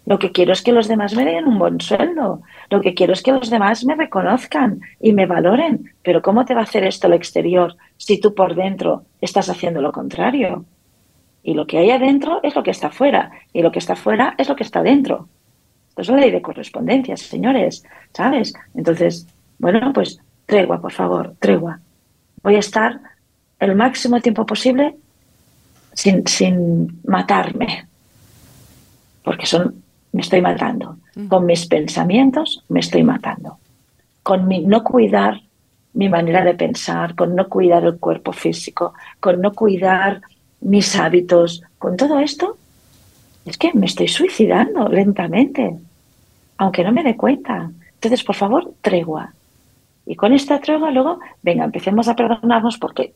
Lo 0.05 0.19
que 0.19 0.31
quiero 0.31 0.53
es 0.53 0.61
que 0.61 0.71
los 0.71 0.87
demás 0.87 1.15
me 1.15 1.25
den 1.25 1.47
un 1.47 1.57
buen 1.57 1.81
sueldo. 1.81 2.43
Lo 2.69 2.81
que 2.81 2.93
quiero 2.93 3.13
es 3.13 3.23
que 3.23 3.31
los 3.31 3.49
demás 3.49 3.83
me 3.85 3.95
reconozcan 3.95 4.81
y 5.01 5.13
me 5.13 5.25
valoren. 5.25 5.93
Pero 6.03 6.21
¿cómo 6.21 6.45
te 6.45 6.53
va 6.53 6.61
a 6.61 6.65
hacer 6.65 6.83
esto 6.83 7.07
el 7.07 7.13
exterior 7.13 7.75
si 7.97 8.19
tú 8.19 8.35
por 8.35 8.53
dentro 8.53 9.03
estás 9.19 9.49
haciendo 9.49 9.81
lo 9.81 9.91
contrario? 9.91 10.63
Y 11.41 11.55
lo 11.55 11.65
que 11.65 11.79
hay 11.79 11.89
adentro 11.89 12.39
es 12.43 12.55
lo 12.55 12.61
que 12.61 12.69
está 12.69 12.91
fuera. 12.91 13.31
Y 13.51 13.63
lo 13.63 13.71
que 13.71 13.79
está 13.79 13.95
fuera 13.95 14.35
es 14.37 14.47
lo 14.47 14.55
que 14.55 14.63
está 14.63 14.83
dentro. 14.83 15.27
Esto 15.89 16.01
es 16.03 16.09
la 16.09 16.17
ley 16.17 16.29
de 16.29 16.41
correspondencia, 16.43 17.17
señores. 17.17 17.83
¿Sabes? 18.13 18.53
Entonces, 18.75 19.27
bueno, 19.57 19.91
pues 19.91 20.19
tregua, 20.45 20.79
por 20.79 20.91
favor, 20.91 21.33
tregua. 21.39 21.79
Voy 22.45 22.57
a 22.57 22.59
estar 22.59 23.01
el 23.59 23.75
máximo 23.75 24.21
tiempo 24.21 24.45
posible 24.45 24.95
sin, 25.93 26.27
sin 26.27 27.01
matarme. 27.03 27.87
Porque 29.23 29.47
son 29.47 29.83
me 30.11 30.21
estoy 30.21 30.41
matando. 30.41 30.97
Con 31.27 31.47
mis 31.47 31.65
pensamientos 31.65 32.63
me 32.69 32.81
estoy 32.81 33.03
matando. 33.03 33.57
Con 34.21 34.47
mi 34.47 34.59
no 34.59 34.83
cuidar 34.83 35.41
mi 35.93 36.07
manera 36.07 36.43
de 36.43 36.53
pensar, 36.53 37.15
con 37.15 37.35
no 37.35 37.49
cuidar 37.49 37.83
el 37.83 37.97
cuerpo 37.97 38.31
físico, 38.31 38.93
con 39.19 39.41
no 39.41 39.53
cuidar 39.53 40.21
mis 40.61 40.95
hábitos, 40.95 41.63
con 41.79 41.97
todo 41.97 42.19
esto, 42.19 42.57
es 43.45 43.57
que 43.57 43.73
me 43.73 43.87
estoy 43.87 44.07
suicidando 44.07 44.87
lentamente, 44.87 45.75
aunque 46.57 46.83
no 46.83 46.91
me 46.91 47.03
dé 47.03 47.17
cuenta. 47.17 47.71
Entonces, 47.95 48.23
por 48.23 48.35
favor, 48.35 48.71
tregua. 48.81 49.33
Y 50.05 50.15
con 50.15 50.33
esta 50.33 50.59
tregua 50.59 50.91
luego, 50.91 51.19
venga, 51.41 51.65
empecemos 51.65 52.07
a 52.07 52.15
perdonarnos 52.15 52.77
porque 52.77 53.13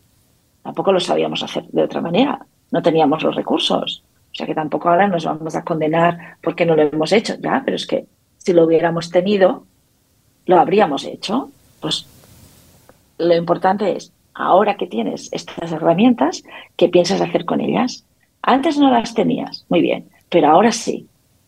tampoco 0.63 0.91
lo 0.91 0.99
sabíamos 0.99 1.43
hacer 1.43 1.65
de 1.67 1.83
otra 1.83 2.01
manera, 2.01 2.45
no 2.71 2.81
teníamos 2.81 3.23
los 3.23 3.35
recursos. 3.35 4.03
O 4.31 4.35
sea 4.35 4.45
que 4.45 4.55
tampoco 4.55 4.89
ahora 4.89 5.07
nos 5.07 5.25
vamos 5.25 5.55
a 5.55 5.63
condenar 5.63 6.37
porque 6.41 6.65
no 6.65 6.75
lo 6.75 6.83
hemos 6.83 7.11
hecho, 7.11 7.35
ya, 7.39 7.61
pero 7.65 7.75
es 7.75 7.87
que 7.87 8.05
si 8.37 8.53
lo 8.53 8.65
hubiéramos 8.65 9.09
tenido, 9.09 9.65
lo 10.45 10.59
habríamos 10.59 11.05
hecho. 11.05 11.49
Pues 11.79 12.05
lo 13.17 13.35
importante 13.35 13.95
es, 13.95 14.11
ahora 14.33 14.77
que 14.77 14.87
tienes 14.87 15.29
estas 15.31 15.71
herramientas, 15.71 16.43
¿qué 16.75 16.89
piensas 16.89 17.21
hacer 17.21 17.45
con 17.45 17.61
ellas? 17.61 18.05
Antes 18.41 18.77
no 18.77 18.89
las 18.89 19.13
tenías, 19.13 19.65
muy 19.69 19.81
bien, 19.81 20.09
pero 20.29 20.47
ahora 20.47 20.71
sí. 20.71 21.07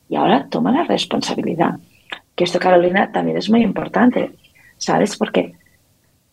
Y 0.09 0.15
ahora 0.15 0.47
toma 0.49 0.71
la 0.71 0.83
responsabilidad. 0.83 1.79
Que 2.35 2.43
esto, 2.43 2.59
Carolina, 2.59 3.11
también 3.11 3.37
es 3.37 3.49
muy 3.49 3.61
importante, 3.61 4.31
¿sabes? 4.81 5.15
Porque 5.15 5.53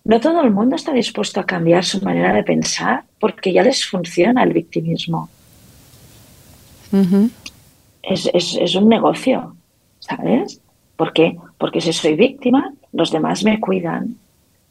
no 0.04 0.18
todo 0.20 0.40
el 0.40 0.50
mundo 0.50 0.74
está 0.74 0.92
dispuesto 0.92 1.40
a 1.40 1.46
cambiar 1.46 1.84
su 1.84 2.00
manera 2.00 2.32
de 2.32 2.42
pensar 2.42 3.04
porque 3.20 3.52
ya 3.52 3.62
les 3.62 3.84
funciona 3.84 4.42
el 4.42 4.52
victimismo 4.52 5.28
es, 8.02 8.74
un 8.74 8.88
negocio, 8.88 9.56
¿sabes? 10.00 10.60
¿Por 10.96 11.12
qué? 11.12 11.36
Porque 11.58 11.80
si 11.80 11.92
soy 11.92 12.14
víctima, 12.14 12.72
los 12.92 13.10
demás 13.10 13.44
me 13.44 13.60
cuidan, 13.60 14.16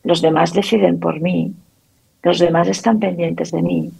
los 0.03 0.21
demás 0.21 0.53
deciden 0.53 0.99
por 0.99 1.19
mí, 1.19 1.53
los 2.23 2.39
demás 2.39 2.67
están 2.67 2.99
pendientes 2.99 3.51
de 3.51 3.61
mí. 3.61 3.91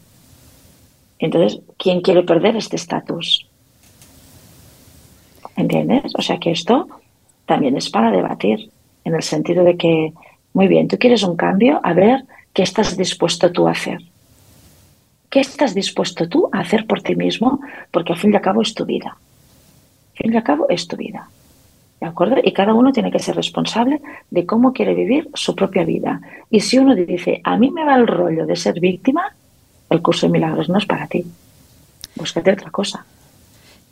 Entonces, 1.20 1.62
¿quién 1.78 2.02
quiere 2.02 2.24
perder 2.24 2.56
este 2.56 2.76
estatus? 2.76 3.48
¿Entiendes? 5.56 6.14
O 6.16 6.22
sea 6.22 6.38
que 6.40 6.52
esto 6.52 6.88
también 7.46 7.78
es 7.78 7.90
para 7.90 8.12
debatir, 8.12 8.70
en 9.08 9.16
el 9.16 9.24
sentido 9.24 9.64
de 9.64 9.78
que, 9.78 10.14
muy 10.54 10.68
bien, 10.68 10.88
tú 10.88 10.98
quieres 10.98 11.24
un 11.24 11.38
cambio, 11.38 11.80
a 11.84 11.94
ver 11.94 12.26
qué 12.54 12.64
estás 12.64 12.98
dispuesto 12.98 13.52
tú 13.52 13.68
a 13.68 13.72
hacer. 13.72 14.00
¿Qué 15.30 15.40
estás 15.40 15.74
dispuesto 15.74 16.28
tú 16.28 16.50
a 16.52 16.60
hacer 16.60 16.86
por 16.86 17.02
ti 17.02 17.16
mismo? 17.16 17.62
Porque 17.92 18.14
al 18.14 18.20
fin 18.20 18.34
y 18.34 18.36
al 18.36 18.42
cabo 18.42 18.62
es 18.62 18.74
tu 18.74 18.86
vida. 18.86 19.18
Al 20.12 20.18
fin 20.18 20.34
y 20.34 20.38
al 20.38 20.44
cabo 20.44 20.68
es 20.70 20.88
tu 20.88 20.98
vida. 20.98 21.30
¿De 22.02 22.08
acuerdo? 22.08 22.36
Y 22.44 22.52
cada 22.52 22.74
uno 22.74 22.92
tiene 22.92 23.12
que 23.12 23.20
ser 23.20 23.36
responsable 23.36 24.02
de 24.30 24.46
cómo 24.46 24.74
quiere 24.74 24.94
vivir 24.94 25.30
su 25.34 25.56
propia 25.56 25.84
vida. 25.84 26.22
Y 26.50 26.60
si 26.60 26.78
uno 26.78 26.94
dice, 26.94 27.42
a 27.44 27.58
mí 27.58 27.72
me 27.72 27.86
va 27.86 27.96
el 27.96 28.08
rollo 28.08 28.46
de 28.46 28.56
ser 28.56 28.80
víctima, 28.80 29.36
el 29.90 30.02
curso 30.02 30.28
de 30.28 30.34
milagros 30.34 30.68
no 30.68 30.78
es 30.78 30.86
para 30.86 31.08
ti. 31.08 31.26
Búscate 32.16 32.52
otra 32.52 32.72
cosa. 32.72 33.06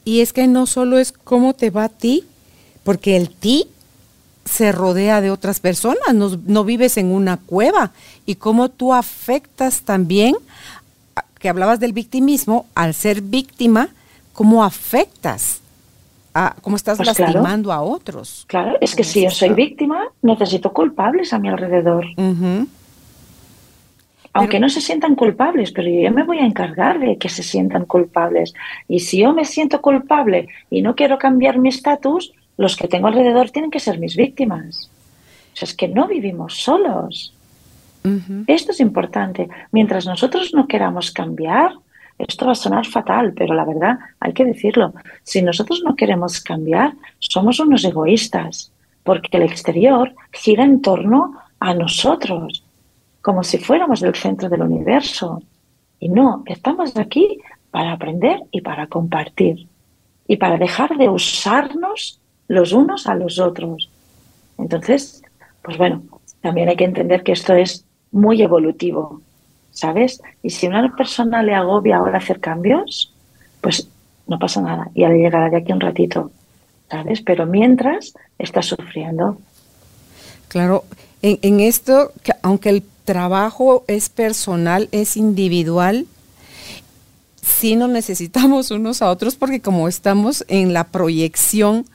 Y 0.03 0.20
es 0.20 0.34
que 0.34 0.47
no 0.47 0.66
solo 0.66 0.99
es 0.99 1.13
cómo 1.13 1.53
te 1.53 1.70
va 1.70 1.86
a 1.86 1.89
ti, 1.89 2.26
porque 2.84 3.16
el 3.16 3.30
ti 3.30 3.70
se 4.46 4.72
rodea 4.72 5.22
de 5.22 5.32
otras 5.32 5.60
personas, 5.60 6.14
no, 6.14 6.32
no 6.46 6.64
vives 6.64 6.98
en 6.98 7.12
una 7.12 7.38
cueva. 7.38 7.91
Y 8.26 8.36
cómo 8.36 8.70
tú 8.70 8.93
afectas 8.93 9.82
también 9.82 10.36
que 11.39 11.50
hablabas 11.50 11.80
del 11.80 11.93
victimismo, 11.93 12.66
al 12.74 12.93
ser 12.93 13.22
víctima, 13.22 13.89
¿cómo 14.34 14.64
afectas? 14.64 15.62
A, 16.34 16.56
¿Cómo 16.62 16.76
estás 16.76 16.98
pues 16.98 17.08
lastimando 17.08 17.72
a 17.72 17.82
otros? 17.82 18.46
Claro, 18.48 18.78
es 18.82 18.96
que 18.96 19.04
si 19.04 19.24
yo 19.24 19.30
soy 19.30 19.50
víctima, 19.50 20.06
necesito 20.22 20.74
culpables 20.74 21.34
a 21.34 21.39
mi 21.39 21.50
alrededor. 21.50 22.06
Aunque 24.34 24.60
no 24.60 24.70
se 24.70 24.82
sientan 24.82 25.16
culpables, 25.16 25.72
pero 25.72 25.88
yo 25.88 26.12
me 26.12 26.24
voy 26.24 26.39
a 26.39 26.46
encargar 26.46 27.00
de 27.00 27.18
que 27.18 27.30
se 27.30 27.43
sientan 27.43 27.86
culpables. 27.86 28.54
Y 28.88 29.02
si 29.02 29.20
yo 29.20 29.32
me 29.34 29.46
siento 29.46 29.82
culpable 29.82 30.50
y 30.70 30.82
no 30.82 30.96
quiero 30.96 31.18
cambiar 31.18 31.58
mi 31.58 31.70
estatus, 31.70 32.34
los 32.58 32.76
que 32.76 32.88
tengo 32.88 33.08
alrededor 33.08 33.49
tienen 33.49 33.72
que 33.72 33.80
ser 33.80 33.99
mis 33.99 34.16
víctimas. 34.16 34.89
O 35.53 35.58
sea, 35.58 35.66
es 35.68 35.74
que 35.74 35.88
no 35.88 36.08
vivimos 36.08 36.56
solos. 36.56 37.34
Esto 38.45 38.72
es 38.72 38.80
importante. 38.80 39.49
Mientras 39.72 40.06
nosotros 40.06 40.53
no 40.53 40.68
queramos 40.68 41.10
cambiar, 41.10 41.72
esto 42.20 42.45
va 42.45 42.51
a 42.51 42.56
sonar 42.56 42.86
fatal, 42.86 43.34
pero 43.34 43.56
la 43.56 43.66
verdad 43.66 43.97
hay 44.20 44.32
que 44.32 44.45
decirlo. 44.45 44.93
Si 45.24 45.41
nosotros 45.41 45.82
no 45.84 45.95
queremos 45.95 46.39
cambiar, 46.39 46.93
somos 47.20 47.60
unos 47.60 47.84
egoístas, 47.84 48.72
porque 49.03 49.36
el 49.38 49.43
exterior 49.43 50.14
gira 50.32 50.64
en 50.64 50.82
torno 50.82 51.34
a 51.60 51.74
nosotros, 51.74 52.64
como 53.22 53.43
si 53.43 53.58
fuéramos 53.58 54.01
del 54.01 54.16
centro 54.16 54.49
del 54.49 54.62
universo. 54.62 55.41
Y 55.99 56.10
no, 56.10 56.43
estamos 56.45 56.95
aquí 56.97 57.39
para 57.72 57.91
aprender 57.91 58.39
y 58.51 58.62
para 58.62 58.88
compartir, 58.88 59.68
y 60.28 60.38
para 60.38 60.58
dejar 60.58 60.95
de 60.97 61.10
usarnos 61.10 62.20
los 62.48 62.74
unos 62.74 63.08
a 63.08 63.16
los 63.16 63.39
otros. 63.39 63.89
Entonces, 64.58 65.24
pues 65.62 65.78
bueno, 65.78 66.04
también 66.41 66.70
hay 66.70 66.76
que 66.76 66.86
entender 66.86 67.24
que 67.24 67.32
esto 67.32 67.54
es 67.54 67.86
muy 68.12 68.41
evolutivo, 68.41 69.22
¿sabes? 69.72 70.22
Y 70.41 70.52
si 70.52 70.68
a 70.68 70.70
una 70.70 70.96
persona 70.96 71.43
le 71.43 71.54
agobia 71.54 71.98
ahora 71.98 72.20
hacer 72.20 72.39
cambios, 72.39 73.14
pues 73.62 73.88
no 74.28 74.39
pasa 74.39 74.62
nada, 74.62 74.89
ya 74.96 75.10
le 75.10 75.18
llegará 75.18 75.50
de 75.50 75.58
aquí 75.58 75.72
un 75.72 75.82
ratito, 75.82 76.32
¿sabes? 76.89 77.22
Pero 77.22 77.46
mientras 77.46 78.14
está 78.38 78.62
sufriendo. 78.62 79.38
Claro, 80.48 80.86
en, 81.22 81.60
esto, 81.60 82.12
aunque 82.43 82.70
el 82.70 82.84
trabajo 83.04 83.84
es 83.88 84.10
personal, 84.10 84.88
es 84.91 85.18
individual, 85.18 86.06
sí 87.41 87.76
nos 87.76 87.89
necesitamos 87.89 88.72
unos 88.72 89.02
a 89.02 89.10
otros 89.10 89.36
porque 89.36 89.62
como 89.62 89.88
estamos 89.88 90.46
en 90.48 90.74
la 90.74 90.86
proyección 90.86 91.86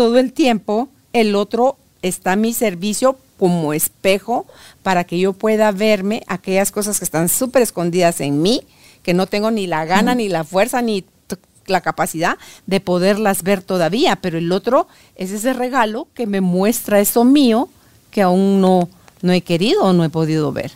todo 0.00 0.18
el 0.18 0.32
tiempo, 0.32 0.88
el 1.12 1.36
otro 1.36 1.76
está 2.00 2.32
a 2.32 2.36
mi 2.36 2.54
servicio 2.54 3.18
como 3.38 3.74
espejo 3.74 4.46
para 4.82 5.04
que 5.04 5.18
yo 5.18 5.34
pueda 5.34 5.72
verme 5.72 6.22
aquellas 6.26 6.72
cosas 6.72 6.98
que 6.98 7.04
están 7.04 7.28
súper 7.28 7.60
escondidas 7.60 8.22
en 8.22 8.40
mí, 8.40 8.62
que 9.02 9.12
no 9.12 9.26
tengo 9.26 9.50
ni 9.50 9.66
la 9.66 9.84
gana, 9.84 10.14
ni 10.14 10.30
la 10.30 10.42
fuerza, 10.42 10.80
ni 10.80 11.04
la 11.66 11.82
capacidad 11.82 12.38
de 12.64 12.80
poderlas 12.80 13.42
ver 13.42 13.60
todavía, 13.60 14.16
pero 14.16 14.38
el 14.38 14.50
otro 14.52 14.86
es 15.16 15.32
ese 15.32 15.52
regalo 15.52 16.08
que 16.14 16.26
me 16.26 16.40
muestra 16.40 16.98
eso 16.98 17.26
mío 17.26 17.68
que 18.10 18.22
aún 18.22 18.62
no, 18.62 18.88
no 19.20 19.34
he 19.34 19.42
querido 19.42 19.84
o 19.84 19.92
no 19.92 20.02
he 20.02 20.08
podido 20.08 20.50
ver. 20.50 20.72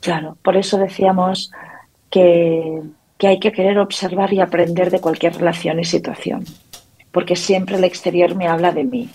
Claro, 0.00 0.38
por 0.42 0.56
eso 0.56 0.78
decíamos 0.78 1.50
que, 2.08 2.80
que 3.18 3.26
hay 3.26 3.38
que 3.38 3.52
querer 3.52 3.78
observar 3.78 4.32
y 4.32 4.40
aprender 4.40 4.90
de 4.90 5.02
cualquier 5.02 5.34
relación 5.34 5.78
y 5.78 5.84
situación, 5.84 6.46
porque 7.12 7.36
siempre 7.36 7.76
el 7.76 7.84
exterior 7.84 8.34
me 8.34 8.48
habla 8.48 8.72
de 8.72 8.84
mí. 8.84 9.08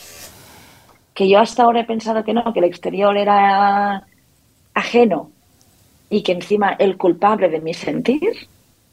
Que 1.14 1.30
yo 1.30 1.39
hasta 1.39 1.64
ahora 1.64 1.82
he 1.82 1.86
pensado 1.86 2.24
que 2.24 2.34
no, 2.34 2.54
que 2.54 2.60
el 2.60 2.66
exterior 2.66 3.16
era 3.18 4.06
ajeno 4.74 5.32
y 6.10 6.24
que 6.24 6.34
encima 6.34 6.76
el 6.78 6.98
culpable 6.98 7.50
de 7.50 7.62
mi 7.62 7.74
sentir, 7.74 8.48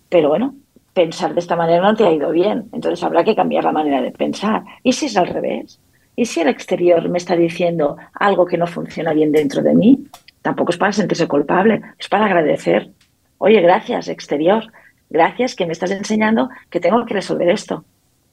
pero 0.09 0.29
bueno, 0.29 0.55
pensar 0.95 1.35
de 1.35 1.41
esta 1.41 1.57
manera 1.57 1.83
no 1.83 1.97
te 1.97 2.07
ha 2.07 2.13
ido 2.13 2.31
bien, 2.31 2.69
entonces 2.73 3.03
habrá 3.03 3.25
que 3.25 3.35
cambiar 3.35 3.65
la 3.65 3.73
manera 3.73 4.01
de 4.01 4.13
pensar. 4.13 4.63
¿Y 4.83 4.93
si 4.93 5.07
es 5.07 5.17
al 5.17 5.27
revés? 5.27 5.79
¿Y 6.15 6.27
si 6.27 6.41
el 6.41 6.49
exterior 6.49 7.09
me 7.09 7.19
está 7.19 7.37
diciendo 7.37 7.97
algo 8.15 8.47
que 8.47 8.59
no 8.59 8.67
funciona 8.67 9.13
bien 9.13 9.33
dentro 9.33 9.63
de 9.63 9.75
mí? 9.75 10.07
Tampoco 10.43 10.71
es 10.73 10.77
para 10.77 10.93
sentirse 10.93 11.27
culpable, 11.27 11.81
es 11.99 12.09
para 12.09 12.27
agradecer. 12.27 12.91
Oye, 13.39 13.61
gracias, 13.61 14.09
exterior. 14.09 14.65
Gracias 15.09 15.55
que 15.55 15.67
me 15.67 15.73
estás 15.73 15.91
enseñando 15.91 16.49
que 16.71 16.81
tengo 16.81 17.05
que 17.07 17.15
resolver 17.15 17.49
esto. 17.49 17.85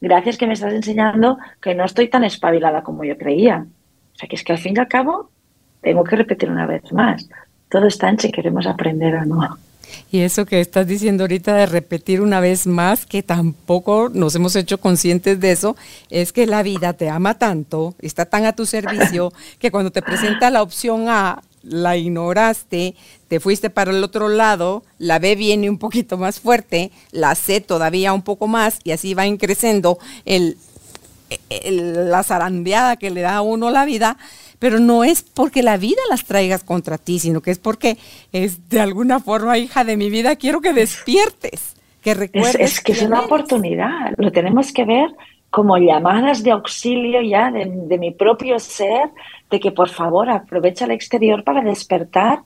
Gracias 0.01 0.37
que 0.37 0.47
me 0.47 0.53
estás 0.53 0.73
enseñando 0.73 1.37
que 1.61 1.75
no 1.75 1.85
estoy 1.85 2.07
tan 2.07 2.23
espabilada 2.23 2.83
como 2.83 3.03
yo 3.03 3.17
creía. 3.17 3.65
O 4.13 4.17
sea, 4.17 4.29
que 4.29 4.35
es 4.35 4.43
que 4.43 4.53
al 4.53 4.59
fin 4.59 4.73
y 4.75 4.79
al 4.79 4.87
cabo 4.87 5.29
tengo 5.81 6.03
que 6.03 6.15
repetir 6.15 6.49
una 6.49 6.65
vez 6.65 6.91
más. 6.91 7.29
Todo 7.69 7.87
está 7.87 8.09
en 8.09 8.19
si 8.19 8.31
queremos 8.31 8.65
aprender 8.65 9.15
o 9.15 9.25
no. 9.25 9.57
Y 10.11 10.21
eso 10.21 10.45
que 10.45 10.59
estás 10.61 10.87
diciendo 10.87 11.23
ahorita 11.23 11.55
de 11.55 11.65
repetir 11.65 12.21
una 12.21 12.39
vez 12.39 12.67
más, 12.67 13.05
que 13.05 13.23
tampoco 13.23 14.09
nos 14.13 14.35
hemos 14.35 14.55
hecho 14.55 14.79
conscientes 14.79 15.39
de 15.39 15.51
eso, 15.51 15.75
es 16.09 16.31
que 16.31 16.47
la 16.47 16.63
vida 16.63 16.93
te 16.93 17.09
ama 17.09 17.37
tanto, 17.37 17.95
está 17.99 18.25
tan 18.25 18.45
a 18.45 18.53
tu 18.53 18.65
servicio, 18.65 19.31
que 19.59 19.71
cuando 19.71 19.91
te 19.91 20.01
presenta 20.01 20.49
la 20.49 20.61
opción 20.61 21.05
A, 21.09 21.41
la 21.63 21.97
ignoraste, 21.97 22.95
te 23.27 23.39
fuiste 23.39 23.69
para 23.69 23.91
el 23.91 24.03
otro 24.03 24.29
lado, 24.29 24.83
la 24.97 25.19
B 25.19 25.35
viene 25.35 25.69
un 25.69 25.77
poquito 25.77 26.17
más 26.17 26.39
fuerte, 26.39 26.91
la 27.11 27.35
C 27.35 27.61
todavía 27.61 28.13
un 28.13 28.21
poco 28.21 28.47
más, 28.47 28.79
y 28.83 28.91
así 28.91 29.13
va 29.13 29.23
creciendo 29.37 29.99
el, 30.25 30.57
la 31.61 32.23
zarandeada 32.23 32.97
que 32.97 33.11
le 33.11 33.21
da 33.21 33.37
a 33.37 33.41
uno 33.41 33.69
la 33.69 33.85
vida 33.85 34.17
pero 34.59 34.79
no 34.79 35.03
es 35.05 35.23
porque 35.23 35.63
la 35.63 35.77
vida 35.77 36.01
las 36.09 36.25
traigas 36.25 36.63
contra 36.63 36.97
ti, 36.97 37.17
sino 37.17 37.41
que 37.41 37.51
es 37.51 37.59
porque 37.59 37.97
es 38.31 38.69
de 38.69 38.81
alguna 38.81 39.19
forma, 39.19 39.57
hija 39.57 39.85
de 39.85 39.97
mi 39.97 40.09
vida, 40.09 40.35
quiero 40.35 40.59
que 40.59 40.73
despiertes, 40.73 41.75
que 42.03 42.13
recuerdes. 42.13 42.55
Es, 42.55 42.81
que 42.81 42.91
es 42.91 43.01
una 43.01 43.21
oportunidad, 43.21 44.13
lo 44.17 44.31
tenemos 44.31 44.71
que 44.71 44.83
ver 44.83 45.09
como 45.49 45.77
llamadas 45.77 46.43
de 46.43 46.51
auxilio 46.51 47.21
ya 47.21 47.51
de, 47.51 47.97
mi 47.97 48.11
propio 48.11 48.59
ser, 48.59 49.09
de 49.49 49.59
que 49.59 49.71
por 49.71 49.89
favor 49.89 50.29
aprovecha 50.29 50.85
el 50.85 50.91
exterior 50.91 51.43
para 51.43 51.61
despertar 51.61 52.39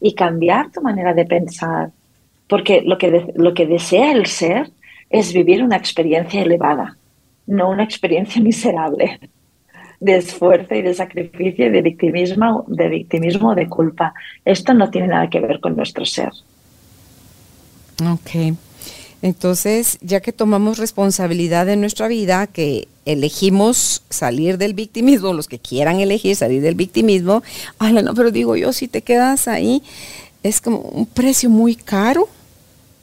y 0.00 0.14
cambiar 0.14 0.70
tu 0.70 0.80
manera 0.80 1.14
de 1.14 1.24
pensar. 1.24 1.90
Porque 2.48 2.82
lo 2.82 2.98
que, 2.98 3.32
lo 3.34 3.54
que 3.54 3.66
desea 3.66 4.12
el 4.12 4.26
ser 4.26 4.70
es 5.08 5.32
vivir 5.32 5.62
una 5.62 5.76
experiencia 5.76 6.42
elevada, 6.42 6.96
no 7.46 7.70
una 7.70 7.84
experiencia 7.84 8.42
miserable 8.50 9.20
de 10.00 10.16
esfuerzo 10.16 10.74
y 10.74 10.82
de 10.82 10.94
sacrificio 10.94 11.66
y 11.66 11.70
de 11.70 11.82
victimismo, 11.82 12.64
de 12.68 12.88
victimismo 12.88 13.54
de 13.54 13.68
culpa. 13.68 14.14
Esto 14.44 14.72
no 14.72 14.90
tiene 14.90 15.08
nada 15.08 15.28
que 15.28 15.40
ver 15.40 15.60
con 15.60 15.76
nuestro 15.76 16.06
ser. 16.06 16.32
Ok. 18.10 18.56
Entonces, 19.22 19.98
ya 20.00 20.20
que 20.20 20.32
tomamos 20.32 20.78
responsabilidad 20.78 21.66
de 21.66 21.76
nuestra 21.76 22.08
vida, 22.08 22.46
que 22.46 22.88
elegimos 23.04 24.02
salir 24.08 24.56
del 24.56 24.72
victimismo, 24.72 25.34
los 25.34 25.46
que 25.46 25.58
quieran 25.58 26.00
elegir 26.00 26.36
salir 26.36 26.62
del 26.62 26.74
victimismo, 26.74 27.42
ay, 27.78 27.92
no, 27.92 28.14
pero 28.14 28.30
digo 28.30 28.56
yo, 28.56 28.72
si 28.72 28.88
te 28.88 29.02
quedas 29.02 29.46
ahí, 29.46 29.82
es 30.42 30.60
como 30.60 30.78
un 30.78 31.06
precio 31.06 31.50
muy 31.50 31.74
caro, 31.74 32.28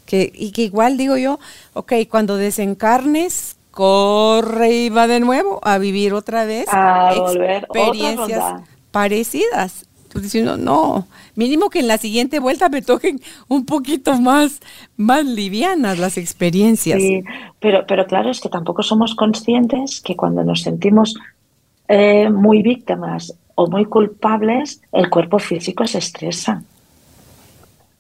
que, 0.08 0.32
y 0.34 0.52
que 0.52 0.64
igual 0.64 0.98
digo 0.98 1.18
yo, 1.18 1.40
ok, 1.74 1.94
cuando 2.10 2.38
desencarnes, 2.38 3.58
corre 3.78 4.74
y 4.74 4.90
va 4.90 5.06
de 5.06 5.20
nuevo 5.20 5.60
a 5.62 5.78
vivir 5.78 6.16
otra 6.16 6.46
vez 6.46 6.66
a 6.72 7.14
volver 7.16 7.64
experiencias 7.64 8.64
parecidas. 8.90 9.86
Pues 10.12 10.24
diciendo, 10.24 10.58
no, 10.58 11.08
mínimo 11.38 11.70
que 11.70 11.80
en 11.80 11.88
la 11.88 11.98
siguiente 11.98 12.40
vuelta 12.40 12.68
me 12.68 12.82
toquen 12.82 13.22
un 13.48 13.66
poquito 13.66 14.20
más, 14.20 14.60
más 14.98 15.26
livianas 15.26 16.00
las 16.00 16.18
experiencias. 16.18 17.02
Sí, 17.02 17.24
pero, 17.60 17.86
claro, 18.08 18.30
es 18.30 18.42
que 18.42 18.50
tampoco 18.50 18.84
somos 18.84 19.16
conscientes 19.16 20.02
que 20.02 20.16
cuando 20.16 20.44
nos 20.44 20.64
sentimos 20.64 21.16
eh, 21.88 22.30
muy 22.30 22.62
víctimas 22.64 23.38
o 23.56 23.68
muy 23.68 23.86
culpables, 23.86 24.82
el 24.92 25.10
cuerpo 25.10 25.40
físico 25.40 25.88
se 25.88 26.00
estresa. 26.00 26.64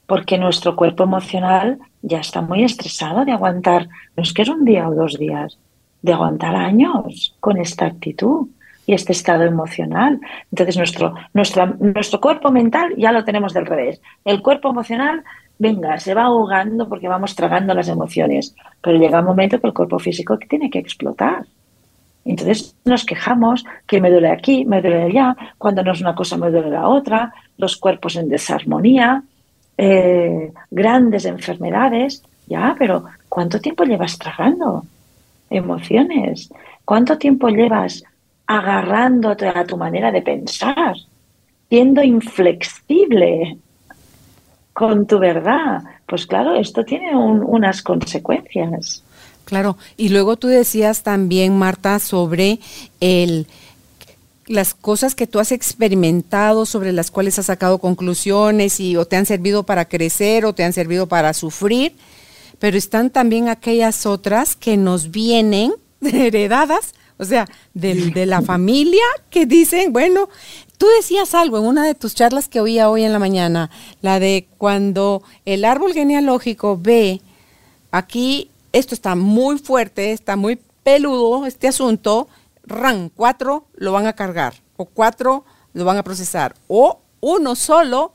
Porque 0.07 0.38
nuestro 0.38 0.75
cuerpo 0.75 1.03
emocional 1.03 1.79
ya 2.01 2.19
está 2.19 2.41
muy 2.41 2.63
estresado 2.63 3.23
de 3.23 3.33
aguantar, 3.33 3.88
no 4.15 4.23
es 4.23 4.33
que 4.33 4.41
es 4.41 4.49
un 4.49 4.65
día 4.65 4.89
o 4.89 4.95
dos 4.95 5.17
días, 5.17 5.57
de 6.01 6.13
aguantar 6.13 6.55
años 6.55 7.35
con 7.39 7.57
esta 7.57 7.85
actitud 7.85 8.47
y 8.88 8.93
este 8.93 9.11
estado 9.11 9.43
emocional. 9.43 10.19
Entonces 10.51 10.77
nuestro, 10.77 11.13
nuestro 11.33 12.19
cuerpo 12.19 12.49
mental 12.49 12.95
ya 12.97 13.11
lo 13.11 13.23
tenemos 13.23 13.53
del 13.53 13.67
revés. 13.67 14.01
El 14.25 14.41
cuerpo 14.41 14.69
emocional, 14.69 15.23
venga, 15.59 15.99
se 15.99 16.15
va 16.15 16.23
ahogando 16.23 16.89
porque 16.89 17.07
vamos 17.07 17.35
tragando 17.35 17.75
las 17.75 17.89
emociones, 17.89 18.55
pero 18.81 18.97
llega 18.97 19.19
un 19.19 19.25
momento 19.25 19.59
que 19.59 19.67
el 19.67 19.73
cuerpo 19.73 19.99
físico 19.99 20.39
tiene 20.39 20.69
que 20.69 20.79
explotar. 20.79 21.45
Entonces 22.25 22.75
nos 22.85 23.05
quejamos 23.05 23.65
que 23.85 24.01
me 24.01 24.09
duele 24.09 24.31
aquí, 24.31 24.65
me 24.65 24.81
duele 24.81 25.03
allá, 25.03 25.35
cuando 25.57 25.83
no 25.83 25.91
es 25.91 26.01
una 26.01 26.15
cosa 26.15 26.38
me 26.38 26.49
duele 26.49 26.71
la 26.71 26.88
otra, 26.88 27.33
los 27.57 27.77
cuerpos 27.77 28.15
en 28.15 28.29
desarmonía, 28.29 29.21
eh, 29.77 30.51
grandes 30.71 31.25
enfermedades, 31.25 32.23
ya, 32.47 32.75
pero 32.79 33.03
¿cuánto 33.29 33.59
tiempo 33.59 33.83
llevas 33.83 34.17
tragando? 34.17 34.85
emociones? 35.49 36.49
¿Cuánto 36.85 37.17
tiempo 37.17 37.49
llevas 37.49 38.03
agarrándote 38.47 39.47
a 39.47 39.65
tu 39.65 39.77
manera 39.77 40.11
de 40.11 40.21
pensar, 40.21 40.95
siendo 41.69 42.01
inflexible 42.01 43.57
con 44.73 45.05
tu 45.05 45.19
verdad? 45.19 45.83
Pues 46.05 46.25
claro, 46.25 46.55
esto 46.55 46.83
tiene 46.85 47.15
unas 47.15 47.81
consecuencias. 47.81 49.03
Claro, 49.45 49.77
y 49.95 50.09
luego 50.09 50.37
tú 50.37 50.47
decías 50.47 51.03
también, 51.03 51.57
Marta, 51.57 51.99
sobre 51.99 52.59
el 52.99 53.47
las 54.47 54.73
cosas 54.73 55.13
que 55.13 55.27
tú 55.27 55.39
has 55.39 55.51
experimentado, 55.51 56.65
sobre 56.65 56.93
las 56.93 57.11
cuales 57.11 57.37
has 57.37 57.47
sacado 57.47 57.79
conclusiones 57.79 58.79
y 58.79 58.95
o 58.95 59.03
te 59.03 59.17
han 59.17 59.25
servido 59.25 59.63
para 59.63 59.83
crecer 59.83 60.45
o 60.45 60.53
te 60.53 60.63
han 60.63 60.71
servido 60.71 61.07
para 61.07 61.33
sufrir 61.33 61.93
pero 62.59 62.77
están 62.77 63.09
también 63.09 63.49
aquellas 63.49 64.05
otras 64.05 64.55
que 64.55 64.77
nos 64.77 65.11
vienen 65.11 65.73
heredadas, 66.01 66.93
o 67.18 67.26
sea, 67.26 67.47
de 67.74 68.26
la 68.26 68.41
familia, 68.41 69.03
que 69.30 69.45
dicen, 69.45 69.91
bueno, 69.91 70.30
tú 70.78 70.86
decías 70.97 71.34
algo 71.34 71.57
en 71.57 71.65
una 71.65 71.86
de 71.86 71.95
tus 71.95 72.15
charlas 72.15 72.47
que 72.47 72.59
oía 72.59 72.89
hoy 72.89 73.03
en 73.03 73.13
la 73.13 73.20
mañana, 73.20 73.70
la 74.01 74.20
de 74.20 74.47
cuando 74.57 75.24
el 75.45 75.65
árbol 75.65 75.93
genealógico 75.93 76.78
ve, 76.80 77.22
aquí 77.91 78.51
esto 78.74 78.93
está 78.93 79.15
muy 79.15 79.57
fuerte, 79.57 80.11
está 80.11 80.36
muy 80.36 80.59
peludo 80.84 81.45
este 81.45 81.68
asunto, 81.68 82.28
ran, 82.63 83.09
cuatro 83.13 83.65
lo 83.76 83.91
van 83.91 84.07
a 84.07 84.13
cargar, 84.13 84.55
o 84.78 84.86
cuatro 84.86 85.45
lo 85.74 85.86
van 85.86 85.97
a 85.97 86.03
procesar, 86.03 86.55
o 86.68 86.99
uno 87.20 87.55
solo, 87.55 88.13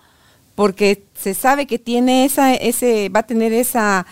porque 0.55 1.05
se 1.15 1.35
sabe 1.35 1.67
que 1.67 1.79
tiene 1.79 2.25
esa, 2.25 2.55
ese, 2.55 3.09
va 3.09 3.21
a 3.21 3.27
tener 3.27 3.53
esa, 3.53 4.07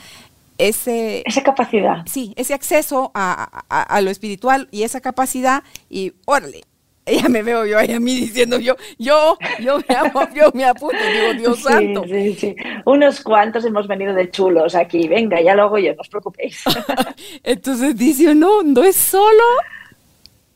ese, 0.60 1.22
esa 1.24 1.42
capacidad. 1.42 2.04
Sí, 2.06 2.34
ese 2.36 2.54
acceso 2.54 3.10
a, 3.14 4.00
lo 4.02 4.10
espiritual 4.10 4.68
y 4.70 4.82
esa 4.82 5.00
capacidad 5.00 5.62
y 5.88 6.12
órale. 6.26 6.62
Ella 7.06 7.28
me 7.28 7.42
veo 7.42 7.64
yo 7.64 7.78
ahí 7.78 7.92
a 7.92 7.98
mí 7.98 8.14
diciendo 8.14 8.58
yo, 8.58 8.76
yo, 8.98 9.36
yo 9.58 9.78
me, 9.78 9.84
yo 10.34 10.50
me 10.54 10.64
apunto, 10.64 10.98
digo, 11.12 11.34
Dios 11.34 11.60
santo. 11.60 12.04
Sí, 12.04 12.34
sí. 12.34 12.56
Unos 12.84 13.22
cuantos 13.22 13.64
hemos 13.64 13.88
venido 13.88 14.14
de 14.14 14.30
chulos 14.30 14.74
aquí, 14.74 15.08
venga, 15.08 15.40
ya 15.40 15.54
lo 15.54 15.64
hago 15.64 15.78
yo, 15.78 15.94
no 15.94 16.02
os 16.02 16.08
preocupéis. 16.08 16.62
Entonces 17.42 17.96
dice, 17.96 18.34
no, 18.34 18.62
no 18.62 18.84
es 18.84 18.96
solo 18.96 19.42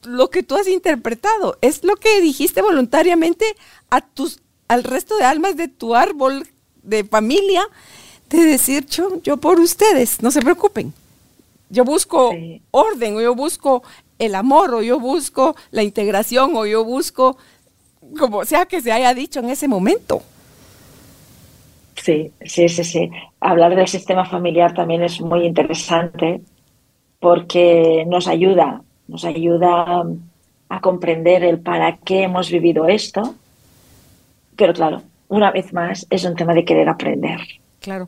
lo 0.04 0.28
que 0.28 0.42
tú 0.42 0.54
has 0.56 0.68
interpretado, 0.68 1.56
es 1.62 1.82
lo 1.82 1.96
que 1.96 2.20
dijiste 2.20 2.60
voluntariamente 2.60 3.46
a 3.90 4.02
tus, 4.02 4.42
al 4.68 4.84
resto 4.84 5.16
de 5.16 5.24
almas 5.24 5.56
de 5.56 5.68
tu 5.68 5.94
árbol 5.94 6.46
de 6.82 7.04
familia 7.04 7.66
de 8.30 8.44
decir, 8.44 8.86
yo, 8.86 9.20
yo 9.22 9.36
por 9.36 9.60
ustedes, 9.60 10.22
no 10.22 10.30
se 10.30 10.40
preocupen. 10.40 10.92
Yo 11.70 11.84
busco 11.84 12.32
orden, 12.70 13.16
o 13.16 13.20
yo 13.20 13.34
busco 13.34 13.82
el 14.18 14.34
amor, 14.34 14.74
o 14.74 14.82
yo 14.82 15.00
busco 15.00 15.56
la 15.70 15.82
integración, 15.82 16.56
o 16.56 16.66
yo 16.66 16.84
busco, 16.84 17.36
como 18.18 18.44
sea 18.44 18.66
que 18.66 18.80
se 18.80 18.92
haya 18.92 19.14
dicho 19.14 19.40
en 19.40 19.50
ese 19.50 19.68
momento. 19.68 20.22
Sí, 21.96 22.32
sí, 22.44 22.68
sí, 22.68 22.84
sí. 22.84 23.10
Hablar 23.40 23.76
del 23.76 23.88
sistema 23.88 24.24
familiar 24.24 24.74
también 24.74 25.02
es 25.02 25.20
muy 25.20 25.46
interesante 25.46 26.42
porque 27.20 28.04
nos 28.06 28.28
ayuda, 28.28 28.82
nos 29.08 29.24
ayuda 29.24 30.04
a 30.68 30.80
comprender 30.80 31.44
el 31.44 31.60
para 31.60 31.96
qué 31.98 32.24
hemos 32.24 32.50
vivido 32.50 32.86
esto 32.88 33.36
Pero 34.56 34.72
claro, 34.74 35.02
una 35.28 35.50
vez 35.50 35.72
más 35.72 36.06
es 36.10 36.24
un 36.24 36.36
tema 36.36 36.54
de 36.54 36.64
querer 36.64 36.88
aprender. 36.88 37.40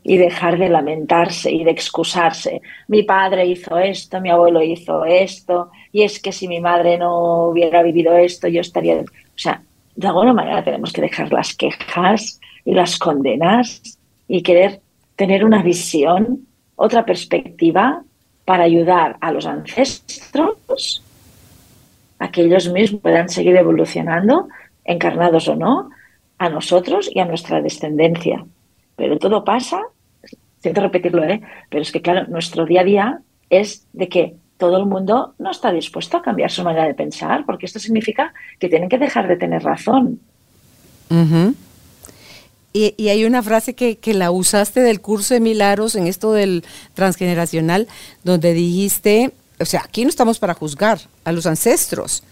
Y 0.03 0.16
dejar 0.16 0.59
de 0.59 0.68
lamentarse 0.68 1.51
y 1.51 1.64
de 1.64 1.70
excusarse. 1.70 2.61
Mi 2.89 3.03
padre 3.03 3.47
hizo 3.47 3.79
esto, 3.79 4.20
mi 4.20 4.31
abuelo 4.31 4.62
hizo 4.62 5.05
esto, 5.05 5.70
y 5.93 6.03
es 6.03 6.20
que 6.20 6.33
si 6.33 6.49
mi 6.49 6.61
madre 6.61 6.99
no 6.99 7.49
hubiera 7.49 7.83
vivido 7.83 8.16
esto, 8.16 8.49
yo 8.49 8.61
estaría. 8.61 9.01
O 9.01 9.05
sea, 9.35 9.62
de 9.95 10.07
alguna 10.07 10.33
manera 10.33 10.62
tenemos 10.62 10.93
que 10.93 11.03
dejar 11.03 11.33
las 11.33 11.55
quejas 11.55 12.41
y 12.64 12.74
las 12.74 12.99
condenas 12.99 13.99
y 14.29 14.43
querer 14.43 14.81
tener 15.16 15.45
una 15.45 15.62
visión, 15.62 16.47
otra 16.77 17.05
perspectiva 17.05 18.03
para 18.45 18.64
ayudar 18.64 19.16
a 19.20 19.33
los 19.33 19.47
ancestros 19.47 21.03
a 22.18 22.31
que 22.31 22.43
ellos 22.43 22.70
mismos 22.72 23.03
puedan 23.03 23.29
seguir 23.29 23.57
evolucionando, 23.57 24.49
encarnados 24.85 25.49
o 25.49 25.57
no, 25.57 25.91
a 26.39 26.49
nosotros 26.49 27.11
y 27.12 27.20
a 27.20 27.24
nuestra 27.24 27.61
descendencia. 27.61 28.45
Pero 28.97 29.18
todo 29.18 29.44
pasa, 29.44 29.82
siento 30.61 30.80
repetirlo, 30.80 31.22
¿eh? 31.24 31.40
pero 31.70 31.82
es 31.82 31.92
que 31.92 32.03
claro, 32.03 32.26
nuestro 32.28 32.64
día 32.66 32.80
a 32.80 32.84
día 32.84 33.20
es 33.51 33.86
de 33.92 34.09
que 34.09 34.34
todo 34.59 34.78
el 34.78 34.86
mundo 34.86 35.34
no 35.38 35.51
está 35.51 35.70
dispuesto 35.70 36.16
a 36.16 36.22
cambiar 36.22 36.51
su 36.51 36.62
manera 36.62 36.86
de 36.86 36.94
pensar, 36.94 37.44
porque 37.44 37.66
esto 37.66 37.78
significa 37.78 38.32
que 38.59 38.68
tienen 38.68 38.88
que 38.88 38.99
dejar 38.99 39.28
de 39.28 39.36
tener 39.36 39.62
razón. 39.62 40.20
y, 42.72 43.09
hay 43.09 43.24
una 43.24 43.42
frase 43.42 43.74
que, 43.74 43.99
que, 43.99 44.14
la 44.14 44.30
usaste 44.30 44.80
del 44.80 45.01
curso 45.01 45.34
de 45.34 45.40
Milagros 45.40 45.94
en 45.94 46.07
esto 46.07 46.32
del 46.32 46.64
transgeneracional, 46.94 47.86
donde 48.24 48.55
dijiste, 48.55 49.32
o 49.61 49.64
sea, 49.64 49.82
aquí 49.84 50.05
no 50.05 50.09
estamos 50.09 50.38
para 50.38 50.55
juzgar 50.55 51.01
a 51.24 51.32
los 51.32 51.47
ancestros. 51.47 52.22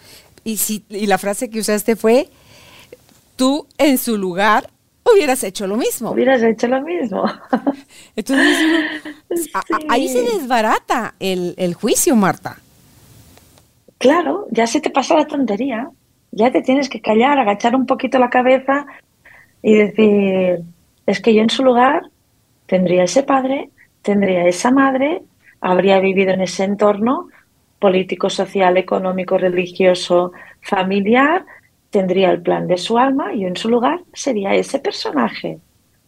Y, 0.44 0.58
si, 0.58 0.84
y 0.88 1.06
la 1.06 1.18
frase 1.18 1.48
que 1.50 1.60
usaste 1.60 1.96
fue, 1.96 2.28
tú 3.36 3.66
en 3.78 3.98
su 3.98 4.18
lugar 4.18 4.70
hubieras 5.12 5.44
hecho 5.44 5.66
lo 5.66 5.76
mismo. 5.76 6.10
Hubieras 6.10 6.42
hecho 6.42 6.68
lo 6.68 6.80
mismo. 6.82 7.24
Entonces, 8.16 9.50
ahí 9.88 10.08
se 10.08 10.22
desbarata 10.22 11.14
el, 11.20 11.54
el 11.58 11.74
juicio, 11.74 12.16
Marta. 12.16 12.58
Claro, 13.98 14.46
ya 14.50 14.66
se 14.66 14.80
te 14.80 14.90
pasa 14.90 15.16
la 15.16 15.26
tontería. 15.26 15.90
Ya 16.30 16.50
te 16.50 16.62
tienes 16.62 16.88
que 16.88 17.00
callar, 17.00 17.38
agachar 17.38 17.76
un 17.76 17.86
poquito 17.86 18.18
la 18.18 18.30
cabeza 18.30 18.86
y 19.62 19.74
decir, 19.74 20.60
es 21.06 21.20
que 21.20 21.34
yo 21.34 21.42
en 21.42 21.50
su 21.50 21.64
lugar 21.64 22.02
tendría 22.66 23.04
ese 23.04 23.22
padre, 23.22 23.70
tendría 24.02 24.46
esa 24.46 24.70
madre, 24.70 25.22
habría 25.60 26.00
vivido 26.00 26.32
en 26.32 26.42
ese 26.42 26.64
entorno 26.64 27.28
político, 27.78 28.30
social, 28.30 28.76
económico, 28.76 29.38
religioso, 29.38 30.32
familiar, 30.60 31.44
tendría 31.94 32.32
el 32.32 32.42
plan 32.42 32.66
de 32.66 32.76
su 32.76 32.98
alma 32.98 33.32
y 33.32 33.44
en 33.44 33.56
su 33.56 33.68
lugar 33.68 34.00
sería 34.12 34.52
ese 34.52 34.80
personaje, 34.80 35.60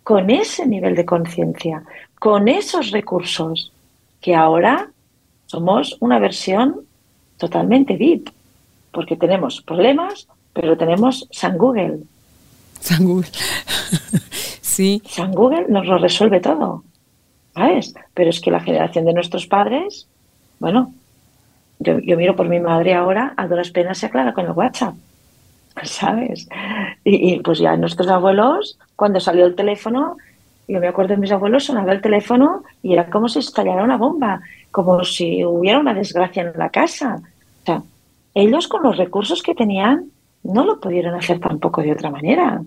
con 0.02 0.30
ese 0.30 0.66
nivel 0.66 0.96
de 0.96 1.04
conciencia, 1.04 1.84
con 2.18 2.48
esos 2.48 2.90
recursos, 2.90 3.72
que 4.20 4.34
ahora 4.34 4.90
somos 5.46 5.96
una 6.00 6.18
versión 6.18 6.80
totalmente 7.36 7.96
VIP, 7.96 8.30
porque 8.90 9.14
tenemos 9.14 9.62
problemas, 9.62 10.26
pero 10.52 10.76
tenemos 10.76 11.28
San 11.30 11.56
Google. 11.56 12.00
San 12.80 13.04
Google. 13.04 13.30
sí. 14.60 15.00
San 15.06 15.30
Google 15.30 15.66
nos 15.68 15.86
lo 15.86 15.98
resuelve 15.98 16.40
todo. 16.40 16.82
¿sabes? 17.54 17.94
Pero 18.12 18.30
es 18.30 18.40
que 18.40 18.50
la 18.50 18.60
generación 18.60 19.04
de 19.04 19.12
nuestros 19.12 19.46
padres, 19.46 20.08
bueno, 20.58 20.92
yo, 21.78 22.16
miro 22.16 22.34
por 22.34 22.48
mi 22.48 22.58
madre 22.58 22.94
ahora, 22.94 23.34
a 23.36 23.46
duras 23.46 23.70
penas 23.70 23.98
se 23.98 24.06
aclara 24.06 24.34
con 24.34 24.46
el 24.46 24.50
WhatsApp, 24.50 24.94
¿sabes? 25.84 26.48
Y, 27.04 27.40
pues 27.40 27.58
ya 27.58 27.76
nuestros 27.76 28.08
abuelos, 28.08 28.78
cuando 28.96 29.20
salió 29.20 29.46
el 29.46 29.54
teléfono, 29.54 30.16
yo 30.68 30.80
me 30.80 30.88
acuerdo 30.88 31.14
de 31.14 31.20
mis 31.20 31.32
abuelos, 31.32 31.64
sonaba 31.64 31.92
el 31.92 32.00
teléfono 32.00 32.64
y 32.82 32.94
era 32.94 33.08
como 33.08 33.28
si 33.28 33.38
estallara 33.38 33.84
una 33.84 33.96
bomba, 33.96 34.40
como 34.70 35.04
si 35.04 35.44
hubiera 35.44 35.78
una 35.78 35.94
desgracia 35.94 36.42
en 36.42 36.58
la 36.58 36.70
casa. 36.70 37.20
O 37.62 37.66
sea, 37.66 37.82
ellos 38.34 38.68
con 38.68 38.82
los 38.82 38.96
recursos 38.96 39.42
que 39.42 39.54
tenían 39.54 40.10
no 40.42 40.64
lo 40.64 40.80
pudieron 40.80 41.14
hacer 41.14 41.40
tampoco 41.40 41.82
de 41.82 41.92
otra 41.92 42.10
manera. 42.10 42.62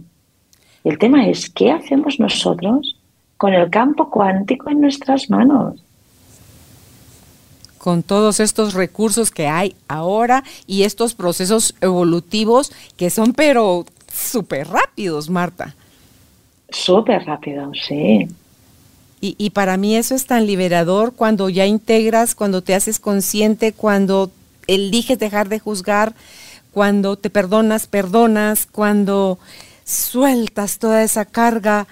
El 0.83 0.97
tema 0.97 1.27
es, 1.27 1.49
¿qué 1.49 1.71
hacemos 1.71 2.19
nosotros 2.19 2.99
con 3.39 3.53
el 3.53 3.69
campo 3.69 4.09
cuántico 4.09 4.69
en 4.69 4.81
nuestras 4.81 5.29
manos. 5.29 5.81
Con 7.79 8.03
todos 8.03 8.39
estos 8.39 8.75
recursos 8.75 9.31
que 9.31 9.47
hay 9.47 9.75
ahora 9.87 10.43
y 10.67 10.83
estos 10.83 11.15
procesos 11.15 11.73
evolutivos 11.81 12.71
que 12.95 13.09
son 13.09 13.33
pero 13.33 13.85
súper 14.13 14.67
rápidos, 14.67 15.29
Marta. 15.29 15.75
Súper 16.69 17.25
rápidos, 17.25 17.79
sí. 17.87 18.27
Y, 19.21 19.35
y, 19.37 19.49
para 19.49 19.75
mí 19.77 19.95
eso 19.95 20.13
es 20.13 20.27
tan 20.27 20.45
liberador 20.45 21.13
cuando 21.13 21.49
ya 21.49 21.65
integras, 21.65 22.35
cuando 22.35 22.61
te 22.61 22.75
haces 22.75 22.99
consciente, 22.99 23.73
cuando 23.73 24.31
eliges 24.67 25.17
dejar 25.17 25.49
de 25.49 25.59
juzgar, 25.59 26.13
cuando 26.71 27.17
te 27.17 27.29
perdonas, 27.29 27.87
perdonas, 27.87 28.65
cuando 28.65 29.39
sueltas 29.83 30.77
toda 30.77 31.03
esa 31.03 31.25
carga 31.25 31.87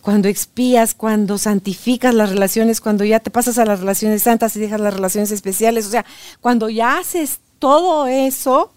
cuando 0.00 0.28
expías, 0.28 0.94
cuando 0.94 1.38
santificas 1.38 2.14
las 2.14 2.30
relaciones, 2.30 2.80
cuando 2.80 3.04
ya 3.04 3.20
te 3.20 3.30
pasas 3.30 3.58
a 3.58 3.64
las 3.64 3.80
relaciones 3.80 4.22
santas 4.22 4.56
y 4.56 4.60
dejas 4.60 4.80
las 4.80 4.94
relaciones 4.94 5.30
especiales, 5.30 5.86
o 5.86 5.90
sea, 5.90 6.04
cuando 6.40 6.68
ya 6.68 6.98
haces 6.98 7.40
todo 7.58 8.06
eso, 8.06 8.72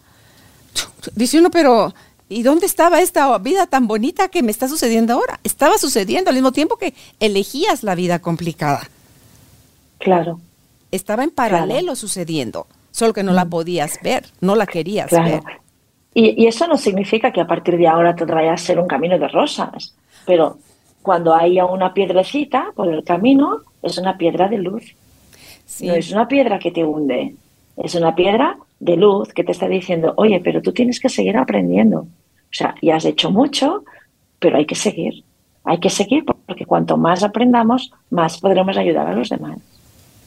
dice 1.16 1.40
uno, 1.40 1.50
pero 1.50 1.94
¿y 2.30 2.44
dónde 2.44 2.66
estaba 2.66 3.02
esta 3.02 3.38
vida 3.38 3.68
tan 3.68 3.88
bonita 3.88 4.28
que 4.28 4.44
me 4.44 4.52
está 4.52 4.68
sucediendo 4.68 5.14
ahora? 5.14 5.40
Estaba 5.44 5.78
sucediendo 5.78 6.30
al 6.30 6.36
mismo 6.36 6.52
tiempo 6.52 6.78
que 6.78 6.94
elegías 7.20 7.84
la 7.84 7.96
vida 7.96 8.20
complicada. 8.20 8.90
Claro. 10.00 10.40
Estaba 10.92 11.24
en 11.24 11.32
paralelo 11.32 11.96
sucediendo, 11.96 12.68
solo 12.92 13.14
que 13.14 13.24
no 13.24 13.32
la 13.32 13.46
mm. 13.46 13.50
podías 13.50 14.00
ver, 14.04 14.26
no 14.42 14.56
la 14.56 14.68
querías 14.68 15.10
ver. 15.10 15.42
Y, 16.14 16.44
y 16.44 16.48
eso 16.48 16.68
no 16.68 16.78
significa 16.78 17.32
que 17.32 17.42
a 17.42 17.48
partir 17.48 17.78
de 17.78 17.88
ahora 17.88 18.14
te 18.16 18.26
vaya 18.26 18.54
a 18.54 18.58
ser 18.58 18.78
un 18.80 18.88
camino 18.88 19.18
de 19.18 19.28
rosas, 19.30 19.96
pero 20.28 20.60
cuando 21.04 21.36
haya 21.36 21.66
una 21.66 21.94
piedrecita 21.94 22.72
por 22.76 22.92
el 22.92 23.04
camino, 23.04 23.60
es 23.84 23.98
una 23.98 24.18
piedra 24.18 24.48
de 24.48 24.58
luz. 24.58 24.96
No 25.82 25.94
es 25.94 26.12
una 26.12 26.28
piedra 26.28 26.60
que 26.60 26.72
te 26.72 26.84
hunde, 26.84 27.36
es 27.78 27.96
una 27.96 28.16
piedra 28.16 28.58
de 28.80 28.98
luz 28.98 29.34
que 29.34 29.44
te 29.44 29.52
está 29.52 29.68
diciendo, 29.68 30.14
oye, 30.18 30.42
pero 30.44 30.62
tú 30.62 30.72
tienes 30.72 31.00
que 31.00 31.10
seguir 31.10 31.38
aprendiendo. 31.38 32.00
O 32.00 32.56
sea, 32.56 32.76
ya 32.82 32.96
has 32.96 33.06
hecho 33.06 33.32
mucho, 33.32 33.84
pero 34.40 34.58
hay 34.58 34.66
que 34.66 34.76
seguir. 34.76 35.24
Hay 35.64 35.80
que 35.80 35.90
seguir 35.90 36.26
porque 36.26 36.66
cuanto 36.66 36.98
más 36.98 37.24
aprendamos, 37.24 37.92
más 38.10 38.40
podremos 38.40 38.78
ayudar 38.78 39.08
a 39.08 39.14
los 39.14 39.30
demás. 39.30 39.58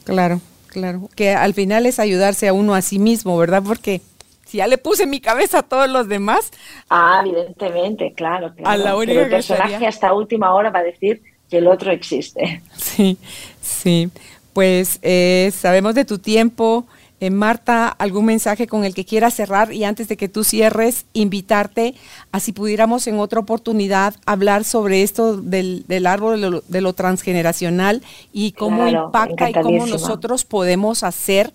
Claro, 0.03 0.41
claro. 0.67 1.09
Que 1.15 1.31
al 1.31 1.53
final 1.53 1.85
es 1.85 1.99
ayudarse 1.99 2.47
a 2.47 2.53
uno 2.53 2.73
a 2.73 2.81
sí 2.81 2.99
mismo, 2.99 3.37
¿verdad? 3.37 3.63
Porque 3.65 4.01
si 4.47 4.57
ya 4.57 4.67
le 4.67 4.77
puse 4.77 5.05
mi 5.05 5.19
cabeza 5.19 5.59
a 5.59 5.63
todos 5.63 5.89
los 5.89 6.07
demás. 6.07 6.51
Ah, 6.89 7.21
evidentemente, 7.25 8.13
claro, 8.13 8.53
claro. 8.55 8.99
Pero 9.05 9.21
el 9.21 9.29
personaje 9.29 9.85
hasta 9.85 10.13
última 10.13 10.53
hora 10.53 10.69
va 10.69 10.79
a 10.79 10.83
decir 10.83 11.21
que 11.49 11.57
el 11.57 11.67
otro 11.67 11.91
existe. 11.91 12.61
Sí, 12.77 13.17
sí. 13.61 14.09
Pues 14.53 14.99
eh, 15.01 15.51
sabemos 15.53 15.93
de 15.95 16.05
tu 16.05 16.17
tiempo. 16.17 16.85
Eh, 17.19 17.31
Marta, 17.31 17.87
¿algún 17.87 18.25
mensaje 18.25 18.67
con 18.67 18.85
el 18.85 18.93
que 18.93 19.03
quieras 19.03 19.33
cerrar? 19.33 19.73
Y 19.73 19.83
antes 19.83 20.07
de 20.07 20.17
que 20.17 20.29
tú 20.29 20.43
cierres, 20.43 21.05
invitarte 21.13 21.95
a 22.31 22.39
si 22.39 22.53
pudiéramos 22.53 23.07
en 23.07 23.19
otra 23.19 23.39
oportunidad 23.39 24.15
hablar 24.25 24.63
sobre 24.63 25.01
esto 25.01 25.37
del, 25.37 25.85
árbol 26.05 26.63
de 26.67 26.81
lo, 26.81 26.93
transgeneracional 26.93 28.03
y 28.31 28.51
cómo 28.51 28.87
impacta 28.87 29.49
y 29.49 29.53
cómo 29.53 29.87
nosotros 29.87 30.45
podemos 30.45 31.03
hacer 31.03 31.53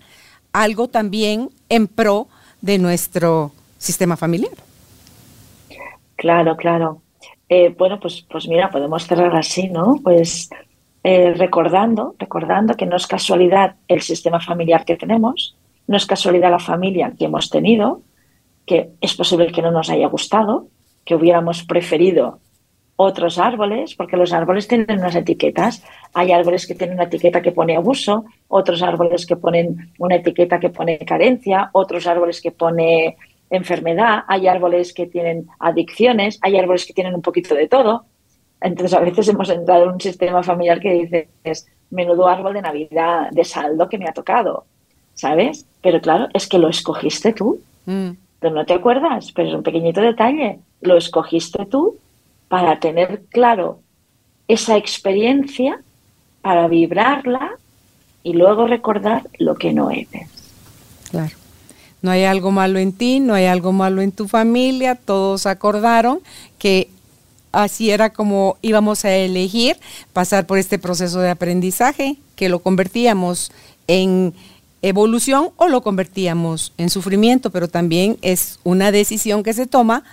algo 0.51 0.89
también 0.89 1.49
en 1.69 1.87
pro 1.87 2.27
de 2.63 2.79
nuestro 2.79 3.51
sistema 3.77 4.15
familiar. 4.15 4.53
Claro, 6.15 6.55
claro. 6.55 7.01
Eh, 7.49 7.75
bueno, 7.77 7.99
pues, 7.99 8.25
pues 8.31 8.47
mira, 8.47 8.69
podemos 8.69 9.05
cerrar 9.05 9.35
así, 9.35 9.67
¿no? 9.67 9.99
Pues 10.01 10.49
eh, 11.03 11.33
recordando, 11.33 12.15
recordando 12.17 12.75
que 12.75 12.85
no 12.85 12.95
es 12.95 13.05
casualidad 13.05 13.75
el 13.89 14.01
sistema 14.01 14.39
familiar 14.39 14.85
que 14.85 14.95
tenemos, 14.95 15.57
no 15.87 15.97
es 15.97 16.05
casualidad 16.05 16.51
la 16.51 16.59
familia 16.59 17.11
que 17.19 17.25
hemos 17.25 17.49
tenido, 17.49 18.01
que 18.65 18.91
es 19.01 19.13
posible 19.13 19.51
que 19.51 19.61
no 19.61 19.71
nos 19.71 19.89
haya 19.89 20.07
gustado, 20.07 20.67
que 21.03 21.15
hubiéramos 21.15 21.63
preferido 21.63 22.39
otros 22.95 23.39
árboles, 23.39 23.95
porque 23.95 24.17
los 24.17 24.33
árboles 24.33 24.67
tienen 24.67 24.99
unas 24.99 25.15
etiquetas. 25.15 25.83
Hay 26.13 26.31
árboles 26.31 26.67
que 26.67 26.75
tienen 26.75 26.95
una 26.95 27.05
etiqueta 27.05 27.41
que 27.41 27.51
pone 27.51 27.75
abuso, 27.75 28.25
otros 28.47 28.81
árboles 28.83 29.25
que 29.25 29.35
ponen 29.35 29.91
una 29.97 30.15
etiqueta 30.15 30.59
que 30.59 30.69
pone 30.69 30.99
carencia, 30.99 31.69
otros 31.73 32.05
árboles 32.07 32.41
que 32.41 32.51
pone 32.51 33.17
enfermedad, 33.49 34.23
hay 34.27 34.47
árboles 34.47 34.93
que 34.93 35.05
tienen 35.05 35.47
adicciones, 35.59 36.39
hay 36.41 36.57
árboles 36.57 36.85
que 36.85 36.93
tienen 36.93 37.13
un 37.13 37.21
poquito 37.21 37.55
de 37.55 37.67
todo. 37.67 38.05
Entonces 38.61 38.93
a 38.93 39.01
veces 39.01 39.27
hemos 39.27 39.49
entrado 39.49 39.83
en 39.83 39.91
un 39.91 40.01
sistema 40.01 40.41
familiar 40.41 40.79
que 40.79 40.91
dice, 40.93 41.29
es 41.43 41.67
menudo 41.89 42.27
árbol 42.27 42.53
de 42.53 42.61
Navidad, 42.61 43.29
de 43.31 43.43
saldo 43.43 43.89
que 43.89 43.97
me 43.97 44.07
ha 44.07 44.13
tocado, 44.13 44.65
¿sabes? 45.13 45.67
Pero 45.81 46.01
claro, 46.01 46.29
es 46.33 46.47
que 46.47 46.57
lo 46.57 46.69
escogiste 46.69 47.33
tú. 47.33 47.59
Mm. 47.85 48.11
Pero 48.39 48.55
no 48.55 48.65
te 48.65 48.73
acuerdas, 48.73 49.31
pero 49.31 49.49
es 49.49 49.53
un 49.53 49.63
pequeñito 49.63 50.01
detalle. 50.01 50.59
Lo 50.81 50.97
escogiste 50.97 51.65
tú 51.65 51.97
para 52.53 52.79
tener 52.79 53.23
claro 53.31 53.79
esa 54.47 54.77
experiencia, 54.77 55.81
para 56.43 56.67
vibrarla 56.67 57.57
y 58.21 58.33
luego 58.33 58.67
recordar 58.67 59.27
lo 59.39 59.55
que 59.55 59.73
no 59.73 59.89
eres. 59.89 60.29
Claro. 61.09 61.35
No 62.03 62.11
hay 62.11 62.25
algo 62.25 62.51
malo 62.51 62.77
en 62.77 62.93
ti, 62.93 63.19
no 63.19 63.33
hay 63.33 63.45
algo 63.45 63.71
malo 63.71 64.03
en 64.03 64.11
tu 64.11 64.27
familia, 64.27 64.93
todos 64.93 65.47
acordaron 65.47 66.19
que 66.59 66.91
así 67.51 67.89
era 67.89 68.11
como 68.13 68.57
íbamos 68.61 69.03
a 69.03 69.15
elegir 69.15 69.75
pasar 70.13 70.45
por 70.45 70.59
este 70.59 70.77
proceso 70.77 71.21
de 71.21 71.31
aprendizaje, 71.31 72.17
que 72.35 72.49
lo 72.49 72.59
convertíamos 72.59 73.51
en 73.87 74.35
evolución 74.83 75.49
o 75.55 75.69
lo 75.69 75.81
convertíamos 75.81 76.71
en 76.77 76.91
sufrimiento, 76.91 77.49
pero 77.49 77.67
también 77.67 78.19
es 78.21 78.59
una 78.63 78.91
decisión 78.91 79.41
que 79.41 79.53
se 79.53 79.65
toma 79.65 80.03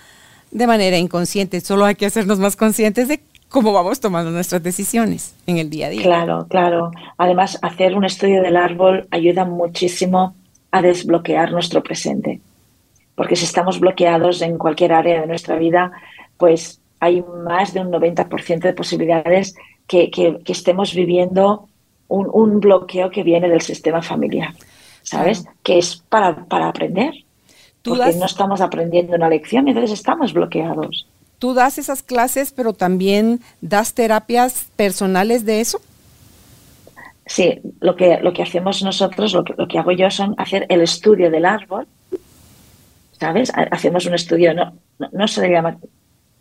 de 0.51 0.67
manera 0.67 0.97
inconsciente. 0.97 1.61
Solo 1.61 1.85
hay 1.85 1.95
que 1.95 2.05
hacernos 2.05 2.39
más 2.39 2.55
conscientes 2.55 3.07
de 3.07 3.21
cómo 3.49 3.73
vamos 3.73 3.99
tomando 3.99 4.31
nuestras 4.31 4.63
decisiones 4.63 5.35
en 5.47 5.57
el 5.57 5.69
día 5.69 5.87
a 5.87 5.89
día. 5.89 6.03
Claro, 6.03 6.47
claro. 6.49 6.91
Además, 7.17 7.59
hacer 7.61 7.95
un 7.95 8.05
estudio 8.05 8.41
del 8.41 8.55
árbol 8.55 9.07
ayuda 9.11 9.45
muchísimo 9.45 10.35
a 10.71 10.81
desbloquear 10.81 11.51
nuestro 11.51 11.83
presente. 11.83 12.39
Porque 13.15 13.35
si 13.35 13.45
estamos 13.45 13.79
bloqueados 13.79 14.41
en 14.41 14.57
cualquier 14.57 14.93
área 14.93 15.21
de 15.21 15.27
nuestra 15.27 15.57
vida, 15.57 15.91
pues 16.37 16.81
hay 16.99 17.23
más 17.43 17.73
de 17.73 17.81
un 17.81 17.91
90% 17.91 18.61
de 18.61 18.73
posibilidades 18.73 19.55
que, 19.87 20.09
estemos 20.45 20.93
viviendo 20.93 21.67
un, 22.07 22.59
bloqueo 22.59 23.09
que 23.09 23.23
viene 23.23 23.49
del 23.49 23.61
sistema 23.61 24.01
familiar, 24.01 24.53
¿sabes? 25.01 25.45
Que 25.63 25.77
es 25.77 25.97
para, 25.97 26.45
para 26.45 26.69
aprender. 26.69 27.13
Porque 27.83 28.13
no 28.15 28.25
estamos 28.25 28.61
aprendiendo 28.61 29.15
una 29.15 29.29
lección, 29.29 29.67
entonces 29.67 29.91
estamos 29.91 30.33
bloqueados. 30.33 31.07
¿Tú 31.39 31.55
das 31.55 31.79
esas 31.79 32.03
clases, 32.03 32.51
pero 32.51 32.73
también 32.73 33.41
das 33.61 33.95
terapias 33.95 34.67
personales 34.75 35.43
de 35.45 35.61
eso? 35.61 35.81
Sí, 37.25 37.59
lo 37.79 37.95
que, 37.95 38.19
lo 38.21 38.33
que 38.33 38.43
hacemos 38.43 38.83
nosotros, 38.83 39.33
lo 39.33 39.43
que, 39.43 39.53
lo 39.57 39.67
que 39.67 39.79
hago 39.79 39.91
yo 39.91 40.11
son 40.11 40.35
hacer 40.37 40.65
el 40.69 40.81
estudio 40.81 41.31
del 41.31 41.45
árbol, 41.45 41.87
¿sabes? 43.13 43.51
Hacemos 43.71 44.05
un 44.05 44.15
estudio, 44.15 44.53
no, 44.53 44.73
no, 45.11 45.27
se 45.27 45.41
le 45.41 45.51
llama 45.51 45.77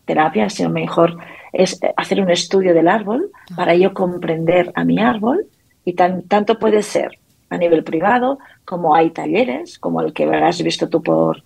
terapia, 0.04 0.50
sino 0.50 0.68
mejor 0.68 1.16
es 1.52 1.78
hacer 1.96 2.20
un 2.20 2.30
estudio 2.30 2.74
del 2.74 2.88
árbol 2.88 3.30
para 3.54 3.74
yo 3.74 3.94
comprender 3.94 4.72
a 4.74 4.84
mi 4.84 4.98
árbol 4.98 5.46
y 5.84 5.92
tan, 5.92 6.22
tanto 6.22 6.58
puede 6.58 6.82
ser 6.82 7.19
a 7.50 7.58
nivel 7.58 7.84
privado 7.84 8.38
como 8.64 8.94
hay 8.94 9.10
talleres, 9.10 9.78
como 9.78 10.00
el 10.00 10.12
que 10.12 10.24
habrás 10.24 10.62
visto 10.62 10.88
tú 10.88 11.02
por, 11.02 11.42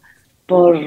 por, 0.46 0.78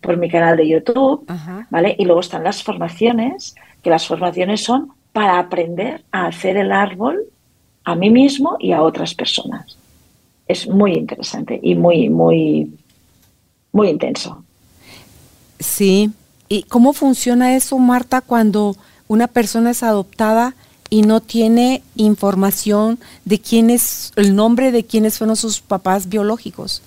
por 0.00 0.16
mi 0.16 0.28
canal 0.28 0.56
de 0.56 0.68
YouTube, 0.68 1.24
¿vale? 1.70 1.94
Y 1.98 2.04
luego 2.04 2.20
están 2.20 2.44
las 2.44 2.62
formaciones, 2.62 3.54
que 3.82 3.90
las 3.90 4.06
formaciones 4.06 4.62
son 4.62 4.92
para 5.12 5.38
aprender 5.38 6.04
a 6.12 6.26
hacer 6.26 6.56
el 6.56 6.72
árbol 6.72 7.24
a 7.84 7.94
mí 7.94 8.10
mismo 8.10 8.56
y 8.58 8.72
a 8.72 8.82
otras 8.82 9.14
personas. 9.14 9.78
Es 10.46 10.68
muy 10.68 10.94
interesante 10.94 11.58
y 11.62 11.74
muy, 11.74 12.08
muy, 12.08 12.76
muy 13.72 13.88
intenso. 13.88 14.42
Sí. 15.58 16.10
¿Y 16.48 16.64
cómo 16.64 16.92
funciona 16.92 17.54
eso, 17.54 17.78
Marta, 17.78 18.20
cuando 18.20 18.76
una 19.06 19.26
persona 19.26 19.70
es 19.70 19.82
adoptada 19.82 20.54
y 20.90 21.02
no 21.02 21.20
tiene 21.20 21.82
información 21.96 22.98
de 23.24 23.38
quién 23.40 23.70
es, 23.70 24.12
el 24.16 24.34
nombre 24.34 24.72
de 24.72 24.84
quiénes 24.84 25.18
fueron 25.18 25.36
sus 25.36 25.60
papás 25.60 26.08
biológicos? 26.08 26.82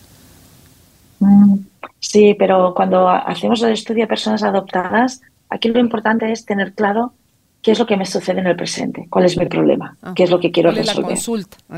Mm, 1.20 1.58
sí, 2.00 2.36
pero 2.38 2.74
cuando 2.76 3.08
hacemos 3.08 3.62
el 3.62 3.74
estudio 3.74 4.04
de 4.04 4.08
personas 4.08 4.44
adoptadas, 4.44 5.22
aquí 5.50 5.70
lo 5.70 5.80
importante 5.80 6.32
es 6.32 6.46
tener 6.46 6.74
claro 6.74 7.14
qué 7.62 7.72
es 7.72 7.80
lo 7.80 7.86
que 7.86 7.98
me 7.98 8.06
sucede 8.06 8.40
en 8.40 8.48
el 8.48 8.56
presente, 8.56 9.08
cuál 9.10 9.26
es 9.26 9.38
mi 9.38 9.46
problema, 9.46 9.96
ah, 10.02 10.14
qué 10.16 10.24
es 10.24 10.32
lo 10.32 10.40
que 10.40 10.52
quiero 10.52 10.72
resolver. 10.72 11.18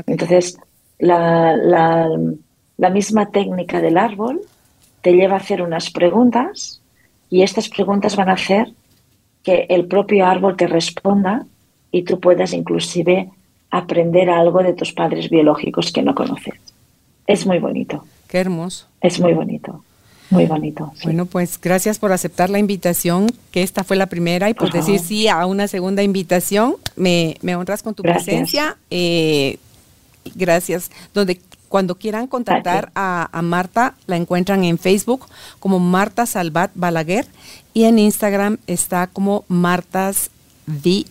Entonces, 0.06 0.58
la, 0.98 1.54
la, 1.56 2.90
misma 2.90 3.30
técnica 3.30 3.80
del 3.80 3.98
árbol 3.98 4.40
te 5.02 5.12
lleva 5.12 5.34
a 5.34 5.38
hacer 5.38 5.60
unas 5.60 5.90
preguntas 5.90 6.80
y 7.28 7.42
estas 7.42 7.68
preguntas 7.68 8.16
van 8.16 8.30
a 8.30 8.34
hacer 8.34 8.72
que 9.42 9.66
el 9.68 9.86
propio 9.86 10.24
árbol 10.26 10.56
te 10.56 10.66
responda 10.66 11.44
y 11.94 12.02
tú 12.02 12.18
puedas 12.18 12.52
inclusive 12.52 13.28
aprender 13.70 14.28
algo 14.28 14.64
de 14.64 14.72
tus 14.72 14.92
padres 14.92 15.30
biológicos 15.30 15.92
que 15.92 16.02
no 16.02 16.12
conoces. 16.16 16.54
Es 17.24 17.46
muy 17.46 17.60
bonito. 17.60 18.04
Qué 18.26 18.38
hermoso. 18.38 18.88
Es 19.00 19.20
muy 19.20 19.32
bonito. 19.32 19.84
Muy 20.28 20.46
bonito. 20.46 20.92
Bueno, 21.04 21.26
pues 21.26 21.60
gracias 21.60 22.00
por 22.00 22.10
aceptar 22.10 22.50
la 22.50 22.58
invitación, 22.58 23.28
que 23.52 23.62
esta 23.62 23.84
fue 23.84 23.96
la 23.96 24.06
primera, 24.06 24.50
y 24.50 24.54
por, 24.54 24.72
decir 24.72 24.98
sí 24.98 25.28
a 25.28 25.46
una 25.46 25.68
segunda 25.68 26.02
invitación. 26.02 26.74
Me, 26.96 27.36
honras 27.54 27.84
con 27.84 27.94
tu 27.94 28.02
presencia. 28.02 28.76
Eh, 28.90 29.58
gracias. 30.34 30.90
Donde 31.12 31.40
cuando 31.68 31.94
quieran 31.94 32.26
contactar 32.26 32.90
a, 32.96 33.40
Marta, 33.44 33.94
la 34.08 34.16
encuentran 34.16 34.64
en 34.64 34.78
Facebook 34.78 35.26
como 35.60 35.78
Marta 35.78 36.26
Salvat 36.26 36.72
Balaguer 36.74 37.26
y 37.72 37.84
en 37.84 38.00
Instagram 38.00 38.58
está 38.66 39.06
como 39.06 39.44
Martas 39.46 40.32
V 40.66 41.04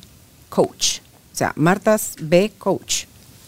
Coach. 0.54 1.00
O 1.32 1.36
sea, 1.36 1.54
Martas 1.56 2.16
B 2.22 2.52
Coach. 2.60 3.06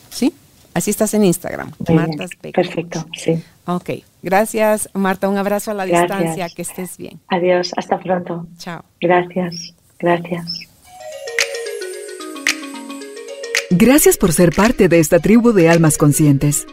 ¿Sí? 0.10 0.34
Así 0.74 0.90
estás 0.90 1.14
en 1.14 1.24
Instagram. 1.24 1.72
Martas 1.88 2.32
B 2.42 2.52
Perfecto, 2.52 3.06
sí. 3.14 3.44
Ok, 3.68 3.92
gracias 4.24 4.90
Marta, 4.94 5.30
un 5.30 5.38
abrazo 5.38 5.70
a 5.70 5.76
la 5.76 5.86
distancia, 5.86 6.50
que 6.50 6.64
estés 6.64 6.98
bien. 6.98 7.20
Adiós, 7.28 7.74
hasta 7.78 8.00
pronto. 8.00 8.48
Chao. 8.58 8.84
Gracias, 9.00 9.76
gracias. 10.00 10.62
Gracias 13.70 14.18
por 14.18 14.34
ser 14.34 14.56
parte 14.56 14.90
de 14.90 15.00
esta 15.00 15.20
tribu 15.20 15.52
de 15.52 15.70
almas 15.70 16.00
conscientes. 16.00 16.66